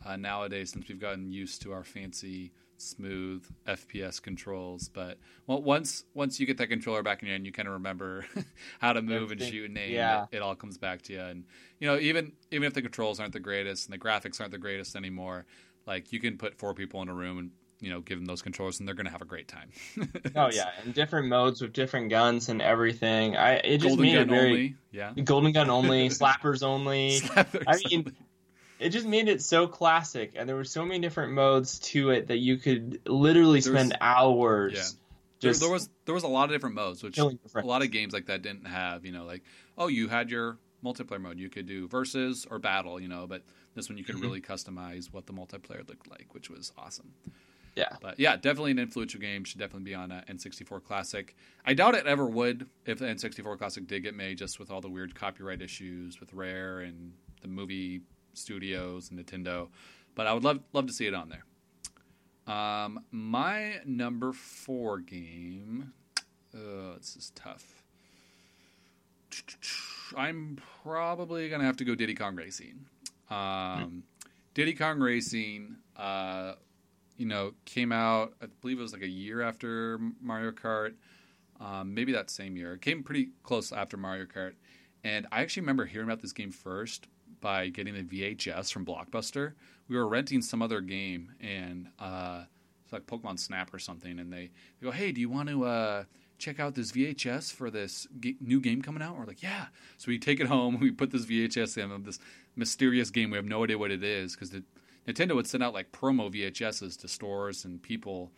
uh, 0.04 0.16
nowadays 0.16 0.70
since 0.72 0.88
we've 0.88 1.00
gotten 1.00 1.32
used 1.32 1.62
to 1.62 1.72
our 1.72 1.84
fancy, 1.84 2.52
smooth 2.78 3.44
FPS 3.66 4.20
controls. 4.22 4.88
But 4.88 5.18
well, 5.46 5.60
once 5.62 6.04
once 6.14 6.40
you 6.40 6.46
get 6.46 6.58
that 6.58 6.68
controller 6.68 7.02
back 7.02 7.22
in 7.22 7.28
your 7.28 7.34
hand, 7.34 7.46
you 7.46 7.52
kind 7.52 7.68
of 7.68 7.74
remember 7.74 8.24
how 8.80 8.92
to 8.92 9.02
move 9.02 9.30
and 9.30 9.42
shoot 9.42 9.68
and 9.68 9.76
aim. 9.76 9.92
yeah. 9.92 10.24
It, 10.32 10.36
it 10.36 10.42
all 10.42 10.54
comes 10.54 10.78
back 10.78 11.02
to 11.02 11.12
you. 11.12 11.20
And 11.20 11.44
you 11.78 11.86
know, 11.88 11.98
even 11.98 12.32
even 12.50 12.66
if 12.66 12.74
the 12.74 12.82
controls 12.82 13.20
aren't 13.20 13.32
the 13.32 13.40
greatest 13.40 13.88
and 13.88 13.94
the 13.94 13.98
graphics 13.98 14.40
aren't 14.40 14.52
the 14.52 14.58
greatest 14.58 14.96
anymore, 14.96 15.44
like 15.86 16.12
you 16.12 16.20
can 16.20 16.38
put 16.38 16.58
four 16.58 16.74
people 16.74 17.02
in 17.02 17.08
a 17.08 17.14
room 17.14 17.38
and 17.38 17.50
you 17.80 17.90
know 17.90 18.00
give 18.00 18.18
them 18.18 18.26
those 18.26 18.42
controllers 18.42 18.80
and 18.80 18.88
they're 18.88 18.94
going 18.96 19.06
to 19.06 19.12
have 19.12 19.22
a 19.22 19.26
great 19.26 19.48
time. 19.48 19.70
Oh 20.36 20.50
yeah, 20.52 20.70
and 20.84 20.94
different 20.94 21.28
modes 21.28 21.60
with 21.60 21.72
different 21.72 22.10
guns 22.10 22.48
and 22.48 22.60
everything. 22.62 23.36
I 23.36 23.54
it 23.54 23.78
just 23.78 23.96
Golden 23.96 24.02
made 24.04 24.12
gun 24.14 24.22
it 24.22 24.28
very 24.28 24.50
only. 24.50 24.76
Yeah. 24.92 25.12
golden 25.24 25.52
gun 25.52 25.70
only, 25.70 26.08
slappers 26.10 26.62
only. 26.62 27.20
Slappers 27.20 27.64
I 27.66 27.76
mean, 27.88 28.00
only. 28.00 28.12
It 28.78 28.90
just 28.90 29.06
made 29.06 29.28
it 29.28 29.42
so 29.42 29.66
classic, 29.66 30.32
and 30.36 30.48
there 30.48 30.56
were 30.56 30.64
so 30.64 30.84
many 30.84 31.00
different 31.00 31.32
modes 31.32 31.78
to 31.80 32.10
it 32.10 32.28
that 32.28 32.38
you 32.38 32.56
could 32.58 33.00
literally 33.06 33.60
There 33.60 33.72
was- 33.72 33.80
spend 33.82 33.96
hours. 34.00 34.72
Yeah. 34.74 34.82
there, 35.40 35.50
Just 35.50 35.60
there 35.60 35.70
was 35.70 35.88
there 36.04 36.14
was 36.14 36.24
a 36.24 36.28
lot 36.28 36.44
of 36.44 36.50
different 36.50 36.74
modes, 36.76 37.02
which 37.02 37.18
a 37.18 37.30
lot 37.62 37.82
of 37.82 37.90
games 37.90 38.12
like 38.12 38.26
that 38.26 38.42
didn't 38.42 38.66
have. 38.66 39.04
You 39.04 39.12
know, 39.12 39.24
like 39.24 39.42
oh, 39.76 39.88
you 39.88 40.08
had 40.08 40.30
your 40.30 40.58
multiplayer 40.84 41.20
mode. 41.20 41.38
You 41.38 41.48
could 41.50 41.66
do 41.66 41.88
versus 41.88 42.46
or 42.50 42.58
battle. 42.58 43.00
You 43.00 43.08
know, 43.08 43.26
but 43.26 43.42
this 43.74 43.88
one 43.88 43.98
you 43.98 44.04
could 44.04 44.16
Mhm. 44.16 44.22
really 44.22 44.40
customize 44.40 45.12
what 45.12 45.26
the 45.26 45.32
multiplayer 45.32 45.86
looked 45.88 46.08
like, 46.08 46.32
which 46.34 46.50
was 46.50 46.72
awesome. 46.78 47.12
Yeah. 47.76 47.96
But 48.00 48.18
yeah, 48.18 48.34
definitely 48.36 48.72
an 48.72 48.80
influential 48.80 49.20
game. 49.20 49.44
Should 49.44 49.60
definitely 49.60 49.84
be 49.84 49.94
on 49.94 50.10
a 50.10 50.24
N64 50.28 50.80
Classic. 50.82 51.36
I 51.64 51.74
doubt 51.74 51.94
it 51.94 52.06
ever 52.06 52.26
would 52.26 52.68
if 52.86 52.98
the 52.98 53.06
N64 53.06 53.56
Classic 53.58 53.86
did 53.86 54.02
get 54.02 54.14
made, 54.16 54.38
just 54.38 54.58
with 54.58 54.70
all 54.72 54.80
the 54.80 54.90
weird 54.90 55.14
copyright 55.14 55.62
issues 55.62 56.18
with 56.18 56.32
Rare 56.32 56.80
and 56.80 57.12
the 57.42 57.48
movie 57.48 58.00
studios 58.38 59.10
and 59.10 59.18
Nintendo. 59.18 59.68
But 60.14 60.26
I 60.26 60.32
would 60.32 60.44
love 60.44 60.60
love 60.72 60.86
to 60.86 60.92
see 60.92 61.06
it 61.06 61.14
on 61.14 61.28
there. 61.28 61.44
Um, 62.52 63.04
my 63.10 63.80
number 63.84 64.32
four 64.32 65.00
game. 65.00 65.92
Uh, 66.54 66.96
this 66.96 67.14
is 67.16 67.32
tough. 67.34 67.82
I'm 70.16 70.58
probably 70.82 71.48
gonna 71.48 71.64
have 71.64 71.76
to 71.76 71.84
go 71.84 71.94
Diddy 71.94 72.14
Kong 72.14 72.34
Racing. 72.34 72.86
Um, 73.30 74.04
Diddy 74.54 74.72
Kong 74.72 74.98
Racing, 74.98 75.76
uh, 75.96 76.54
you 77.18 77.26
know, 77.26 77.52
came 77.66 77.92
out. 77.92 78.32
I 78.42 78.46
believe 78.60 78.78
it 78.78 78.82
was 78.82 78.92
like 78.92 79.02
a 79.02 79.08
year 79.08 79.42
after 79.42 80.00
Mario 80.20 80.52
Kart. 80.52 80.94
Um, 81.60 81.94
maybe 81.94 82.12
that 82.12 82.30
same 82.30 82.56
year. 82.56 82.74
It 82.74 82.80
came 82.80 83.02
pretty 83.02 83.30
close 83.42 83.72
after 83.72 83.96
Mario 83.96 84.24
Kart. 84.24 84.54
And 85.04 85.26
I 85.30 85.42
actually 85.42 85.62
remember 85.62 85.84
hearing 85.84 86.08
about 86.08 86.22
this 86.22 86.32
game 86.32 86.50
first 86.50 87.06
by 87.40 87.68
getting 87.68 87.94
the 87.94 88.02
VHS 88.02 88.72
from 88.72 88.84
Blockbuster. 88.84 89.52
We 89.88 89.96
were 89.96 90.06
renting 90.06 90.42
some 90.42 90.62
other 90.62 90.80
game, 90.80 91.32
and 91.40 91.88
uh, 91.98 92.44
it's 92.84 92.92
like 92.92 93.06
Pokemon 93.06 93.38
Snap 93.38 93.72
or 93.72 93.78
something, 93.78 94.18
and 94.18 94.32
they, 94.32 94.50
they 94.80 94.84
go, 94.84 94.90
"Hey, 94.90 95.12
do 95.12 95.20
you 95.20 95.28
want 95.30 95.48
to 95.48 95.64
uh, 95.64 96.04
check 96.38 96.60
out 96.60 96.74
this 96.74 96.92
VHS 96.92 97.52
for 97.52 97.70
this 97.70 98.06
g- 98.20 98.36
new 98.40 98.60
game 98.60 98.82
coming 98.82 99.02
out?" 99.02 99.16
We're 99.18 99.24
like, 99.26 99.42
"Yeah." 99.42 99.66
So 99.96 100.08
we 100.08 100.18
take 100.18 100.40
it 100.40 100.46
home. 100.46 100.78
We 100.80 100.90
put 100.90 101.10
this 101.10 101.26
VHS 101.26 101.82
in 101.82 101.90
of 101.90 102.04
this 102.04 102.18
mysterious 102.56 103.10
game. 103.10 103.30
We 103.30 103.36
have 103.36 103.46
no 103.46 103.64
idea 103.64 103.78
what 103.78 103.90
it 103.90 104.02
is 104.02 104.34
because 104.34 104.54
Nintendo 105.06 105.34
would 105.34 105.46
send 105.46 105.62
out 105.62 105.72
like 105.72 105.90
promo 105.92 106.30
VHSs 106.30 106.98
to 107.00 107.08
stores 107.08 107.64
and 107.64 107.82
people, 107.82 108.30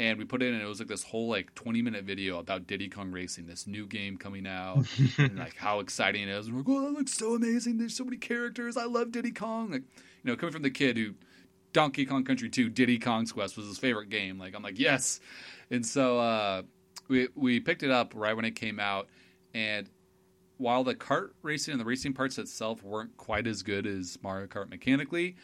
and 0.00 0.18
we 0.18 0.24
put 0.24 0.42
it 0.42 0.46
in, 0.46 0.54
and 0.54 0.62
it 0.62 0.66
was 0.66 0.78
like 0.78 0.88
this 0.88 1.04
whole 1.04 1.28
like 1.28 1.54
20 1.54 1.82
minute 1.82 2.04
video 2.04 2.38
about 2.38 2.66
Diddy 2.66 2.88
Kong 2.88 3.12
Racing, 3.12 3.46
this 3.46 3.66
new 3.66 3.86
game 3.86 4.16
coming 4.16 4.46
out, 4.46 4.86
and 5.18 5.38
like 5.38 5.56
how 5.56 5.80
exciting 5.80 6.22
it 6.22 6.30
is. 6.30 6.46
And 6.46 6.56
we're 6.56 6.62
like, 6.62 6.68
"Oh, 6.70 6.86
that 6.86 6.98
looks 6.98 7.12
so 7.12 7.34
amazing! 7.34 7.76
There's 7.76 7.94
so 7.94 8.04
many 8.04 8.16
characters. 8.16 8.78
I 8.78 8.86
love 8.86 9.12
Diddy 9.12 9.30
Kong." 9.30 9.70
Like, 9.70 9.82
you 9.82 10.30
know, 10.30 10.36
coming 10.36 10.54
from 10.54 10.62
the 10.62 10.70
kid 10.70 10.96
who 10.96 11.12
Donkey 11.74 12.06
Kong 12.06 12.24
Country 12.24 12.48
2 12.48 12.70
Diddy 12.70 12.98
Kong's 12.98 13.30
Quest 13.30 13.58
was 13.58 13.66
his 13.66 13.76
favorite 13.78 14.08
game. 14.08 14.38
Like 14.38 14.56
I'm 14.56 14.62
like, 14.62 14.78
yes. 14.78 15.20
And 15.70 15.84
so 15.84 16.18
uh, 16.18 16.62
we 17.08 17.28
we 17.34 17.60
picked 17.60 17.82
it 17.82 17.90
up 17.90 18.14
right 18.16 18.34
when 18.34 18.46
it 18.46 18.56
came 18.56 18.80
out 18.80 19.06
and 19.52 19.86
while 20.56 20.82
the 20.82 20.94
kart 20.94 21.30
racing 21.42 21.72
and 21.72 21.80
the 21.80 21.84
racing 21.84 22.14
parts 22.14 22.38
itself 22.38 22.82
weren't 22.82 23.16
quite 23.18 23.46
as 23.46 23.62
good 23.62 23.86
as 23.86 24.18
Mario 24.22 24.46
Kart 24.46 24.68
mechanically, 24.68 25.36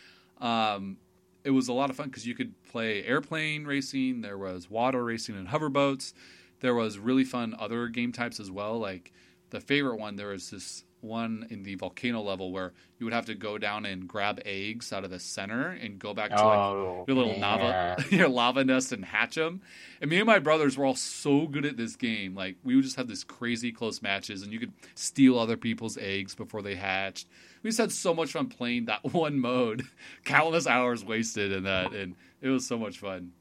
um, 0.43 0.99
it 1.47 1.51
was 1.53 1.69
a 1.69 1.73
lot 1.73 1.89
of 1.91 1.97
fun 1.97 2.09
because 2.09 2.27
you 2.27 2.35
could 2.35 2.53
play 2.65 3.03
airplane 3.05 3.65
racing, 3.65 4.21
there 4.21 4.37
was 4.39 4.69
water 4.69 5.05
racing 5.05 5.37
and 5.37 5.49
hoverboats. 5.49 6.13
There 6.61 6.75
was 6.75 6.99
really 6.99 7.25
fun 7.25 7.55
other 7.59 7.89
game 7.89 8.13
types 8.13 8.41
as 8.41 8.51
well. 8.51 8.79
Like 8.79 9.13
the 9.51 9.61
favorite 9.61 9.97
one, 9.99 10.17
there 10.17 10.29
was 10.29 10.51
this 10.51 10.85
one 11.03 11.47
in 11.51 11.63
the 11.63 11.75
volcano 11.77 12.21
level 12.21 12.51
where 12.51 12.73
you 12.99 13.05
would 13.07 13.13
have 13.13 13.27
to 13.27 13.35
go 13.35 13.59
down 13.59 13.85
and 13.85 14.09
grab 14.09 14.41
eggs 14.45 14.93
out 14.93 15.05
of 15.05 15.11
the 15.11 15.21
center 15.21 15.69
and 15.69 15.99
go 16.01 16.13
back 16.15 16.31
to 16.31 16.43
Oh, 16.43 17.05
your 17.07 17.15
little 17.17 17.35
yeah. 17.35 17.95
lava 17.97 18.05
your 18.17 18.29
lava 18.29 18.65
nest 18.65 18.91
and 18.93 19.05
hatch 19.05 19.37
them. 19.37 19.61
And 20.01 20.11
me 20.11 20.17
and 20.17 20.27
my 20.27 20.39
brothers 20.41 20.77
were 20.77 20.85
all 20.87 20.97
so 20.97 21.47
good 21.47 21.65
at 21.67 21.77
this 21.77 21.95
game. 21.95 22.35
Like 22.35 22.57
we 22.65 22.75
would 22.75 22.83
just 22.85 22.97
have 22.97 23.07
this 23.07 23.23
crazy 23.23 23.71
close 23.71 24.03
matches, 24.03 24.43
and 24.43 24.53
you 24.53 24.59
could 24.59 24.73
steal 24.97 25.39
other 25.39 25.57
people's 25.59 25.97
eggs 25.99 26.35
before 26.35 26.63
they 26.63 26.75
hatched. 26.75 27.29
We 27.67 27.71
just 27.71 27.81
had 27.81 27.91
so 27.91 28.15
much 28.15 28.31
fun 28.31 28.47
playing 28.47 28.85
that 28.85 29.03
one 29.13 29.41
mode. 29.41 29.83
Countless 30.25 30.69
hours 30.69 31.05
wasted 31.05 31.51
in 31.51 31.65
that, 31.65 31.93
and 31.95 32.15
it 32.41 32.49
was 32.49 32.65
so 32.65 32.79
much 32.79 33.01
fun. 33.01 33.33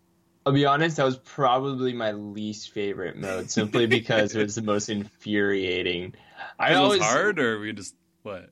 I'll 0.48 0.52
be 0.52 0.66
honest, 0.66 0.98
that 0.98 1.04
was 1.04 1.18
probably 1.18 1.94
my 1.94 2.12
least 2.12 2.72
favorite 2.72 3.18
mode, 3.18 3.52
simply 3.52 3.86
because 3.86 4.34
it 4.34 4.42
was 4.42 4.56
the 4.56 4.64
most 4.64 4.90
infuriating. 4.90 6.16
I 6.58 6.72
it 6.72 6.76
always 6.78 7.02
was 7.02 7.08
hard, 7.08 7.38
or 7.38 7.60
we 7.60 7.72
just 7.72 7.94
what? 8.24 8.50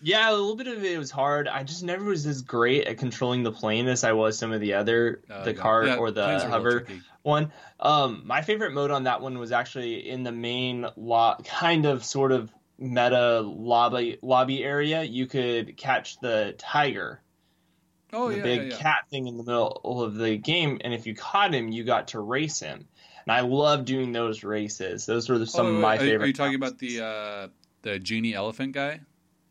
Yeah, 0.00 0.30
a 0.30 0.32
little 0.32 0.54
bit 0.54 0.68
of 0.68 0.84
it 0.84 0.96
was 0.96 1.10
hard. 1.10 1.48
I 1.48 1.64
just 1.64 1.82
never 1.82 2.04
was 2.04 2.24
as 2.24 2.42
great 2.42 2.86
at 2.86 2.96
controlling 2.96 3.42
the 3.42 3.50
plane 3.50 3.88
as 3.88 4.04
I 4.04 4.12
was 4.12 4.38
some 4.38 4.52
of 4.52 4.60
the 4.60 4.74
other 4.74 5.22
Uh, 5.28 5.42
the 5.42 5.54
yeah. 5.54 5.60
cart 5.60 5.86
Yeah, 5.86 5.96
or 5.96 6.12
the 6.12 6.22
planes 6.22 6.44
are 6.44 6.46
real 6.46 6.52
hover 6.52 6.86
one. 7.22 7.52
Um, 7.80 8.22
my 8.24 8.42
favorite 8.42 8.74
mode 8.74 8.92
on 8.92 9.02
that 9.04 9.20
one 9.20 9.38
was 9.38 9.50
actually 9.50 10.08
in 10.08 10.22
the 10.22 10.30
main 10.30 10.86
lot, 10.96 11.44
kind 11.44 11.84
of 11.84 12.04
sort 12.04 12.30
of 12.30 12.52
meta 12.78 13.40
lobby 13.40 14.18
lobby 14.22 14.62
area. 14.64 15.02
You 15.02 15.26
could 15.26 15.76
catch 15.76 16.18
the 16.20 16.54
tiger, 16.58 17.22
Oh 18.12 18.28
the 18.28 18.36
yeah, 18.36 18.42
big 18.42 18.60
yeah, 18.62 18.68
yeah. 18.68 18.76
cat 18.76 18.98
thing 19.10 19.26
in 19.26 19.36
the 19.36 19.44
middle 19.44 19.80
of 20.02 20.14
the 20.14 20.36
game, 20.36 20.78
and 20.82 20.94
if 20.94 21.06
you 21.06 21.14
caught 21.14 21.54
him, 21.54 21.68
you 21.70 21.84
got 21.84 22.08
to 22.08 22.20
race 22.20 22.60
him. 22.60 22.86
And 23.26 23.32
I 23.32 23.40
love 23.40 23.84
doing 23.84 24.12
those 24.12 24.44
races. 24.44 25.04
Those 25.06 25.28
were 25.28 25.44
some 25.46 25.66
Oh, 25.66 25.70
of 25.70 25.80
my 25.82 25.94
are, 25.96 25.98
favorite. 25.98 26.24
Are 26.24 26.26
you 26.28 26.32
talking 26.32 26.54
about 26.54 26.78
the 26.78 27.04
uh, 27.04 27.48
the 27.82 27.98
genie 27.98 28.34
elephant 28.34 28.72
guy? 28.72 29.00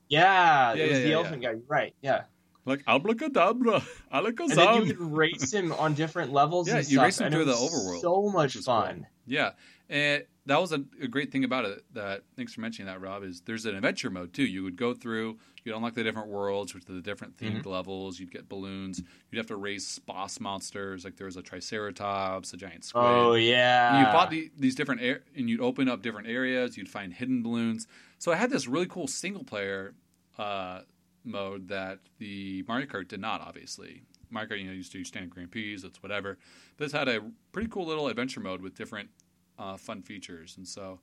Yeah, 0.07 0.73
Yeah, 0.73 0.83
it 0.83 0.89
was 0.89 0.99
the 1.01 1.13
elephant 1.13 1.41
guy. 1.41 1.53
Right. 1.67 1.93
Yeah. 2.01 2.23
Like 2.65 2.83
abracadabra, 2.87 3.75
And 3.75 3.83
then 4.23 4.23
alakazam. 4.23 4.87
you 4.87 4.93
could 4.93 5.01
race 5.01 5.51
him 5.51 5.71
on 5.73 5.93
different 5.93 6.31
levels. 6.31 6.67
Yeah, 6.67 6.77
and 6.77 6.87
you 6.87 6.93
stuff, 6.93 7.05
race 7.05 7.21
him 7.21 7.31
through 7.31 7.45
the 7.45 7.53
overworld, 7.53 8.01
So 8.01 8.29
much 8.29 8.55
is 8.55 8.65
cool. 8.65 8.75
fun. 8.81 9.07
Yeah, 9.27 9.51
and 9.89 10.23
that 10.47 10.61
was 10.61 10.71
a, 10.71 10.83
a 11.01 11.07
great 11.07 11.31
thing 11.31 11.43
about 11.43 11.65
it. 11.65 11.83
That 11.93 12.23
thanks 12.35 12.53
for 12.53 12.61
mentioning 12.61 12.87
that, 12.87 13.01
Rob. 13.01 13.23
Is 13.23 13.41
there's 13.41 13.65
an 13.65 13.75
adventure 13.75 14.09
mode 14.09 14.33
too. 14.33 14.43
You 14.45 14.63
would 14.63 14.75
go 14.75 14.93
through, 14.93 15.37
you'd 15.63 15.75
unlock 15.75 15.93
the 15.95 16.03
different 16.03 16.27
worlds, 16.29 16.73
which 16.73 16.87
are 16.89 16.93
the 16.93 17.01
different 17.01 17.37
themed 17.37 17.59
Mm-hmm. 17.61 17.69
levels. 17.69 18.19
You'd 18.19 18.31
get 18.31 18.47
balloons. 18.47 19.01
You'd 19.31 19.37
have 19.39 19.47
to 19.47 19.55
race 19.55 19.97
boss 19.99 20.39
monsters. 20.39 21.03
Like 21.03 21.15
there 21.17 21.25
was 21.25 21.37
a 21.37 21.41
triceratops, 21.41 22.53
a 22.53 22.57
giant 22.57 22.83
squid. 22.85 23.03
Oh 23.05 23.33
yeah. 23.33 23.95
And 23.97 24.05
you 24.05 24.11
fought 24.11 24.29
the, 24.29 24.51
these 24.57 24.75
different 24.75 25.01
air, 25.01 25.21
and 25.35 25.49
you'd 25.49 25.61
open 25.61 25.89
up 25.89 26.01
different 26.01 26.27
areas. 26.27 26.77
You'd 26.77 26.89
find 26.89 27.13
hidden 27.13 27.41
balloons. 27.43 27.87
So 28.19 28.31
I 28.31 28.35
had 28.35 28.49
this 28.49 28.67
really 28.67 28.87
cool 28.87 29.07
single 29.07 29.43
player 29.43 29.93
uh, 30.37 30.81
mode 31.23 31.69
that 31.69 31.99
the 32.19 32.63
Mario 32.67 32.85
Kart 32.87 33.07
did 33.07 33.19
not. 33.19 33.41
Obviously, 33.41 34.03
Mario 34.29 34.49
Kart 34.49 34.59
you 34.59 34.67
know 34.67 34.73
used 34.73 34.91
to 34.91 34.97
do 34.99 35.03
standard 35.03 35.31
Grand 35.31 35.51
Prix, 35.51 35.73
it's 35.83 36.03
whatever. 36.03 36.37
But 36.77 36.85
this 36.85 36.91
had 36.91 37.07
a 37.07 37.21
pretty 37.51 37.69
cool 37.69 37.85
little 37.85 38.07
adventure 38.07 38.39
mode 38.41 38.61
with 38.61 38.75
different 38.75 39.09
uh, 39.57 39.77
fun 39.77 40.01
features, 40.01 40.55
and 40.57 40.67
so 40.67 40.99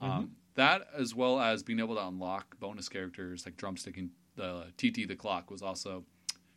um, 0.00 0.32
that 0.54 0.82
as 0.96 1.14
well 1.14 1.40
as 1.40 1.62
being 1.62 1.78
able 1.80 1.94
to 1.94 2.06
unlock 2.06 2.58
bonus 2.58 2.88
characters 2.88 3.44
like 3.46 3.56
drumstick 3.56 3.96
and 3.96 4.10
the 4.36 4.64
TT 4.76 5.08
the 5.08 5.16
clock 5.16 5.50
was 5.50 5.62
also 5.62 6.04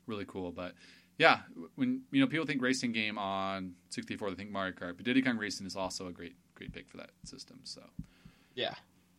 really 0.08 0.26
cool. 0.26 0.52
But 0.52 0.74
yeah, 1.18 1.40
when 1.76 2.02
you 2.12 2.22
know 2.22 2.28
people 2.28 2.46
think 2.46 2.62
racing 2.62 2.92
game 2.92 3.18
on 3.18 3.74
64, 3.90 4.32
they 4.32 4.36
think 4.36 4.52
Mario 4.52 4.74
Kart, 4.74 4.96
but 4.98 5.06
Diddy 5.06 5.22
Kong 5.22 5.38
Racing 5.38 5.66
is 5.66 5.76
also 5.76 6.08
a 6.08 6.12
great 6.12 6.36
great 6.56 6.74
pick 6.74 6.90
for 6.90 6.98
that 6.98 7.12
system. 7.24 7.60
So 7.64 7.82
Yeah. 8.56 8.74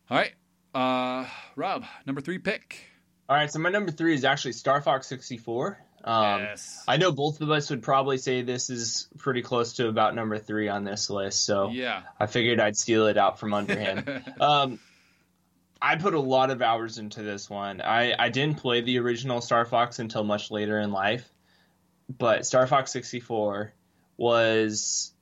all 0.09 0.17
right, 0.17 0.33
uh, 0.73 1.25
Rob, 1.55 1.85
number 2.05 2.21
three 2.21 2.37
pick. 2.37 2.85
All 3.27 3.35
right. 3.35 3.51
So 3.51 3.59
my 3.59 3.69
number 3.69 3.91
three 3.91 4.15
is 4.15 4.25
actually 4.25 4.53
Star 4.53 4.81
Fox 4.81 5.05
64. 5.07 5.77
Um, 6.03 6.41
yes. 6.41 6.83
I 6.87 6.97
know 6.97 7.11
both 7.11 7.41
of 7.41 7.51
us 7.51 7.69
would 7.69 7.81
probably 7.81 8.17
say 8.17 8.41
this 8.41 8.69
is 8.69 9.07
pretty 9.17 9.41
close 9.41 9.73
to 9.73 9.87
about 9.87 10.15
number 10.15 10.37
three 10.37 10.69
on 10.69 10.83
this 10.83 11.09
list. 11.09 11.45
So 11.45 11.69
yeah. 11.69 12.03
I 12.19 12.25
figured 12.25 12.59
I'd 12.59 12.77
steal 12.77 13.07
it 13.07 13.17
out 13.17 13.39
from 13.39 13.53
under 13.53 13.77
him. 13.77 14.23
um, 14.41 14.79
I 15.81 15.95
put 15.95 16.13
a 16.13 16.19
lot 16.19 16.51
of 16.51 16.61
hours 16.61 16.97
into 16.97 17.23
this 17.23 17.49
one. 17.49 17.81
I, 17.81 18.13
I 18.17 18.29
didn't 18.29 18.57
play 18.57 18.81
the 18.81 18.99
original 18.99 19.41
Star 19.41 19.65
Fox 19.65 19.99
until 19.99 20.23
much 20.23 20.51
later 20.51 20.79
in 20.79 20.91
life, 20.91 21.27
but 22.17 22.45
Star 22.45 22.67
Fox 22.67 22.91
64 22.91 23.73
was 24.17 25.13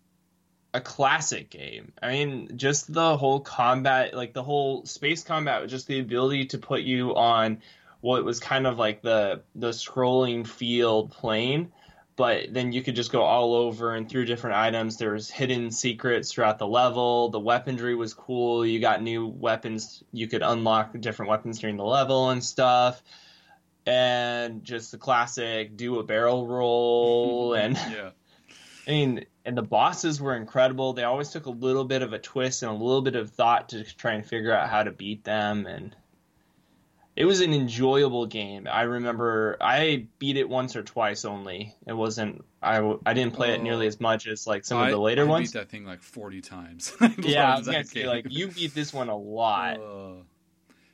a 0.74 0.82
classic 0.82 1.50
game. 1.50 1.94
I 2.02 2.12
mean, 2.12 2.58
just 2.58 2.92
the 2.92 3.18
whole 3.18 3.40
combat, 3.40 4.16
like 4.16 4.34
the 4.34 4.44
whole 4.44 4.86
space 4.86 5.24
combat, 5.24 5.68
just 5.68 5.88
the 5.88 6.00
ability 6.00 6.48
to 6.48 6.58
put 6.58 6.82
you 6.82 7.16
on 7.16 7.62
what 8.02 8.24
was 8.24 8.40
kind 8.40 8.68
of 8.68 8.78
like 8.78 9.02
the 9.02 9.42
the 9.56 9.70
scrolling 9.70 10.46
field 10.46 11.12
plane 11.12 11.72
but 12.18 12.52
then 12.52 12.72
you 12.72 12.82
could 12.82 12.96
just 12.96 13.12
go 13.12 13.22
all 13.22 13.54
over 13.54 13.94
and 13.94 14.10
through 14.10 14.26
different 14.26 14.58
items. 14.58 14.98
There 14.98 15.14
was 15.14 15.30
hidden 15.30 15.70
secrets 15.70 16.34
throughout 16.34 16.58
the 16.58 16.68
level. 16.68 17.30
The 17.30 17.40
weaponry 17.40 17.94
was 17.94 18.16
cool. 18.16 18.66
You 18.66 18.80
got 18.80 19.04
new 19.04 19.28
weapons. 19.28 20.04
You 20.12 20.28
could 20.28 20.42
unlock 20.42 21.00
different 21.00 21.30
weapons 21.30 21.60
during 21.60 21.78
the 21.78 21.86
level 21.86 22.32
and 22.32 22.44
stuff. 22.44 23.04
And 23.86 24.64
just 24.64 24.92
the 24.92 24.98
classic 24.98 25.78
do 25.78 26.00
a 26.00 26.04
barrel 26.04 26.48
roll 26.48 27.54
and 27.58 27.76
yeah. 27.76 28.10
I 28.88 28.92
mean, 28.92 29.26
and 29.46 29.56
the 29.56 29.62
bosses 29.62 30.20
were 30.20 30.36
incredible. 30.36 30.94
They 30.94 31.04
always 31.04 31.30
took 31.30 31.46
a 31.46 31.52
little 31.52 31.86
bit 31.86 32.02
of 32.02 32.14
a 32.14 32.20
twist 32.20 32.64
and 32.64 32.72
a 32.72 32.84
little 32.84 33.04
bit 33.04 33.16
of 33.16 33.30
thought 33.30 33.70
to 33.70 33.84
try 33.84 34.14
and 34.14 34.26
figure 34.26 34.54
out 34.54 34.70
how 34.70 34.82
to 34.82 34.92
beat 34.92 35.24
them 35.24 35.68
and 35.68 35.96
it 37.18 37.26
was 37.26 37.42
an 37.42 37.54
enjoyable 37.54 38.26
game. 38.28 38.68
I 38.72 38.84
remember 38.84 39.58
I 39.60 40.06
beat 40.20 40.38
it 40.38 40.48
once 40.48 40.76
or 40.76 40.84
twice 40.84 41.26
only. 41.26 41.76
It 41.88 41.94
wasn't 41.94 42.46
I, 42.62 42.78
I 43.06 43.14
didn't 43.14 43.34
play 43.34 43.54
it 43.54 43.62
nearly 43.62 43.86
Oh. 43.86 43.90
as 43.90 44.00
much 44.00 44.28
as 44.28 44.46
like 44.48 44.64
some 44.66 44.78
I, 44.78 44.86
of 44.86 44.92
the 44.92 45.00
later 45.00 45.24
I 45.24 45.26
ones. 45.26 45.52
beat 45.52 45.60
that 45.60 45.70
thing 45.70 45.84
like 45.86 46.02
40 46.04 46.42
times. 46.42 46.94
Yeah, 47.18 47.54
I 47.54 47.58
was 47.58 47.66
gonna 47.68 47.84
say 47.84 48.08
like 48.08 48.28
you 48.30 48.48
beat 48.50 48.74
this 48.74 48.94
one 48.94 49.10
a 49.10 49.18
lot. 49.18 49.78
Uh, 49.82 50.24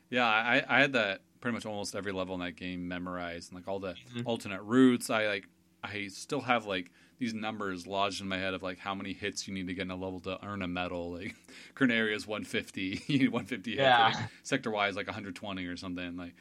yeah, 0.09 0.25
I, 0.27 0.63
I 0.67 0.79
had 0.81 0.93
that 0.93 1.21
pretty 1.41 1.53
much 1.55 1.65
almost 1.65 1.95
every 1.95 2.11
level 2.11 2.35
in 2.35 2.41
that 2.41 2.55
game 2.55 2.87
memorized, 2.87 3.51
and 3.51 3.59
like 3.59 3.67
all 3.67 3.79
the 3.79 3.95
Mhm. 4.15 4.23
alternate 4.25 4.61
routes. 4.61 5.09
I 5.09 5.27
like, 5.27 5.47
I 5.83 6.07
still 6.07 6.41
have 6.41 6.65
like 6.65 6.91
these 7.23 7.33
numbers 7.33 7.87
lodged 7.87 8.19
in 8.19 8.27
my 8.27 8.37
head 8.37 8.53
of 8.53 8.61
like 8.61 8.77
how 8.77 8.93
many 8.93 9.13
hits 9.13 9.47
you 9.47 9.53
need 9.53 9.67
to 9.67 9.73
get 9.73 9.83
in 9.83 9.91
a 9.91 9.95
level 9.95 10.19
to 10.19 10.37
earn 10.45 10.61
a 10.61 10.67
medal. 10.67 11.13
Like 11.13 11.33
Corneria 11.75 12.13
is 12.13 12.27
150, 12.27 13.03
you 13.07 13.19
need 13.19 13.29
150 13.29 13.71
hits. 13.71 13.81
Like, 14.19 14.29
Sector 14.43 14.71
Y's, 14.71 14.97
like 14.97 15.07
120 15.07 15.65
or 15.65 15.77
something. 15.77 16.17
Like, 16.17 16.33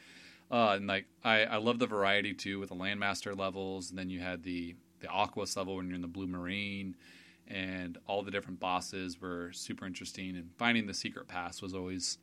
uh, 0.51 0.73
and 0.75 0.87
like 0.87 1.05
I, 1.23 1.45
I 1.45 1.57
love 1.57 1.79
the 1.79 1.87
variety 1.87 2.33
too 2.33 2.59
with 2.59 2.69
the 2.69 2.75
landmaster 2.75 3.37
levels, 3.37 3.91
and 3.91 3.97
then 3.97 4.09
you 4.09 4.19
had 4.19 4.43
the 4.43 4.75
the 4.99 5.07
Aquas 5.07 5.55
level 5.55 5.77
when 5.77 5.87
you're 5.87 5.95
in 5.95 6.01
the 6.01 6.07
Blue 6.07 6.27
Marine. 6.27 6.95
And 7.45 7.97
all 8.07 8.23
the 8.23 8.31
different 8.31 8.61
bosses 8.61 9.19
were 9.19 9.51
super 9.51 9.85
interesting, 9.85 10.37
and 10.37 10.49
finding 10.57 10.87
the 10.87 10.93
secret 10.93 11.27
pass 11.27 11.61
was 11.61 11.73
always 11.73 12.17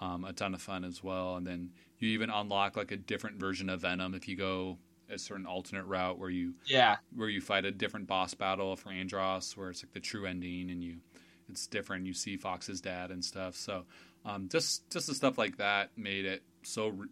um, 0.00 0.24
a 0.24 0.32
ton 0.32 0.54
of 0.54 0.62
fun 0.62 0.84
as 0.84 1.02
well. 1.02 1.36
And 1.36 1.46
then 1.46 1.70
you 1.98 2.10
even 2.10 2.30
unlock 2.30 2.76
like 2.76 2.90
a 2.90 2.96
different 2.96 3.38
version 3.38 3.68
of 3.68 3.82
Venom 3.82 4.14
if 4.14 4.28
you 4.28 4.36
go 4.36 4.78
a 5.08 5.18
certain 5.18 5.46
alternate 5.46 5.84
route 5.84 6.18
where 6.18 6.30
you 6.30 6.54
Yeah. 6.66 6.96
where 7.14 7.28
you 7.28 7.40
fight 7.40 7.64
a 7.64 7.70
different 7.70 8.06
boss 8.06 8.34
battle 8.34 8.76
for 8.76 8.90
Andross, 8.90 9.56
where 9.56 9.70
it's 9.70 9.82
like 9.82 9.92
the 9.92 10.00
true 10.00 10.26
ending 10.26 10.70
and 10.70 10.82
you 10.82 11.00
it's 11.48 11.66
different. 11.66 12.06
You 12.06 12.12
see 12.12 12.36
Fox's 12.36 12.80
dad 12.80 13.10
and 13.10 13.24
stuff. 13.24 13.54
So 13.56 13.84
um, 14.24 14.48
just 14.48 14.90
just 14.90 15.06
the 15.06 15.14
stuff 15.14 15.38
like 15.38 15.58
that 15.58 15.90
made 15.96 16.24
it 16.24 16.42
so 16.62 16.88
re- 16.88 17.08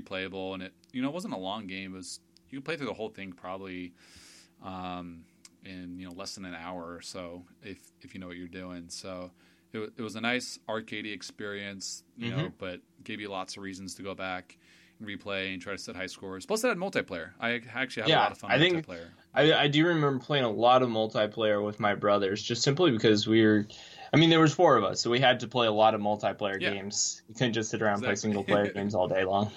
replayable, 0.00 0.54
and 0.54 0.62
it 0.62 0.72
you 0.92 1.02
know 1.02 1.08
it 1.08 1.14
wasn't 1.14 1.34
a 1.34 1.38
long 1.38 1.66
game. 1.66 1.94
It 1.94 1.96
was 1.96 2.20
you 2.50 2.58
could 2.58 2.64
play 2.64 2.76
through 2.76 2.86
the 2.86 2.94
whole 2.94 3.10
thing 3.10 3.32
probably. 3.32 3.94
Um, 4.62 5.24
in 5.64 5.98
you 5.98 6.06
know 6.06 6.14
less 6.14 6.34
than 6.34 6.44
an 6.44 6.54
hour 6.54 6.94
or 6.94 7.00
so 7.00 7.44
if 7.62 7.78
if 8.00 8.14
you 8.14 8.20
know 8.20 8.26
what 8.28 8.36
you're 8.36 8.48
doing. 8.48 8.86
So 8.88 9.30
it, 9.72 9.92
it 9.96 10.02
was 10.02 10.16
a 10.16 10.20
nice 10.20 10.58
arcadey 10.68 11.12
experience, 11.12 12.02
you 12.16 12.30
mm-hmm. 12.30 12.38
know, 12.38 12.52
but 12.58 12.80
gave 13.04 13.20
you 13.20 13.28
lots 13.28 13.56
of 13.56 13.62
reasons 13.62 13.94
to 13.96 14.02
go 14.02 14.14
back 14.14 14.56
replay 15.02 15.52
and 15.52 15.62
try 15.62 15.72
to 15.72 15.78
set 15.78 15.96
high 15.96 16.06
scores. 16.06 16.46
Plus, 16.46 16.64
it 16.64 16.68
had 16.68 16.76
multiplayer. 16.76 17.30
I 17.40 17.60
actually 17.74 18.02
had 18.02 18.10
yeah, 18.10 18.20
a 18.20 18.22
lot 18.22 18.32
of 18.32 18.38
fun. 18.38 18.50
I 18.50 18.58
think 18.58 18.86
multiplayer. 18.86 19.08
I, 19.34 19.52
I 19.52 19.68
do 19.68 19.86
remember 19.86 20.18
playing 20.24 20.44
a 20.44 20.50
lot 20.50 20.82
of 20.82 20.88
multiplayer 20.88 21.64
with 21.64 21.80
my 21.80 21.94
brothers, 21.94 22.42
just 22.42 22.62
simply 22.62 22.90
because 22.90 23.26
we 23.26 23.44
were. 23.44 23.66
I 24.12 24.16
mean, 24.16 24.30
there 24.30 24.40
was 24.40 24.54
four 24.54 24.76
of 24.76 24.84
us, 24.84 25.00
so 25.00 25.10
we 25.10 25.20
had 25.20 25.40
to 25.40 25.48
play 25.48 25.66
a 25.66 25.72
lot 25.72 25.94
of 25.94 26.00
multiplayer 26.00 26.60
yeah. 26.60 26.70
games. 26.70 27.22
You 27.28 27.34
couldn't 27.34 27.52
just 27.52 27.70
sit 27.70 27.82
around 27.82 28.02
exactly. 28.02 28.08
and 28.08 28.16
play 28.36 28.42
single 28.42 28.44
player 28.44 28.72
games 28.74 28.94
all 28.94 29.06
day 29.06 29.24
long. 29.24 29.50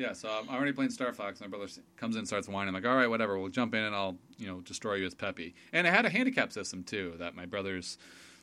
Yeah, 0.00 0.14
so 0.14 0.30
I'm 0.30 0.48
already 0.48 0.72
playing 0.72 0.92
Star 0.92 1.12
Fox. 1.12 1.42
My 1.42 1.46
brother 1.46 1.66
comes 1.96 2.16
in, 2.16 2.24
starts 2.24 2.48
whining. 2.48 2.68
I'm 2.68 2.74
like, 2.74 2.90
all 2.90 2.96
right, 2.96 3.08
whatever. 3.08 3.38
We'll 3.38 3.50
jump 3.50 3.74
in 3.74 3.82
and 3.82 3.94
I'll, 3.94 4.16
you 4.38 4.46
know, 4.46 4.62
destroy 4.62 4.94
you 4.94 5.04
as 5.04 5.14
Peppy. 5.14 5.54
And 5.74 5.86
it 5.86 5.92
had 5.92 6.06
a 6.06 6.08
handicap 6.08 6.52
system 6.52 6.84
too 6.84 7.16
that 7.18 7.34
my 7.34 7.44
brothers 7.44 7.98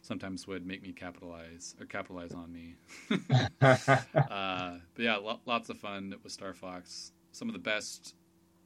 sometimes 0.07 0.47
would 0.47 0.65
make 0.65 0.81
me 0.81 0.93
capitalize 0.93 1.75
or 1.79 1.85
capitalize 1.85 2.31
on 2.33 2.51
me. 2.51 2.75
uh, 3.61 4.77
but 4.95 5.03
yeah, 5.03 5.17
lo- 5.17 5.41
lots 5.45 5.69
of 5.69 5.77
fun 5.77 6.15
with 6.23 6.31
Star 6.31 6.53
Fox. 6.53 7.11
Some 7.33 7.49
of 7.49 7.53
the 7.53 7.59
best 7.59 8.15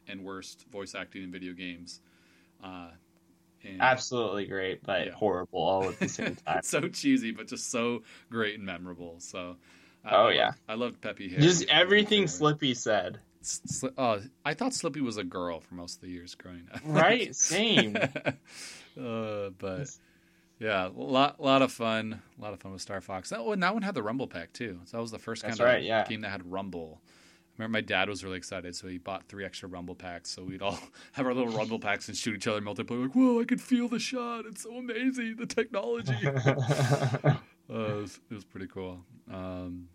and 0.07 0.23
worst 0.23 0.65
voice 0.71 0.93
acting 0.95 1.23
in 1.23 1.31
video 1.31 1.53
games. 1.53 1.99
Uh, 2.63 2.89
Absolutely 3.79 4.45
great, 4.45 4.83
but 4.83 5.07
yeah. 5.07 5.11
horrible 5.13 5.59
all 5.59 5.89
at 5.89 5.99
the 5.99 6.09
same 6.09 6.35
time. 6.47 6.61
so 6.63 6.87
cheesy, 6.87 7.31
but 7.31 7.47
just 7.47 7.69
so 7.69 8.01
great 8.29 8.55
and 8.55 8.65
memorable. 8.65 9.15
So, 9.19 9.57
uh, 10.05 10.09
oh 10.11 10.29
yeah, 10.29 10.53
I 10.67 10.73
loved 10.75 11.01
Peppy 11.01 11.29
Hare. 11.29 11.39
Just 11.39 11.67
everything 11.69 12.27
Slippy 12.27 12.73
said. 12.73 13.19
Sli- 13.43 13.93
oh, 13.97 14.21
I 14.45 14.53
thought 14.55 14.73
Slippy 14.73 15.01
was 15.01 15.17
a 15.17 15.23
girl 15.23 15.59
for 15.59 15.75
most 15.75 15.95
of 15.95 16.01
the 16.01 16.09
years 16.09 16.33
growing 16.35 16.67
up. 16.73 16.81
Right, 16.85 17.35
same. 17.35 17.95
uh, 17.95 19.49
but 19.57 19.89
yeah, 20.61 20.87
a 20.87 20.89
lot, 20.89 21.41
lot 21.41 21.63
of 21.63 21.71
fun. 21.71 22.21
A 22.37 22.41
lot 22.41 22.53
of 22.53 22.59
fun 22.59 22.71
with 22.71 22.83
Star 22.83 23.01
Fox. 23.01 23.31
That 23.31 23.43
one, 23.43 23.59
that 23.61 23.73
one 23.73 23.81
had 23.81 23.95
the 23.95 24.03
Rumble 24.03 24.27
pack 24.27 24.53
too. 24.53 24.79
So 24.85 24.97
that 24.97 25.01
was 25.01 25.09
the 25.09 25.17
first 25.17 25.41
kind 25.41 25.53
That's 25.53 25.59
of 25.59 25.65
right, 25.65 25.81
yeah. 25.81 26.05
game 26.05 26.21
that 26.21 26.29
had 26.29 26.51
Rumble. 26.51 27.01
I 27.03 27.63
remember 27.63 27.77
my 27.77 27.81
dad 27.81 28.07
was 28.07 28.23
really 28.23 28.37
excited, 28.37 28.75
so 28.75 28.87
he 28.87 28.99
bought 28.99 29.27
three 29.27 29.43
extra 29.43 29.67
Rumble 29.67 29.95
packs. 29.95 30.29
So 30.29 30.43
we'd 30.43 30.61
all 30.61 30.77
have 31.13 31.25
our 31.25 31.33
little 31.33 31.51
Rumble 31.51 31.79
packs 31.87 32.09
and 32.09 32.15
shoot 32.15 32.35
each 32.35 32.45
other 32.45 32.61
multiplayer. 32.61 33.01
Like, 33.01 33.15
whoa, 33.15 33.41
I 33.41 33.43
could 33.43 33.59
feel 33.59 33.87
the 33.87 33.97
shot. 33.97 34.45
It's 34.45 34.61
so 34.61 34.77
amazing, 34.77 35.37
the 35.37 35.47
technology. 35.47 36.13
uh, 36.27 36.53
it, 37.25 37.37
was, 37.67 38.19
it, 38.29 38.33
was, 38.35 38.45
pretty 38.45 38.67
cool. 38.67 38.99
Um, 39.33 39.87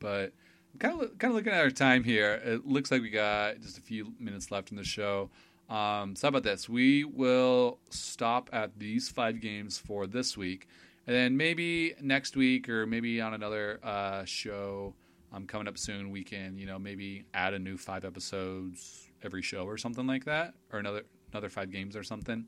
but 0.00 0.32
kind 0.80 1.00
of 1.00 1.16
kind 1.18 1.30
of 1.30 1.36
looking 1.36 1.52
at 1.52 1.60
our 1.60 1.70
time 1.70 2.02
here. 2.02 2.40
It 2.44 2.66
looks 2.66 2.90
like 2.90 3.00
we 3.00 3.10
got 3.10 3.60
just 3.60 3.78
a 3.78 3.82
few 3.82 4.12
minutes 4.18 4.50
left 4.50 4.72
in 4.72 4.76
the 4.76 4.82
show. 4.82 5.30
Um, 5.70 6.16
so 6.16 6.26
how 6.26 6.28
about 6.30 6.42
this? 6.42 6.68
We 6.68 7.04
will 7.04 7.78
stop 7.90 8.50
at 8.52 8.78
these 8.78 9.08
five 9.08 9.40
games 9.40 9.78
for 9.78 10.08
this 10.08 10.36
week, 10.36 10.66
and 11.06 11.14
then 11.14 11.36
maybe 11.36 11.94
next 12.00 12.36
week 12.36 12.68
or 12.68 12.86
maybe 12.86 13.20
on 13.20 13.34
another 13.34 13.78
uh, 13.84 14.24
show 14.24 14.94
um, 15.32 15.46
coming 15.46 15.68
up 15.68 15.78
soon, 15.78 16.10
we 16.10 16.24
can 16.24 16.58
you 16.58 16.66
know 16.66 16.78
maybe 16.78 17.24
add 17.34 17.54
a 17.54 17.58
new 17.58 17.76
five 17.76 18.04
episodes 18.04 19.08
every 19.22 19.42
show 19.42 19.64
or 19.64 19.78
something 19.78 20.06
like 20.06 20.24
that, 20.24 20.54
or 20.72 20.80
another 20.80 21.04
another 21.32 21.48
five 21.48 21.70
games 21.70 21.94
or 21.94 22.02
something. 22.02 22.46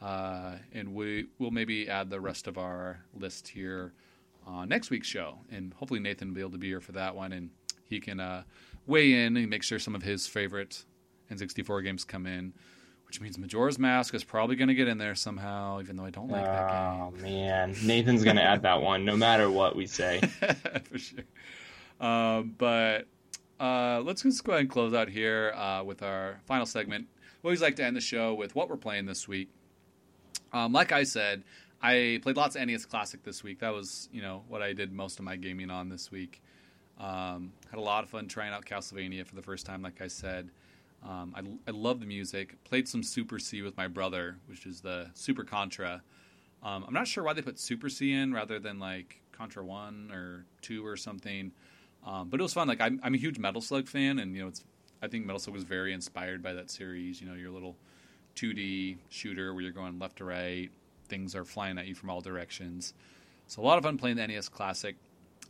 Uh, 0.00 0.56
and 0.72 0.94
we 0.94 1.26
will 1.38 1.50
maybe 1.50 1.88
add 1.88 2.08
the 2.08 2.20
rest 2.20 2.46
of 2.46 2.56
our 2.56 3.04
list 3.14 3.46
here 3.46 3.92
on 4.46 4.70
next 4.70 4.88
week's 4.88 5.08
show, 5.08 5.38
and 5.50 5.74
hopefully 5.74 6.00
Nathan 6.00 6.28
will 6.28 6.34
be 6.34 6.40
able 6.40 6.50
to 6.52 6.58
be 6.58 6.68
here 6.68 6.80
for 6.80 6.92
that 6.92 7.14
one, 7.14 7.32
and 7.32 7.50
he 7.84 8.00
can 8.00 8.20
uh, 8.20 8.42
weigh 8.86 9.12
in 9.12 9.36
and 9.36 9.50
make 9.50 9.62
sure 9.62 9.78
some 9.78 9.94
of 9.94 10.02
his 10.02 10.26
favorite 10.26 10.84
N64 11.30 11.82
games 11.84 12.04
come 12.04 12.26
in, 12.26 12.52
which 13.06 13.20
means 13.20 13.38
Majora's 13.38 13.78
Mask 13.78 14.14
is 14.14 14.24
probably 14.24 14.56
going 14.56 14.68
to 14.68 14.74
get 14.74 14.88
in 14.88 14.98
there 14.98 15.14
somehow, 15.14 15.80
even 15.80 15.96
though 15.96 16.04
I 16.04 16.10
don't 16.10 16.28
like 16.28 16.44
that 16.44 16.68
game. 16.70 17.00
Oh 17.00 17.10
man, 17.22 17.74
Nathan's 17.82 18.24
going 18.24 18.36
to 18.36 18.42
add 18.42 18.62
that 18.62 18.82
one 18.82 19.04
no 19.04 19.16
matter 19.16 19.50
what 19.50 19.76
we 19.76 19.86
say. 19.86 20.20
For 20.84 20.98
sure. 20.98 21.24
Um, 22.00 22.54
but 22.58 23.06
uh, 23.60 24.02
let's 24.04 24.22
just 24.22 24.44
go 24.44 24.52
ahead 24.52 24.62
and 24.62 24.70
close 24.70 24.94
out 24.94 25.08
here 25.08 25.52
uh, 25.56 25.82
with 25.84 26.02
our 26.02 26.40
final 26.46 26.66
segment. 26.66 27.06
We 27.42 27.48
always 27.48 27.62
like 27.62 27.76
to 27.76 27.84
end 27.84 27.96
the 27.96 28.00
show 28.00 28.34
with 28.34 28.54
what 28.54 28.68
we're 28.68 28.76
playing 28.76 29.06
this 29.06 29.28
week. 29.28 29.50
Um, 30.52 30.72
like 30.72 30.92
I 30.92 31.04
said, 31.04 31.44
I 31.82 32.20
played 32.22 32.36
lots 32.36 32.56
of 32.56 32.66
NES 32.66 32.86
Classic 32.86 33.22
this 33.22 33.42
week. 33.42 33.60
That 33.60 33.74
was, 33.74 34.08
you 34.12 34.22
know, 34.22 34.44
what 34.48 34.62
I 34.62 34.72
did 34.72 34.92
most 34.92 35.18
of 35.18 35.24
my 35.24 35.36
gaming 35.36 35.70
on 35.70 35.88
this 35.88 36.10
week. 36.10 36.42
Um, 36.98 37.52
had 37.70 37.78
a 37.78 37.82
lot 37.82 38.04
of 38.04 38.10
fun 38.10 38.28
trying 38.28 38.52
out 38.52 38.64
Castlevania 38.64 39.26
for 39.26 39.34
the 39.34 39.42
first 39.42 39.66
time, 39.66 39.82
like 39.82 40.00
I 40.00 40.06
said. 40.06 40.50
Um, 41.04 41.34
I, 41.36 41.42
I 41.68 41.72
love 41.72 42.00
the 42.00 42.06
music. 42.06 42.62
Played 42.64 42.88
some 42.88 43.02
Super 43.02 43.38
C 43.38 43.62
with 43.62 43.76
my 43.76 43.88
brother, 43.88 44.38
which 44.46 44.66
is 44.66 44.80
the 44.80 45.10
Super 45.14 45.44
Contra. 45.44 46.02
Um, 46.62 46.84
I'm 46.86 46.94
not 46.94 47.06
sure 47.06 47.22
why 47.22 47.34
they 47.34 47.42
put 47.42 47.58
Super 47.58 47.90
C 47.90 48.12
in 48.12 48.32
rather 48.32 48.58
than 48.58 48.78
like 48.78 49.20
Contra 49.32 49.64
One 49.64 50.10
or 50.12 50.46
Two 50.62 50.86
or 50.86 50.96
something, 50.96 51.52
um, 52.06 52.28
but 52.30 52.40
it 52.40 52.42
was 52.42 52.54
fun. 52.54 52.68
Like 52.68 52.80
I'm, 52.80 53.00
I'm, 53.02 53.14
a 53.14 53.18
huge 53.18 53.38
Metal 53.38 53.60
Slug 53.60 53.86
fan, 53.86 54.18
and 54.18 54.34
you 54.34 54.42
know, 54.42 54.48
it's 54.48 54.64
I 55.02 55.08
think 55.08 55.26
Metal 55.26 55.38
Slug 55.38 55.54
was 55.54 55.64
very 55.64 55.92
inspired 55.92 56.42
by 56.42 56.54
that 56.54 56.70
series. 56.70 57.20
You 57.20 57.28
know, 57.28 57.34
your 57.34 57.50
little 57.50 57.76
2D 58.36 58.96
shooter 59.10 59.52
where 59.52 59.62
you're 59.62 59.72
going 59.72 59.98
left 59.98 60.16
to 60.16 60.24
right, 60.24 60.70
things 61.08 61.34
are 61.34 61.44
flying 61.44 61.76
at 61.76 61.86
you 61.86 61.94
from 61.94 62.08
all 62.08 62.22
directions. 62.22 62.94
So 63.46 63.60
a 63.60 63.64
lot 63.64 63.76
of 63.76 63.84
fun 63.84 63.98
playing 63.98 64.16
the 64.16 64.26
NES 64.26 64.48
Classic. 64.48 64.96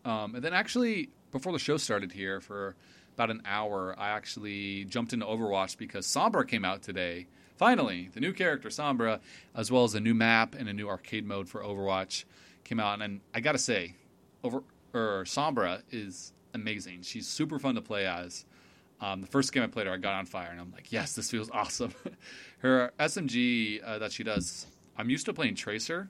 Um, 0.04 0.34
and 0.34 0.44
then 0.44 0.52
actually, 0.52 1.10
before 1.30 1.52
the 1.52 1.58
show 1.60 1.76
started 1.76 2.10
here, 2.10 2.40
for 2.40 2.74
about 3.14 3.30
an 3.30 3.42
hour, 3.46 3.94
I 3.98 4.10
actually 4.10 4.84
jumped 4.84 5.12
into 5.12 5.24
Overwatch 5.24 5.78
because 5.78 6.06
Sombra 6.06 6.46
came 6.46 6.64
out 6.64 6.82
today. 6.82 7.26
Finally, 7.56 8.10
the 8.12 8.20
new 8.20 8.32
character 8.32 8.68
Sombra, 8.68 9.20
as 9.54 9.70
well 9.70 9.84
as 9.84 9.94
a 9.94 10.00
new 10.00 10.14
map 10.14 10.54
and 10.54 10.68
a 10.68 10.72
new 10.72 10.88
arcade 10.88 11.24
mode 11.24 11.48
for 11.48 11.62
Overwatch, 11.62 12.24
came 12.64 12.80
out. 12.80 13.00
And 13.00 13.20
I 13.32 13.40
gotta 13.40 13.58
say, 13.58 13.94
over 14.42 14.62
or 14.92 15.24
Sombra 15.24 15.82
is 15.90 16.32
amazing. 16.54 17.02
She's 17.02 17.26
super 17.26 17.58
fun 17.58 17.76
to 17.76 17.80
play 17.82 18.06
as. 18.06 18.44
Um, 19.00 19.20
the 19.20 19.26
first 19.26 19.52
game 19.52 19.62
I 19.62 19.66
played 19.66 19.86
her, 19.86 19.92
I 19.92 19.96
got 19.96 20.14
on 20.14 20.26
fire, 20.26 20.48
and 20.50 20.60
I'm 20.60 20.72
like, 20.72 20.90
yes, 20.92 21.14
this 21.14 21.30
feels 21.30 21.50
awesome. 21.52 21.92
her 22.58 22.92
SMG 22.98 23.82
uh, 23.84 23.98
that 23.98 24.12
she 24.12 24.24
does, 24.24 24.66
I'm 24.96 25.10
used 25.10 25.26
to 25.26 25.32
playing 25.32 25.56
Tracer, 25.56 26.08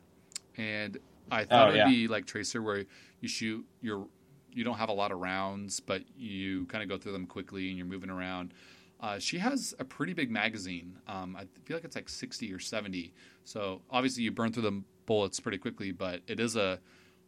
and 0.57 0.98
I 1.30 1.44
thought 1.44 1.68
oh, 1.68 1.70
it'd 1.70 1.78
yeah. 1.78 1.88
be 1.88 2.09
like 2.09 2.26
Tracer, 2.26 2.62
where 2.62 2.84
you 3.20 3.28
shoot 3.28 3.64
your 3.80 4.07
you 4.55 4.64
don't 4.64 4.78
have 4.78 4.88
a 4.88 4.94
lot 4.94 5.11
of 5.11 5.18
rounds, 5.18 5.80
but 5.80 6.02
you 6.16 6.66
kind 6.66 6.82
of 6.82 6.88
go 6.88 6.96
through 6.96 7.12
them 7.12 7.26
quickly 7.26 7.68
and 7.68 7.76
you're 7.76 7.86
moving 7.86 8.11
around. 8.11 8.55
Uh, 9.00 9.18
she 9.18 9.38
has 9.38 9.74
a 9.78 9.84
pretty 9.84 10.14
big 10.14 10.30
magazine. 10.30 10.96
Um, 11.07 11.36
I 11.36 11.46
feel 11.64 11.76
like 11.76 11.84
it's 11.84 11.96
like 11.96 12.09
60 12.09 12.52
or 12.52 12.59
70. 12.59 13.12
So 13.44 13.82
obviously 13.90 14.22
you 14.22 14.30
burn 14.30 14.52
through 14.52 14.62
the 14.62 14.82
bullets 15.07 15.40
pretty 15.40 15.59
quickly, 15.59 15.92
but 15.92 16.22
it 16.26 16.40
is 16.40 16.57
a 16.57 16.78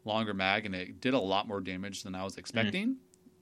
longer 0.04 0.32
mag 0.32 0.64
and 0.64 0.74
it 0.74 1.00
did 1.00 1.12
a 1.12 1.18
lot 1.18 1.48
more 1.48 1.60
damage 1.60 2.02
than 2.02 2.14
I 2.14 2.24
was 2.24 2.38
expecting. 2.38 2.90
Mm. 2.90 2.96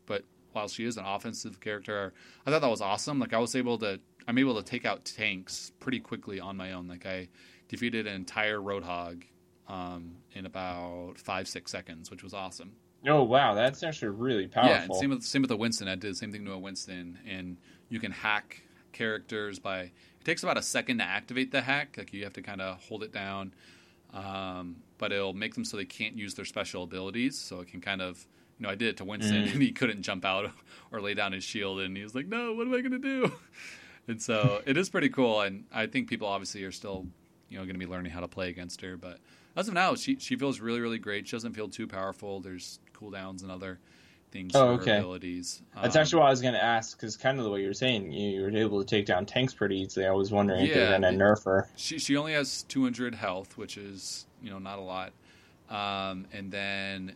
But 0.07 0.24
while 0.53 0.68
she 0.68 0.85
is 0.85 0.97
an 0.97 1.05
offensive 1.05 1.61
character, 1.61 2.12
I 2.47 2.51
thought 2.51 2.62
that 2.62 2.70
was 2.70 2.80
awesome. 2.80 3.18
Like 3.20 3.35
I 3.35 3.39
was 3.39 3.55
able 3.55 3.78
to, 3.78 4.01
I'm 4.26 4.39
able 4.39 4.57
to 4.57 4.68
take 4.68 4.85
out 4.85 5.05
tanks 5.05 5.72
pretty 5.78 6.01
quickly 6.01 6.41
on 6.41 6.57
my 6.57 6.72
own. 6.72 6.89
Like 6.89 7.07
I 7.07 7.28
defeated 7.68 8.07
an 8.07 8.14
entire 8.14 8.59
Roadhog 8.59 9.24
um, 9.68 10.16
in 10.32 10.47
about 10.47 11.14
five 11.18 11.49
six 11.49 11.70
seconds, 11.70 12.11
which 12.11 12.22
was 12.22 12.35
awesome. 12.35 12.72
Oh 13.07 13.23
wow, 13.23 13.55
that's 13.55 13.83
actually 13.83 14.09
really 14.09 14.47
powerful. 14.47 14.95
Yeah, 14.95 15.01
same 15.01 15.11
with 15.11 15.23
same 15.23 15.43
with 15.43 15.51
the 15.51 15.57
Winston. 15.57 15.89
I 15.89 15.95
did 15.95 16.13
the 16.13 16.15
same 16.15 16.33
thing 16.33 16.45
to 16.47 16.53
a 16.53 16.59
Winston, 16.59 17.19
and 17.29 17.57
you 17.89 18.01
can 18.01 18.13
hack 18.13 18.63
characters 18.93 19.59
by. 19.59 19.81
It 19.81 20.25
takes 20.25 20.43
about 20.43 20.57
a 20.57 20.63
second 20.63 20.99
to 20.99 21.05
activate 21.05 21.51
the 21.51 21.61
hack. 21.61 21.97
Like 21.99 22.13
you 22.13 22.25
have 22.25 22.33
to 22.35 22.43
kind 22.43 22.63
of 22.63 22.83
hold 22.83 23.03
it 23.03 23.13
down, 23.13 23.53
um, 24.15 24.77
but 24.97 25.13
it'll 25.13 25.35
make 25.35 25.55
them 25.55 25.65
so 25.65 25.77
they 25.77 25.85
can't 25.85 26.17
use 26.17 26.35
their 26.35 26.47
special 26.47 26.85
abilities. 26.85 27.39
So 27.39 27.61
it 27.61 27.69
can 27.69 27.83
kind 27.83 28.01
of, 28.01 28.27
you 28.59 28.65
know, 28.65 28.71
I 28.71 28.75
did 28.75 28.89
it 28.89 28.97
to 28.99 29.05
Winston, 29.05 29.45
mm. 29.45 29.53
and 29.53 29.63
he 29.63 29.73
couldn't 29.73 30.03
jump 30.03 30.25
out 30.25 30.51
or 30.93 31.01
lay 31.03 31.15
down 31.15 31.33
his 31.33 31.45
shield, 31.45 31.81
and 31.81 31.97
he 31.97 32.03
was 32.03 32.15
like, 32.15 32.27
"No, 32.27 32.55
what 32.55 32.67
am 32.67 32.75
I 32.75 32.81
going 32.81 32.93
to 32.93 32.99
do?" 32.99 33.33
And 34.07 34.21
so 34.21 34.61
it 34.67 34.77
is 34.77 34.91
pretty 34.91 35.09
cool, 35.09 35.41
and 35.41 35.65
I 35.73 35.87
think 35.87 36.11
people 36.11 36.29
obviously 36.29 36.63
are 36.65 36.73
still, 36.73 37.07
you 37.49 37.57
know, 37.57 37.65
going 37.65 37.75
to 37.75 37.79
be 37.79 37.91
learning 37.91 38.13
how 38.13 38.21
to 38.21 38.29
play 38.29 38.51
against 38.51 38.83
her, 38.83 38.99
but 38.99 39.19
as 39.57 39.69
of 39.69 39.75
now, 39.75 39.95
she 39.95 40.17
she 40.19 40.37
feels 40.37 40.61
really 40.61 40.81
really 40.81 40.99
great. 40.99 41.27
She 41.27 41.37
doesn't 41.37 41.55
feel 41.55 41.69
too 41.69 41.87
powerful. 41.87 42.41
There's 42.41 42.81
cooldowns 42.95 43.42
and 43.42 43.51
other 43.51 43.78
things. 44.30 44.53
Oh, 44.55 44.70
okay. 44.70 44.99
Abilities. 44.99 45.62
That's 45.74 45.97
um, 45.97 46.03
actually 46.03 46.18
what 46.20 46.26
I 46.26 46.30
was 46.30 46.42
going 46.42 46.55
to 46.55 46.62
ask 46.62 46.99
because 46.99 47.16
kind 47.16 47.38
of 47.38 47.45
the 47.45 47.51
way 47.51 47.61
you 47.61 47.68
were 47.68 47.74
saying, 47.74 48.12
you, 48.12 48.42
were 48.42 48.51
able 48.51 48.82
to 48.82 48.86
take 48.86 49.07
down 49.07 49.26
tanks 49.26 49.55
pretty 49.55 49.80
easily. 49.80 50.07
I 50.07 50.11
was 50.11 50.30
wondering 50.30 50.61
yeah, 50.61 50.66
if 50.66 50.74
they're 50.74 50.99
going 50.99 51.18
to 51.18 51.24
nerf 51.24 51.45
her. 51.45 51.68
She 51.76 51.99
she 51.99 52.16
only 52.16 52.32
has 52.32 52.64
200 52.64 53.14
health, 53.14 53.57
which 53.57 53.78
is 53.78 54.26
you 54.42 54.51
know 54.51 54.59
not 54.59 54.78
a 54.78 54.82
lot. 54.82 55.12
Um, 55.70 56.26
and 56.32 56.51
then 56.51 57.14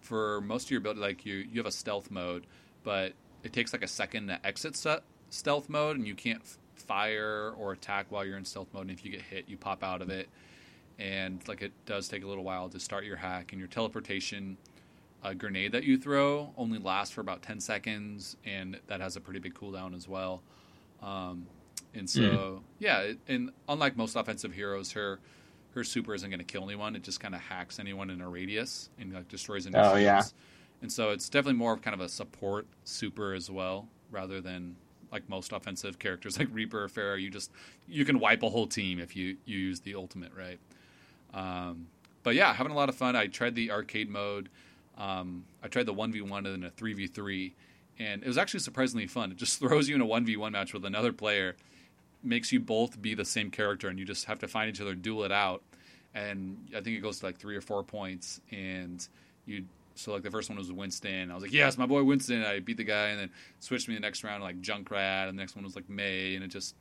for 0.00 0.40
most 0.40 0.64
of 0.64 0.70
your 0.70 0.80
build, 0.80 0.98
like 0.98 1.24
you 1.24 1.36
you 1.36 1.58
have 1.60 1.66
a 1.66 1.72
stealth 1.72 2.10
mode, 2.10 2.46
but 2.82 3.12
it 3.44 3.52
takes 3.52 3.72
like 3.72 3.82
a 3.82 3.88
second 3.88 4.28
to 4.28 4.44
exit 4.44 4.74
set 4.74 5.02
stealth 5.30 5.68
mode, 5.68 5.96
and 5.96 6.06
you 6.06 6.14
can't 6.14 6.42
fire 6.74 7.52
or 7.58 7.72
attack 7.72 8.06
while 8.10 8.24
you're 8.24 8.38
in 8.38 8.44
stealth 8.44 8.68
mode. 8.72 8.82
And 8.82 8.90
if 8.90 9.04
you 9.04 9.10
get 9.10 9.22
hit, 9.22 9.48
you 9.48 9.56
pop 9.56 9.84
out 9.84 10.02
of 10.02 10.10
it. 10.10 10.28
And 10.98 11.46
like 11.46 11.62
it 11.62 11.72
does 11.86 12.08
take 12.08 12.24
a 12.24 12.26
little 12.26 12.42
while 12.42 12.68
to 12.70 12.80
start 12.80 13.04
your 13.04 13.16
hack, 13.16 13.52
and 13.52 13.60
your 13.60 13.68
teleportation 13.68 14.56
a 15.22 15.34
grenade 15.34 15.72
that 15.72 15.84
you 15.84 15.98
throw 15.98 16.52
only 16.56 16.78
lasts 16.78 17.12
for 17.12 17.20
about 17.20 17.42
10 17.42 17.60
seconds, 17.60 18.36
and 18.44 18.78
that 18.86 19.00
has 19.00 19.16
a 19.16 19.20
pretty 19.20 19.40
big 19.40 19.54
cooldown 19.54 19.94
as 19.96 20.08
well. 20.08 20.42
Um, 21.02 21.46
and 21.94 22.08
so, 22.08 22.20
mm. 22.20 22.60
Yeah, 22.78 23.12
and 23.26 23.50
unlike 23.68 23.96
most 23.96 24.16
offensive 24.16 24.52
heroes, 24.52 24.92
her 24.92 25.18
her 25.72 25.84
super 25.84 26.14
isn't 26.14 26.28
going 26.28 26.38
to 26.38 26.44
kill 26.44 26.64
anyone. 26.64 26.96
It 26.96 27.02
just 27.02 27.20
kind 27.20 27.34
of 27.34 27.40
hacks 27.40 27.78
anyone 27.78 28.10
in 28.10 28.20
a 28.20 28.28
radius 28.28 28.90
and 28.98 29.12
like 29.12 29.28
destroys 29.28 29.66
initiatives. 29.66 29.94
Oh 29.94 29.98
yeah. 29.98 30.22
And 30.80 30.92
so 30.92 31.10
it's 31.10 31.28
definitely 31.28 31.58
more 31.58 31.72
of 31.72 31.82
kind 31.82 31.94
of 31.94 32.00
a 32.00 32.08
support 32.08 32.66
super 32.84 33.34
as 33.34 33.50
well, 33.50 33.88
rather 34.10 34.40
than 34.40 34.76
like 35.10 35.28
most 35.28 35.52
offensive 35.52 35.98
characters 35.98 36.38
like 36.38 36.48
Reaper 36.52 36.84
or 36.84 36.88
Pharah. 36.88 37.20
You 37.20 37.30
just 37.30 37.50
you 37.86 38.04
can 38.04 38.18
wipe 38.18 38.42
a 38.42 38.48
whole 38.48 38.66
team 38.66 38.98
if 38.98 39.16
you, 39.16 39.36
you 39.44 39.58
use 39.58 39.80
the 39.80 39.94
ultimate, 39.94 40.32
right? 40.36 40.58
Um, 41.34 41.86
but 42.22 42.34
yeah, 42.34 42.52
having 42.52 42.72
a 42.72 42.76
lot 42.76 42.88
of 42.88 42.94
fun. 42.94 43.16
I 43.16 43.26
tried 43.26 43.54
the 43.54 43.70
arcade 43.70 44.10
mode. 44.10 44.48
Um, 44.98 45.44
I 45.62 45.68
tried 45.68 45.86
the 45.86 45.92
one 45.92 46.12
v 46.12 46.20
one 46.20 46.44
and 46.44 46.62
then 46.62 46.68
a 46.68 46.70
three 46.70 46.92
v 46.92 47.06
three, 47.06 47.54
and 47.98 48.22
it 48.22 48.26
was 48.26 48.36
actually 48.36 48.60
surprisingly 48.60 49.06
fun. 49.06 49.30
It 49.30 49.38
just 49.38 49.58
throws 49.60 49.88
you 49.88 49.94
in 49.94 50.00
a 50.00 50.06
one 50.06 50.26
v 50.26 50.36
one 50.36 50.52
match 50.52 50.74
with 50.74 50.84
another 50.84 51.12
player, 51.12 51.56
makes 52.22 52.52
you 52.52 52.60
both 52.60 53.00
be 53.00 53.14
the 53.14 53.24
same 53.24 53.50
character, 53.50 53.88
and 53.88 53.98
you 53.98 54.04
just 54.04 54.26
have 54.26 54.40
to 54.40 54.48
find 54.48 54.68
each 54.68 54.80
other, 54.80 54.94
duel 54.94 55.24
it 55.24 55.32
out. 55.32 55.62
And 56.14 56.68
I 56.76 56.80
think 56.80 56.96
it 56.96 57.00
goes 57.00 57.20
to 57.20 57.26
like 57.26 57.38
three 57.38 57.56
or 57.56 57.60
four 57.60 57.84
points, 57.84 58.40
and 58.50 59.06
you 59.46 59.64
so 59.94 60.12
like 60.12 60.22
the 60.22 60.30
first 60.30 60.48
one 60.48 60.58
was 60.58 60.70
Winston. 60.72 61.30
I 61.30 61.34
was 61.34 61.42
like, 61.42 61.52
yes, 61.52 61.76
my 61.78 61.86
boy 61.86 62.02
Winston. 62.02 62.44
I 62.44 62.60
beat 62.60 62.76
the 62.76 62.84
guy, 62.84 63.08
and 63.08 63.20
then 63.20 63.30
switched 63.60 63.88
me 63.88 63.94
the 63.94 64.00
next 64.00 64.24
round 64.24 64.42
like 64.42 64.60
Junkrat, 64.60 65.28
and 65.28 65.38
the 65.38 65.42
next 65.42 65.54
one 65.54 65.64
was 65.64 65.76
like 65.76 65.88
Mei, 65.88 66.34
and 66.34 66.44
it 66.44 66.48
just 66.48 66.74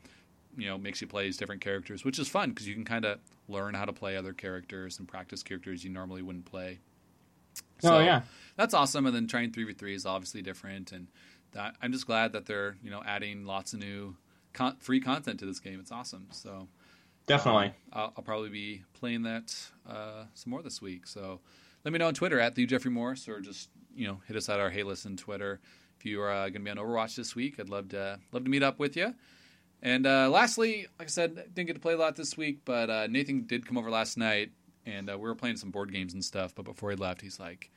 you 0.58 0.68
know 0.68 0.78
makes 0.78 1.02
you 1.02 1.08
play 1.08 1.28
as 1.28 1.38
different 1.38 1.62
characters, 1.62 2.04
which 2.04 2.18
is 2.18 2.28
fun 2.28 2.50
because 2.50 2.68
you 2.68 2.74
can 2.74 2.86
kind 2.86 3.06
of 3.06 3.20
learn 3.48 3.76
how 3.76 3.86
to 3.86 3.94
play 3.94 4.18
other 4.18 4.34
characters 4.34 4.98
and 4.98 5.08
practice 5.08 5.44
characters 5.44 5.84
you 5.84 5.92
normally 5.92 6.22
wouldn't 6.22 6.46
play. 6.46 6.80
So 7.80 7.98
oh 7.98 8.00
yeah, 8.00 8.22
that's 8.56 8.74
awesome. 8.74 9.06
And 9.06 9.16
then 9.16 9.28
trying 9.28 9.52
three 9.52 9.64
v 9.64 9.74
three 9.74 9.96
is 9.96 10.06
obviously 10.06 10.42
different, 10.42 10.92
and 10.92 11.08
that, 11.54 11.76
I'm 11.82 11.92
just 11.92 12.08
glad 12.08 12.34
that 12.34 12.46
they're 12.46 12.78
you 12.84 12.90
know 12.90 13.02
adding 13.06 13.46
lots 13.46 13.74
of 13.74 13.80
new 13.80 14.16
con- 14.54 14.78
free 14.80 15.00
content 15.00 15.40
to 15.40 15.46
this 15.46 15.60
game. 15.60 15.80
It's 15.80 15.92
awesome. 15.92 16.28
So 16.32 16.68
definitely, 17.26 17.68
um, 17.68 17.74
I'll, 17.94 18.14
I'll, 18.18 18.24
probably 18.24 18.50
be 18.50 18.84
playing 18.94 19.24
that 19.24 19.56
uh, 19.90 20.26
some 20.34 20.52
more 20.52 20.62
this 20.62 20.82
week. 20.82 21.08
So 21.08 21.40
let 21.86 21.92
me 21.92 22.00
know 22.00 22.08
on 22.08 22.14
Twitter 22.14 22.40
at 22.40 22.56
the 22.56 22.66
Jeffrey 22.66 22.92
Morris, 22.92 23.28
or 23.28 23.40
just 23.40 23.70
you 23.96 24.08
know 24.08 24.20
hit 24.28 24.36
us 24.36 24.50
at 24.50 24.60
our 24.60 24.70
Hey 24.70 24.84
Listen 24.84 25.18
Twitter 25.18 25.60
if 26.00 26.06
you 26.06 26.22
are 26.22 26.32
uh, 26.32 26.50
going 26.50 26.54
to 26.54 26.60
be 26.60 26.70
on 26.70 26.78
Overwatch 26.78 27.16
this 27.16 27.36
week. 27.36 27.60
I'd 27.60 27.70
love 27.70 27.90
to 27.90 28.20
love 28.32 28.44
to 28.44 28.50
meet 28.50 28.64
up 28.64 28.80
with 28.80 28.96
you. 28.96 29.14
And 29.82 30.08
uh, 30.08 30.30
lastly, 30.30 30.88
like 30.98 31.08
I 31.08 31.12
said, 31.12 31.36
didn't 31.54 31.68
get 31.68 31.74
to 31.74 31.80
play 31.80 31.94
a 31.94 31.98
lot 31.98 32.16
this 32.16 32.36
week, 32.36 32.62
but 32.66 32.90
uh, 32.90 33.08
Nathan 33.08 33.46
did 33.46 33.66
come 33.66 33.78
over 33.78 33.92
last 33.92 34.18
night, 34.18 34.52
and 34.88 35.10
uh, 35.10 35.18
we 35.18 35.24
were 35.24 35.36
playing 35.36 35.58
some 35.58 35.70
board 35.70 35.92
games 35.92 36.14
and 36.14 36.24
stuff. 36.24 36.56
But 36.56 36.66
before 36.66 36.90
he 36.90 36.96
left, 36.96 37.22
he's 37.22 37.40
like, 37.40 37.70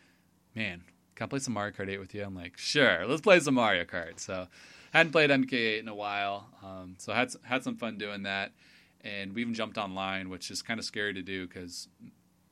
"Man, 0.55 0.83
can 1.17 1.25
I 1.25 1.29
play 1.29 1.41
some 1.41 1.55
Mario 1.55 1.75
Kart 1.75 1.91
8 1.91 1.99
with 1.99 2.15
you?" 2.15 2.23
I'm 2.23 2.35
like, 2.35 2.57
"Sure, 2.57 3.05
let's 3.07 3.21
play 3.21 3.41
some 3.41 3.55
Mario 3.55 3.85
Kart." 3.85 4.21
So, 4.21 4.47
hadn't 4.93 5.13
played 5.13 5.31
MK8 5.31 5.81
in 5.81 5.89
a 5.89 5.95
while, 5.95 6.49
um, 6.63 6.95
so 6.99 7.13
had 7.13 7.33
had 7.43 7.65
some 7.65 7.77
fun 7.77 7.99
doing 7.99 8.23
that. 8.23 8.53
And 9.03 9.35
we 9.35 9.41
even 9.41 9.55
jumped 9.55 9.79
online, 9.79 10.29
which 10.29 10.51
is 10.51 10.63
kind 10.63 10.79
of 10.79 10.85
scary 10.85 11.15
to 11.15 11.23
do 11.23 11.47
because 11.47 11.89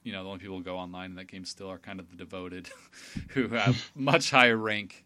you 0.03 0.13
know 0.13 0.23
the 0.23 0.29
only 0.29 0.41
people 0.41 0.57
who 0.57 0.65
go 0.65 0.77
online 0.77 1.11
in 1.11 1.17
that 1.17 1.29
game 1.29 1.45
still 1.45 1.71
are 1.71 1.79
kind 1.79 2.01
of 2.01 2.11
the 2.11 2.17
devoted, 2.17 2.69
who 3.29 3.49
have 3.49 3.91
much 3.95 4.31
higher 4.31 4.57
rank 4.57 5.05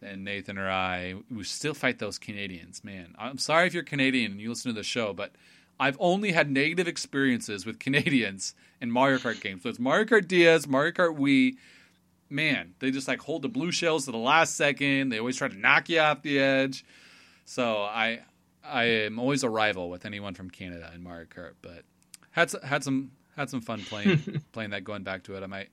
than 0.00 0.24
Nathan 0.24 0.58
or 0.58 0.70
I. 0.70 1.14
We 1.30 1.44
still 1.44 1.74
fight 1.74 1.98
those 1.98 2.18
Canadians, 2.18 2.82
man. 2.82 3.14
I'm 3.18 3.38
sorry 3.38 3.66
if 3.66 3.74
you're 3.74 3.82
Canadian 3.82 4.32
and 4.32 4.40
you 4.40 4.48
listen 4.48 4.70
to 4.72 4.74
the 4.74 4.84
show, 4.84 5.12
but 5.12 5.32
I've 5.78 5.96
only 6.00 6.32
had 6.32 6.50
negative 6.50 6.88
experiences 6.88 7.66
with 7.66 7.78
Canadians 7.78 8.54
in 8.80 8.90
Mario 8.90 9.18
Kart 9.18 9.40
games. 9.40 9.62
So 9.62 9.68
it's 9.68 9.78
Mario 9.78 10.04
Kart 10.04 10.28
DS, 10.28 10.66
Mario 10.66 10.92
Kart 10.92 11.18
Wii. 11.18 11.56
Man, 12.30 12.74
they 12.78 12.90
just 12.90 13.06
like 13.06 13.20
hold 13.20 13.42
the 13.42 13.48
blue 13.48 13.70
shells 13.70 14.06
to 14.06 14.12
the 14.12 14.18
last 14.18 14.56
second. 14.56 15.10
They 15.10 15.18
always 15.18 15.36
try 15.36 15.48
to 15.48 15.58
knock 15.58 15.88
you 15.88 16.00
off 16.00 16.22
the 16.22 16.38
edge. 16.38 16.84
So 17.44 17.82
I 17.82 18.20
I 18.64 18.84
am 18.84 19.18
always 19.18 19.42
a 19.42 19.50
rival 19.50 19.90
with 19.90 20.06
anyone 20.06 20.34
from 20.34 20.50
Canada 20.50 20.90
in 20.94 21.02
Mario 21.02 21.26
Kart, 21.26 21.54
but 21.60 21.84
had 22.30 22.52
had 22.62 22.82
some 22.82 23.12
had 23.36 23.50
some 23.50 23.60
fun 23.60 23.80
playing 23.80 24.42
playing 24.52 24.70
that. 24.70 24.84
Going 24.84 25.02
back 25.02 25.24
to 25.24 25.36
it, 25.36 25.42
I 25.42 25.46
might 25.46 25.68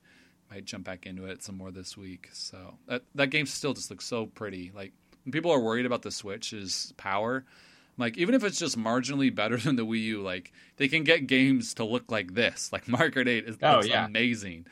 might 0.50 0.64
jump 0.64 0.84
back 0.84 1.06
into 1.06 1.26
it 1.26 1.42
some 1.42 1.56
more 1.56 1.70
this 1.70 1.96
week. 1.96 2.28
So 2.32 2.74
that 2.86 3.02
that 3.14 3.30
game 3.30 3.46
still 3.46 3.72
just 3.72 3.90
looks 3.90 4.04
so 4.04 4.26
pretty. 4.26 4.70
Like 4.74 4.92
when 5.24 5.32
people 5.32 5.50
are 5.50 5.60
worried 5.60 5.86
about 5.86 6.02
the 6.02 6.10
Switch's 6.10 6.92
power, 6.96 7.44
like 7.98 8.16
even 8.16 8.34
if 8.34 8.44
it's 8.44 8.58
just 8.58 8.78
marginally 8.78 9.34
better 9.34 9.56
than 9.58 9.76
the 9.76 9.86
Wii 9.86 10.02
U, 10.02 10.22
like 10.22 10.52
they 10.76 10.88
can 10.88 11.04
get 11.04 11.26
games 11.26 11.74
to 11.74 11.84
look 11.84 12.10
like 12.10 12.34
this. 12.34 12.72
Like 12.72 12.88
Mario 12.88 13.10
Kart 13.10 13.28
Eight 13.28 13.46
is 13.46 13.56
oh, 13.62 13.82
yeah. 13.82 14.06
amazing. 14.06 14.66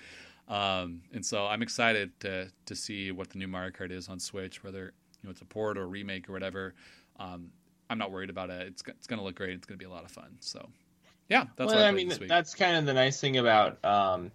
Um, 0.49 1.03
and 1.12 1.25
so 1.25 1.47
I'm 1.47 1.62
excited 1.62 2.18
to 2.21 2.51
to 2.66 2.75
see 2.75 3.12
what 3.12 3.31
the 3.31 3.39
new 3.39 3.49
Mario 3.49 3.71
Kart 3.71 3.93
is 3.93 4.09
on 4.09 4.18
Switch, 4.18 4.64
whether 4.64 4.93
you 5.23 5.25
know 5.25 5.31
it's 5.31 5.41
a 5.41 5.47
port 5.47 5.79
or 5.79 5.83
a 5.83 5.87
remake 5.87 6.29
or 6.29 6.33
whatever. 6.33 6.75
Um, 7.18 7.51
I'm 7.89 7.99
not 7.99 8.11
worried 8.11 8.31
about 8.31 8.51
it. 8.51 8.66
It's 8.68 8.83
it's 8.89 9.07
going 9.07 9.18
to 9.18 9.25
look 9.25 9.37
great. 9.37 9.51
It's 9.51 9.66
going 9.66 9.79
to 9.79 9.83
be 9.83 9.89
a 9.89 9.93
lot 9.93 10.05
of 10.05 10.11
fun. 10.11 10.37
So 10.41 10.68
yeah, 11.29 11.45
that's 11.57 11.73
well, 11.73 11.85
I, 11.85 11.89
I 11.89 11.93
mean, 11.93 12.12
that's 12.27 12.55
kind 12.55 12.77
of 12.77 12.87
the 12.87 12.95
nice 12.95 13.21
thing 13.21 13.37
about 13.37 13.85
um, 13.85 14.33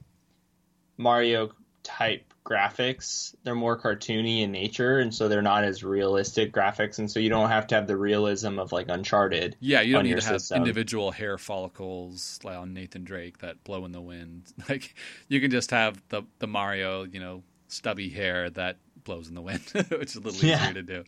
Mario 0.98 1.52
type 1.86 2.34
graphics. 2.44 3.34
They're 3.44 3.56
more 3.56 3.80
cartoony 3.80 4.42
in 4.42 4.52
nature, 4.52 5.00
and 5.00 5.14
so 5.14 5.30
they're 5.30 5.42
not 5.42 5.64
as 5.64 5.84
realistic 5.84 6.52
graphics, 6.52 7.00
and 7.00 7.10
so 7.10 7.20
you 7.20 7.30
don't 7.30 7.50
have 7.50 7.68
to 7.68 7.76
have 7.76 7.88
the 7.88 7.96
realism 7.96 8.60
of 8.60 8.72
like 8.72 8.90
Uncharted. 8.90 9.56
Yeah, 9.62 9.82
you 9.82 9.94
don't 9.94 10.04
need 10.04 10.20
to 10.20 10.26
have 10.26 10.42
individual 10.54 11.12
hair 11.12 11.38
follicles 11.38 12.40
like 12.44 12.58
on 12.58 12.74
Nathan 12.74 13.04
Drake 13.04 13.38
that 13.40 13.64
blow 13.64 13.86
in 13.86 13.92
the 13.92 14.02
wind. 14.02 14.52
Like 14.68 14.96
you 15.28 15.40
can 15.40 15.52
just 15.52 15.70
have 15.72 16.02
the 16.10 16.24
the 16.40 16.48
Mario, 16.48 17.04
you 17.04 17.20
know, 17.20 17.44
stubby 17.68 18.10
hair 18.10 18.50
that 18.52 18.78
blows 19.04 19.30
in 19.30 19.36
the 19.36 19.42
wind, 19.42 19.62
which 19.74 20.10
is 20.10 20.16
a 20.16 20.20
little 20.20 20.44
yeah. 20.44 20.64
easier 20.64 20.74
to 20.74 20.84
do. 20.84 21.04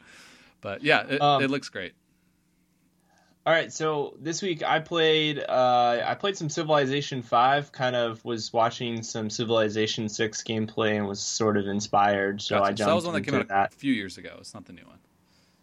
But 0.62 0.84
yeah, 0.84 1.08
it, 1.08 1.22
um, 1.22 1.44
it 1.44 1.50
looks 1.50 1.70
great. 1.70 1.94
All 3.48 3.54
right, 3.54 3.72
so 3.72 4.18
this 4.20 4.42
week 4.42 4.62
I 4.62 4.80
played 4.80 5.40
uh, 5.40 6.02
I 6.06 6.16
played 6.16 6.36
some 6.36 6.50
Civilization 6.50 7.22
Five. 7.22 7.72
Kind 7.72 7.96
of 7.96 8.26
was 8.26 8.52
watching 8.52 9.04
some 9.04 9.30
Civilization 9.30 10.10
Six 10.10 10.44
gameplay 10.44 10.98
and 10.98 11.08
was 11.08 11.22
sort 11.22 11.56
of 11.56 11.66
inspired. 11.66 12.42
So 12.42 12.58
gotcha. 12.58 12.66
I 12.66 12.68
jumped. 12.74 12.80
So 12.80 12.86
that 12.88 12.96
was 12.96 13.06
one 13.06 13.14
that 13.14 13.22
came 13.22 13.36
out 13.36 13.48
that. 13.48 13.74
a 13.74 13.78
few 13.78 13.94
years 13.94 14.18
ago. 14.18 14.36
It's 14.40 14.54
not 14.54 14.66
the 14.66 14.74
new 14.74 14.84
one. 14.86 14.98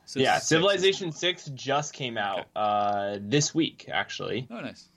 So 0.07 0.19
yeah, 0.19 0.39
Civilization 0.39 1.13
Six 1.13 1.45
just 1.45 1.93
came 1.93 2.17
out 2.17 2.39
okay. 2.39 2.49
uh, 2.57 3.19
this 3.21 3.55
week, 3.55 3.87
actually. 3.93 4.49
Oh, 4.51 4.61
nice. 4.61 4.89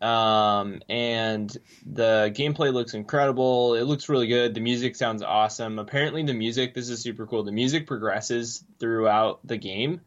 Um, 0.00 0.80
and 0.88 1.54
the 1.84 2.32
gameplay 2.34 2.72
looks 2.72 2.94
incredible. 2.94 3.74
It 3.74 3.82
looks 3.82 4.08
really 4.08 4.28
good. 4.28 4.54
The 4.54 4.60
music 4.60 4.96
sounds 4.96 5.22
awesome. 5.22 5.78
Apparently, 5.78 6.22
the 6.22 6.32
music 6.32 6.72
this 6.72 6.88
is 6.88 7.02
super 7.02 7.26
cool. 7.26 7.42
The 7.42 7.52
music 7.52 7.86
progresses 7.86 8.64
throughout 8.78 9.46
the 9.46 9.58
game 9.58 10.00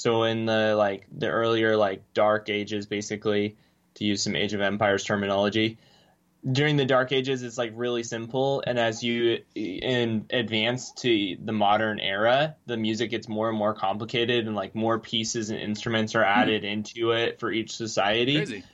so 0.00 0.22
in 0.22 0.46
the 0.46 0.74
like 0.76 1.06
the 1.12 1.28
earlier 1.28 1.76
like 1.76 2.14
dark 2.14 2.48
ages, 2.48 2.86
basically, 2.86 3.58
to 3.96 4.04
use 4.06 4.22
some 4.22 4.34
Age 4.34 4.54
of 4.54 4.62
Empires 4.62 5.04
terminology, 5.04 5.76
during 6.52 6.78
the 6.78 6.86
dark 6.86 7.12
ages 7.12 7.42
it's 7.42 7.58
like 7.58 7.70
really 7.74 8.02
simple 8.02 8.64
and 8.66 8.78
as 8.78 9.04
you 9.04 9.40
in 9.54 10.24
advance 10.30 10.90
to 10.92 11.36
the 11.44 11.52
modern 11.52 12.00
era 12.00 12.56
the 12.64 12.78
music 12.78 13.10
gets 13.10 13.28
more 13.28 13.50
and 13.50 13.58
more 13.58 13.74
complicated 13.74 14.46
and 14.46 14.56
like 14.56 14.74
more 14.74 14.98
pieces 14.98 15.50
and 15.50 15.60
instruments 15.60 16.14
are 16.14 16.24
hmm. 16.24 16.40
added 16.40 16.62
mm-hmm. 16.62 16.72
into 16.72 17.10
it 17.10 17.38
for 17.38 17.52
each 17.52 17.76
society 17.76 18.36
Crazy. 18.36 18.64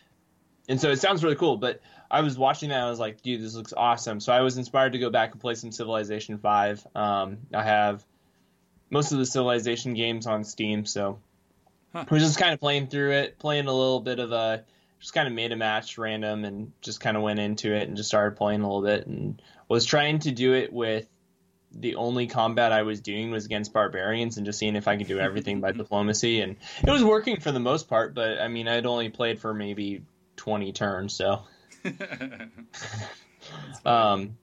and 0.68 0.80
so 0.80 0.92
it 0.92 1.00
sounds 1.00 1.24
really 1.24 1.34
cool 1.34 1.56
but 1.56 1.80
i 2.08 2.20
was 2.20 2.38
watching 2.38 2.68
that 2.68 2.84
i 2.84 2.88
was 2.88 3.00
like 3.00 3.20
dude 3.20 3.42
this 3.42 3.56
looks 3.56 3.72
awesome 3.76 4.20
so 4.20 4.32
i 4.32 4.42
was 4.42 4.58
inspired 4.58 4.92
to 4.92 5.00
go 5.00 5.10
back 5.10 5.32
and 5.32 5.40
play 5.40 5.56
some 5.56 5.72
civilization 5.72 6.38
5 6.38 6.86
um, 6.94 7.38
i 7.52 7.64
have 7.64 8.06
most 8.90 9.12
of 9.12 9.18
the 9.18 9.26
Civilization 9.26 9.94
games 9.94 10.26
on 10.26 10.44
Steam, 10.44 10.84
so. 10.86 11.18
Huh. 11.92 12.04
we're 12.10 12.18
just 12.18 12.38
kind 12.38 12.52
of 12.52 12.60
playing 12.60 12.88
through 12.88 13.12
it, 13.12 13.38
playing 13.38 13.68
a 13.68 13.72
little 13.72 14.00
bit 14.00 14.18
of 14.18 14.32
a 14.32 14.64
just 15.00 15.14
kind 15.14 15.28
of 15.28 15.34
made 15.34 15.52
a 15.52 15.56
match 15.56 15.98
random 15.98 16.44
and 16.44 16.72
just 16.80 17.00
kind 17.00 17.16
of 17.16 17.22
went 17.22 17.38
into 17.38 17.74
it 17.74 17.88
and 17.88 17.96
just 17.96 18.08
started 18.08 18.36
playing 18.36 18.60
a 18.62 18.66
little 18.66 18.82
bit 18.82 19.06
and 19.06 19.40
was 19.68 19.84
trying 19.84 20.18
to 20.20 20.30
do 20.30 20.54
it 20.54 20.72
with 20.72 21.06
the 21.72 21.96
only 21.96 22.26
combat 22.26 22.72
I 22.72 22.82
was 22.82 23.00
doing 23.00 23.30
was 23.30 23.44
against 23.44 23.72
barbarians 23.72 24.36
and 24.36 24.46
just 24.46 24.58
seeing 24.58 24.76
if 24.76 24.88
I 24.88 24.96
could 24.96 25.06
do 25.06 25.18
everything 25.18 25.60
by 25.60 25.72
diplomacy 25.72 26.40
and 26.40 26.56
it 26.82 26.90
was 26.90 27.04
working 27.04 27.40
for 27.40 27.52
the 27.52 27.60
most 27.60 27.88
part, 27.88 28.14
but 28.14 28.40
I 28.40 28.48
mean 28.48 28.68
I'd 28.68 28.86
only 28.86 29.10
played 29.10 29.38
for 29.40 29.52
maybe 29.52 30.02
20 30.36 30.72
turns, 30.72 31.14
so. 31.14 31.42
Um 33.84 34.38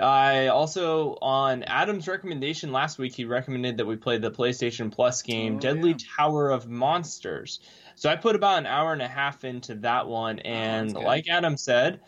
I 0.00 0.48
also 0.48 1.18
on 1.22 1.62
Adam's 1.64 2.08
recommendation 2.08 2.72
last 2.72 2.98
week, 2.98 3.14
he 3.14 3.24
recommended 3.24 3.78
that 3.78 3.86
we 3.86 3.96
play 3.96 4.18
the 4.18 4.30
PlayStation 4.30 4.92
Plus 4.92 5.22
game 5.22 5.56
oh, 5.56 5.60
Deadly 5.60 5.90
yeah. 5.90 5.96
Tower 6.16 6.50
of 6.50 6.68
Monsters. 6.68 7.60
So 7.94 8.10
I 8.10 8.16
put 8.16 8.36
about 8.36 8.58
an 8.58 8.66
hour 8.66 8.92
and 8.92 9.02
a 9.02 9.08
half 9.08 9.44
into 9.44 9.74
that 9.76 10.06
one, 10.06 10.38
and 10.40 10.96
oh, 10.96 11.00
like 11.00 11.28
Adam 11.28 11.56
said, 11.56 12.00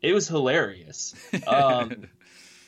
it 0.00 0.12
was 0.12 0.28
hilarious. 0.28 1.14
Um, 1.46 2.08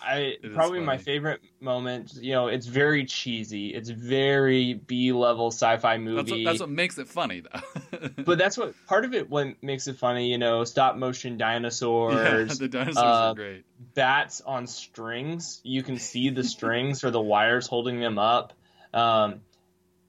I 0.03 0.37
probably 0.55 0.81
my 0.81 0.97
favorite 0.97 1.41
moment. 1.61 2.15
You 2.15 2.33
know, 2.33 2.47
it's 2.49 2.67
very 2.67 3.05
cheesy. 3.05 3.69
It's 3.75 3.89
very 3.91 4.75
B 4.75 5.13
level 5.13 5.49
sci-fi 5.49 5.99
movie. 5.99 6.17
That's 6.17 6.31
what, 6.31 6.45
that's 6.45 6.61
what, 6.61 6.71
makes 6.71 6.99
it 6.99 7.09
funny, 7.09 7.43
though. 7.43 8.09
but 8.25 8.39
that's 8.39 8.57
what 8.57 8.75
part 8.87 9.05
of 9.05 9.15
it. 9.15 9.29
What 9.29 9.63
makes 9.63 9.87
it 9.89 9.97
funny, 9.97 10.31
you 10.31 10.39
know, 10.39 10.65
stop 10.65 10.97
motion 10.97 11.37
dinosaurs. 11.37 12.15
Yeah, 12.15 12.55
the 12.59 12.69
dinosaurs 12.69 12.97
uh, 12.97 13.01
are 13.01 13.35
great. 13.35 13.65
Bats 13.95 14.41
on 14.41 14.67
strings. 14.67 15.61
You 15.65 15.83
can 15.83 15.99
see 15.99 16.31
the 16.31 16.45
strings 16.45 17.05
or 17.05 17.11
the 17.11 17.21
wires 17.21 17.67
holding 17.67 18.01
them 18.01 18.19
up. 18.19 18.53
Um, 18.95 19.41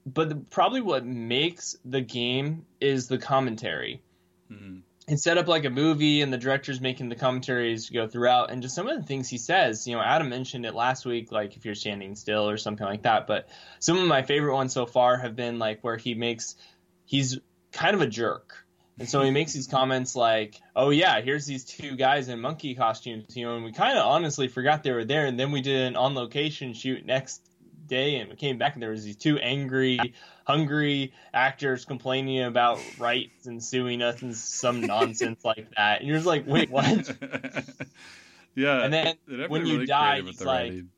but 0.05 0.29
the, 0.29 0.35
probably 0.35 0.81
what 0.81 1.05
makes 1.05 1.75
the 1.85 2.01
game 2.01 2.65
is 2.79 3.07
the 3.07 3.17
commentary. 3.17 4.01
Mm-hmm. 4.51 4.79
It's 5.11 5.23
set 5.23 5.37
up 5.37 5.49
like 5.49 5.65
a 5.65 5.69
movie, 5.69 6.21
and 6.21 6.31
the 6.31 6.37
director's 6.37 6.79
making 6.79 7.09
the 7.09 7.17
commentaries 7.17 7.89
go 7.89 8.07
throughout, 8.07 8.49
and 8.49 8.61
just 8.61 8.73
some 8.73 8.87
of 8.87 8.95
the 8.97 9.05
things 9.05 9.27
he 9.27 9.37
says. 9.37 9.85
You 9.85 9.97
know, 9.97 10.01
Adam 10.01 10.29
mentioned 10.29 10.65
it 10.65 10.73
last 10.73 11.05
week, 11.05 11.33
like 11.33 11.57
if 11.57 11.65
you're 11.65 11.75
standing 11.75 12.15
still 12.15 12.49
or 12.49 12.55
something 12.55 12.87
like 12.87 13.01
that. 13.01 13.27
But 13.27 13.49
some 13.79 13.97
of 13.97 14.07
my 14.07 14.21
favorite 14.21 14.53
ones 14.53 14.71
so 14.73 14.85
far 14.85 15.17
have 15.17 15.35
been 15.35 15.59
like 15.59 15.83
where 15.83 15.97
he 15.97 16.13
makes 16.13 16.55
he's 17.03 17.37
kind 17.73 17.93
of 17.93 17.99
a 17.99 18.07
jerk. 18.07 18.65
And 18.99 19.09
so 19.09 19.21
he 19.21 19.31
makes 19.31 19.51
these 19.51 19.67
comments 19.67 20.15
like, 20.15 20.61
"Oh 20.77 20.91
yeah, 20.91 21.19
here's 21.19 21.45
these 21.45 21.65
two 21.65 21.97
guys 21.97 22.29
in 22.29 22.39
monkey 22.39 22.73
costumes, 22.73 23.35
you 23.35 23.45
know, 23.45 23.57
and 23.57 23.65
we 23.65 23.73
kind 23.73 23.97
of 23.97 24.05
honestly 24.05 24.47
forgot 24.47 24.81
they 24.81 24.91
were 24.91 25.03
there, 25.03 25.25
and 25.25 25.37
then 25.37 25.51
we 25.51 25.59
did 25.59 25.87
an 25.87 25.97
on 25.97 26.15
location 26.15 26.73
shoot 26.73 27.05
next 27.05 27.50
day, 27.91 28.15
and 28.15 28.29
we 28.29 28.35
came 28.35 28.57
back 28.57 28.73
and 28.73 28.81
there 28.81 28.89
was 28.89 29.03
these 29.03 29.17
two 29.17 29.37
angry, 29.37 29.99
hungry 30.47 31.13
actors 31.33 31.85
complaining 31.85 32.41
about 32.41 32.79
rights 32.97 33.45
and 33.45 33.63
suing 33.63 34.01
us 34.01 34.21
and 34.23 34.35
some 34.35 34.81
nonsense 34.87 35.45
like 35.45 35.69
that. 35.75 35.99
And 35.99 36.07
you're 36.07 36.17
just 36.17 36.25
like, 36.25 36.47
wait, 36.47 36.71
what? 36.71 36.85
yeah. 38.55 38.83
And 38.83 38.93
then 38.93 39.15
when 39.49 39.67
you 39.67 39.85
die, 39.85 40.21
he's 40.21 40.39
like, 40.39 40.47
writing 40.47 40.89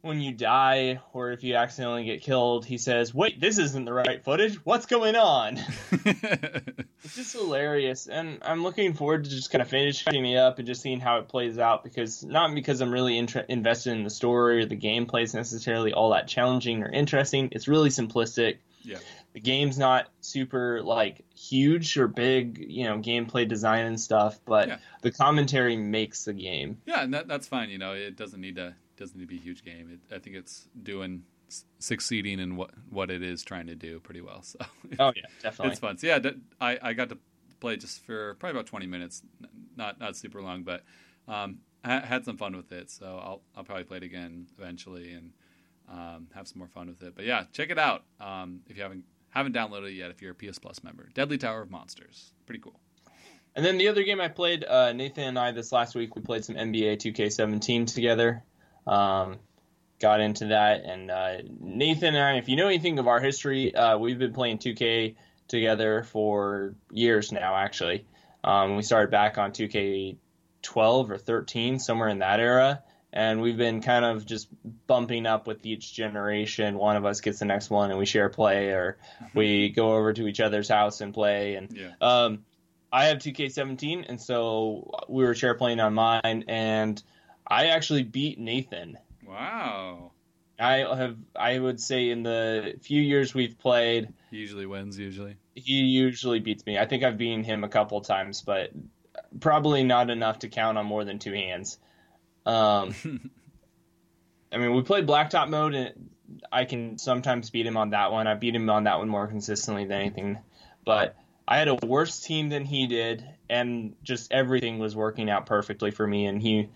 when 0.00 0.20
you 0.20 0.32
die 0.32 1.00
or 1.12 1.32
if 1.32 1.42
you 1.42 1.56
accidentally 1.56 2.04
get 2.04 2.22
killed, 2.22 2.64
he 2.64 2.78
says, 2.78 3.12
"Wait, 3.12 3.40
this 3.40 3.58
isn't 3.58 3.84
the 3.84 3.92
right 3.92 4.22
footage. 4.22 4.54
What's 4.64 4.86
going 4.86 5.16
on?" 5.16 5.58
it's 5.92 7.16
just 7.16 7.32
hilarious, 7.32 8.06
and 8.06 8.38
I'm 8.42 8.62
looking 8.62 8.94
forward 8.94 9.24
to 9.24 9.30
just 9.30 9.50
kind 9.50 9.62
of 9.62 9.68
finishing 9.68 10.24
it 10.24 10.36
up 10.36 10.58
and 10.58 10.66
just 10.66 10.82
seeing 10.82 11.00
how 11.00 11.18
it 11.18 11.28
plays 11.28 11.58
out. 11.58 11.82
Because 11.82 12.24
not 12.24 12.54
because 12.54 12.80
I'm 12.80 12.92
really 12.92 13.18
inter- 13.18 13.44
invested 13.48 13.92
in 13.92 14.04
the 14.04 14.10
story 14.10 14.62
or 14.62 14.66
the 14.66 14.76
gameplay 14.76 15.22
is 15.22 15.34
necessarily 15.34 15.92
all 15.92 16.10
that 16.10 16.28
challenging 16.28 16.82
or 16.82 16.90
interesting. 16.90 17.48
It's 17.52 17.68
really 17.68 17.90
simplistic. 17.90 18.58
Yeah. 18.82 18.98
The 19.34 19.40
game's 19.40 19.78
not 19.78 20.08
super 20.20 20.82
like 20.82 21.24
huge 21.34 21.98
or 21.98 22.08
big, 22.08 22.64
you 22.66 22.84
know, 22.84 22.98
gameplay 22.98 23.46
design 23.46 23.86
and 23.86 24.00
stuff, 24.00 24.40
but 24.46 24.68
yeah. 24.68 24.78
the 25.02 25.10
commentary 25.10 25.76
makes 25.76 26.24
the 26.24 26.32
game. 26.32 26.78
Yeah, 26.86 27.02
and 27.02 27.12
that, 27.14 27.28
that's 27.28 27.46
fine. 27.46 27.70
You 27.70 27.78
know, 27.78 27.92
it 27.92 28.16
doesn't 28.16 28.40
need 28.40 28.56
to 28.56 28.74
doesn't 28.98 29.16
need 29.16 29.24
to 29.24 29.28
be 29.28 29.36
a 29.36 29.42
huge 29.42 29.64
game. 29.64 29.90
It, 29.92 30.14
I 30.14 30.18
think 30.18 30.36
it's 30.36 30.68
doing 30.80 31.22
succeeding 31.78 32.40
in 32.40 32.56
what 32.56 32.70
what 32.90 33.10
it 33.10 33.22
is 33.22 33.42
trying 33.42 33.66
to 33.66 33.74
do 33.74 34.00
pretty 34.00 34.20
well. 34.20 34.42
So 34.42 34.58
oh 34.98 35.12
yeah, 35.16 35.22
definitely, 35.42 35.72
it's 35.72 35.80
fun. 35.80 35.98
So 35.98 36.06
yeah, 36.06 36.18
I 36.60 36.78
I 36.82 36.92
got 36.92 37.08
to 37.10 37.18
play 37.60 37.76
just 37.76 38.04
for 38.04 38.34
probably 38.34 38.58
about 38.58 38.66
twenty 38.66 38.86
minutes, 38.86 39.22
not 39.76 39.98
not 40.00 40.16
super 40.16 40.42
long, 40.42 40.62
but 40.62 40.82
um, 41.26 41.58
I 41.84 42.00
had 42.00 42.24
some 42.24 42.36
fun 42.36 42.56
with 42.56 42.72
it. 42.72 42.90
So 42.90 43.06
I'll 43.06 43.42
I'll 43.56 43.64
probably 43.64 43.84
play 43.84 43.98
it 43.98 44.02
again 44.02 44.46
eventually 44.58 45.12
and 45.12 45.32
um, 45.90 46.28
have 46.34 46.46
some 46.48 46.58
more 46.58 46.68
fun 46.68 46.88
with 46.88 47.02
it. 47.02 47.14
But 47.14 47.24
yeah, 47.24 47.44
check 47.52 47.70
it 47.70 47.78
out 47.78 48.04
um, 48.20 48.60
if 48.68 48.76
you 48.76 48.82
haven't 48.82 49.04
haven't 49.30 49.54
downloaded 49.54 49.88
it 49.88 49.94
yet. 49.94 50.10
If 50.10 50.22
you're 50.22 50.32
a 50.32 50.34
PS 50.34 50.58
Plus 50.58 50.82
member, 50.82 51.08
Deadly 51.14 51.38
Tower 51.38 51.62
of 51.62 51.70
Monsters, 51.70 52.32
pretty 52.46 52.60
cool. 52.60 52.78
And 53.54 53.64
then 53.64 53.78
the 53.78 53.88
other 53.88 54.04
game 54.04 54.20
I 54.20 54.28
played, 54.28 54.62
uh, 54.62 54.92
Nathan 54.92 55.24
and 55.24 55.38
I 55.38 55.50
this 55.50 55.72
last 55.72 55.96
week, 55.96 56.14
we 56.14 56.22
played 56.22 56.44
some 56.44 56.54
NBA 56.54 56.98
2K17 56.98 57.92
together. 57.92 58.44
Um, 58.88 59.38
got 60.00 60.20
into 60.20 60.46
that, 60.46 60.84
and 60.84 61.10
uh, 61.10 61.36
Nathan 61.60 62.14
and 62.14 62.24
I, 62.24 62.38
if 62.38 62.48
you 62.48 62.56
know 62.56 62.68
anything 62.68 62.98
of 62.98 63.08
our 63.08 63.20
history, 63.20 63.74
uh, 63.74 63.98
we've 63.98 64.18
been 64.18 64.32
playing 64.32 64.58
2K 64.58 65.16
together 65.48 66.04
for 66.04 66.74
years 66.90 67.32
now. 67.32 67.56
Actually, 67.56 68.06
um, 68.44 68.76
we 68.76 68.82
started 68.82 69.10
back 69.10 69.38
on 69.38 69.52
2K 69.52 70.16
12 70.62 71.10
or 71.10 71.18
13, 71.18 71.78
somewhere 71.78 72.08
in 72.08 72.20
that 72.20 72.40
era, 72.40 72.82
and 73.12 73.40
we've 73.40 73.56
been 73.56 73.80
kind 73.80 74.04
of 74.04 74.24
just 74.24 74.48
bumping 74.86 75.26
up 75.26 75.46
with 75.46 75.64
each 75.66 75.92
generation. 75.92 76.78
One 76.78 76.96
of 76.96 77.04
us 77.04 77.20
gets 77.20 77.40
the 77.40 77.44
next 77.44 77.70
one, 77.70 77.90
and 77.90 77.98
we 77.98 78.06
share 78.06 78.28
play, 78.28 78.68
or 78.68 78.98
we 79.34 79.70
go 79.70 79.94
over 79.94 80.12
to 80.12 80.26
each 80.28 80.40
other's 80.40 80.68
house 80.68 81.00
and 81.00 81.12
play. 81.12 81.56
And 81.56 81.76
yeah. 81.76 81.92
um, 82.00 82.44
I 82.92 83.06
have 83.06 83.18
2K17, 83.18 84.08
and 84.08 84.20
so 84.20 84.90
we 85.08 85.24
were 85.24 85.34
share 85.34 85.54
playing 85.54 85.80
on 85.80 85.94
mine, 85.94 86.44
and 86.48 87.02
I 87.48 87.66
actually 87.66 88.02
beat 88.02 88.38
Nathan. 88.38 88.98
Wow. 89.26 90.12
I 90.60 90.78
have 90.78 91.16
I 91.36 91.58
would 91.58 91.80
say 91.80 92.10
in 92.10 92.22
the 92.22 92.74
few 92.82 93.00
years 93.00 93.34
we've 93.34 93.58
played 93.58 94.12
he 94.30 94.38
usually 94.38 94.66
wins 94.66 94.98
usually. 94.98 95.36
He 95.54 95.80
usually 95.82 96.40
beats 96.40 96.66
me. 96.66 96.78
I 96.78 96.86
think 96.86 97.04
I've 97.04 97.16
beaten 97.16 97.44
him 97.44 97.64
a 97.64 97.68
couple 97.68 98.00
times, 98.00 98.42
but 98.42 98.70
probably 99.40 99.84
not 99.84 100.10
enough 100.10 100.40
to 100.40 100.48
count 100.48 100.78
on 100.78 100.86
more 100.86 101.04
than 101.04 101.18
two 101.18 101.32
hands. 101.32 101.78
Um 102.44 102.94
I 104.52 104.56
mean, 104.56 104.74
we 104.74 104.82
played 104.82 105.06
blacktop 105.06 105.48
mode 105.48 105.74
and 105.74 106.10
I 106.50 106.64
can 106.64 106.98
sometimes 106.98 107.50
beat 107.50 107.66
him 107.66 107.76
on 107.76 107.90
that 107.90 108.12
one. 108.12 108.26
I 108.26 108.34
beat 108.34 108.54
him 108.54 108.68
on 108.68 108.84
that 108.84 108.98
one 108.98 109.08
more 109.08 109.26
consistently 109.26 109.84
than 109.84 110.00
anything. 110.00 110.38
But 110.84 111.16
I 111.46 111.58
had 111.58 111.68
a 111.68 111.74
worse 111.86 112.20
team 112.20 112.48
than 112.48 112.64
he 112.64 112.86
did 112.86 113.24
and 113.48 113.94
just 114.02 114.32
everything 114.32 114.78
was 114.78 114.96
working 114.96 115.30
out 115.30 115.46
perfectly 115.46 115.90
for 115.90 116.06
me 116.06 116.26
and 116.26 116.42
he 116.42 116.68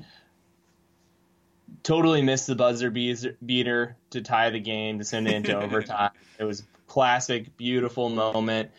totally 1.83 2.23
missed 2.23 2.47
the 2.47 2.55
buzzer 2.55 2.91
beater 2.91 3.97
to 4.11 4.21
tie 4.21 4.51
the 4.51 4.61
game 4.61 4.99
to 4.99 5.05
send 5.05 5.29
it 5.29 5.35
into 5.35 5.59
overtime. 5.59 6.11
It 6.39 6.45
was 6.45 6.65
classic, 6.89 7.57
beautiful 7.57 8.09
moment. 8.09 8.71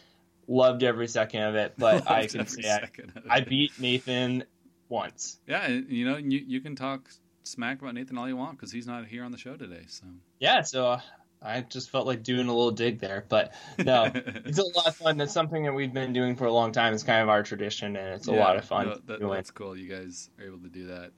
Loved 0.48 0.84
every 0.84 1.08
second 1.08 1.44
of 1.44 1.56
it, 1.56 1.76
but 1.78 2.10
I 2.12 2.28
can 2.28 2.46
say 2.46 2.70
I, 2.70 2.90
I, 3.30 3.40
beat 3.40 3.72
Nathan 3.80 4.44
once. 4.90 5.40
Yeah, 5.48 5.68
you 5.70 6.04
know, 6.04 6.18
you 6.18 6.44
you 6.46 6.60
can 6.60 6.76
talk 6.76 7.10
smack 7.44 7.82
about 7.82 7.94
Nathan 7.94 8.18
all 8.18 8.28
you 8.28 8.36
want 8.36 8.58
because 8.58 8.72
he's 8.72 8.88
not 8.88 9.06
here 9.06 9.24
on 9.24 9.32
the 9.32 9.38
show 9.38 9.56
today. 9.56 9.84
So 9.88 10.06
yeah, 10.40 10.62
so 10.64 10.88
uh, 10.88 11.02
I 11.42 11.62
just 11.62 11.90
felt 11.90 12.08
like 12.08 12.24
doing 12.24 12.48
a 12.48 12.54
little 12.54 12.72
dig 12.72 13.00
there, 13.00 13.26
but 13.28 13.54
no, 13.78 14.12
it's 14.16 14.60
a 14.60 14.64
lot 14.64 14.88
of 14.88 14.96
fun. 14.96 15.18
That's 15.18 15.34
something 15.34 15.64
that 15.64 15.74
we've 15.74 15.94
been 15.94 16.14
doing 16.14 16.36
for 16.36 16.46
a 16.46 16.54
long 16.54 16.72
time. 16.72 16.94
It's 16.94 17.04
kind 17.04 17.22
of 17.22 17.30
our 17.30 17.44
tradition, 17.44 17.96
and 17.96 18.16
it's 18.16 18.28
a 18.28 18.32
yeah, 18.32 18.40
lot 18.40 18.58
of 18.58 18.66
fun. 18.66 18.88
No, 18.88 18.96
that, 19.08 19.20
that's 19.20 19.52
cool. 19.52 19.78
You 19.78 19.90
guys 19.90 20.30
are 20.40 20.46
able 20.46 20.60
to 20.60 20.70
do 20.70 20.88
that. 20.88 21.12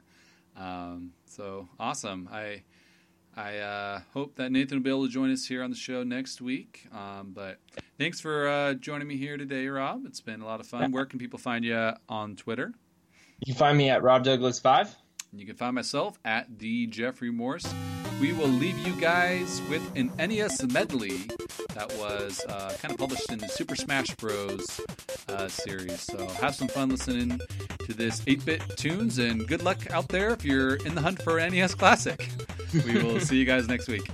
Um, 0.58 1.12
so 1.26 1.68
awesome! 1.80 2.30
I 2.32 2.64
I 3.36 3.58
uh, 3.58 4.00
hope 4.14 4.36
that 4.36 4.52
Nathan 4.52 4.78
will 4.78 4.84
be 4.84 4.90
able 4.90 5.06
to 5.06 5.12
join 5.12 5.32
us 5.32 5.46
here 5.46 5.62
on 5.64 5.70
the 5.70 5.76
show 5.76 6.04
next 6.04 6.42
week. 6.42 6.88
Um, 6.94 7.32
but 7.34 7.60
thanks 7.98 8.22
for 8.22 8.48
uh, 8.48 8.74
joining 8.76 9.08
me 9.08 9.18
here 9.18 9.36
today, 9.36 9.68
Rob. 9.68 10.06
It's 10.06 10.22
been 10.22 10.42
a 10.42 10.46
lot 10.46 10.60
of 10.62 10.68
fun. 10.68 10.92
Where 10.92 11.06
can 11.06 11.20
people 11.20 11.40
find 11.40 11.66
you 11.66 11.92
on 12.08 12.36
Twitter? 12.36 12.74
You 13.46 13.54
can 13.54 13.60
find 13.60 13.78
me 13.78 13.90
at 13.90 14.04
Rob 14.04 14.24
Douglas 14.24 14.60
Five. 14.60 14.96
You 15.34 15.46
can 15.46 15.56
find 15.56 15.76
myself 15.76 16.18
at 16.24 16.60
the 16.60 16.88
Jeffrey 16.88 17.32
Morse. 17.32 17.74
We 18.20 18.34
will 18.34 18.48
leave 18.48 18.78
you 18.80 18.94
guys 19.00 19.62
with 19.70 19.84
an 19.96 20.12
NES 20.18 20.64
medley 20.72 21.30
that 21.74 21.94
was 21.98 22.44
uh, 22.48 22.74
kind 22.80 22.94
of 22.94 22.98
published 23.00 23.32
in 23.32 23.40
the 23.40 23.48
Super 23.48 23.76
Smash 23.76 24.16
Bros. 24.16 24.82
Uh, 25.28 25.48
series. 25.48 26.02
So 26.02 26.28
have 26.28 26.54
some 26.54 26.68
fun 26.68 26.90
listening 26.90 27.40
to 27.86 27.94
this 27.94 28.22
8 28.28 28.46
bit 28.46 28.62
tunes 28.78 29.18
and 29.18 29.48
good 29.48 29.64
luck 29.64 29.90
out 29.92 30.08
there 30.10 30.30
if 30.30 30.46
you're 30.46 30.76
in 30.76 30.94
the 30.94 31.02
hunt 31.02 31.20
for 31.24 31.40
NES 31.40 31.74
Classic. 31.74 32.30
We 32.86 33.02
will 33.02 33.20
see 33.28 33.38
you 33.38 33.46
guys 33.46 33.68
next 33.68 33.88
week. 33.88 34.08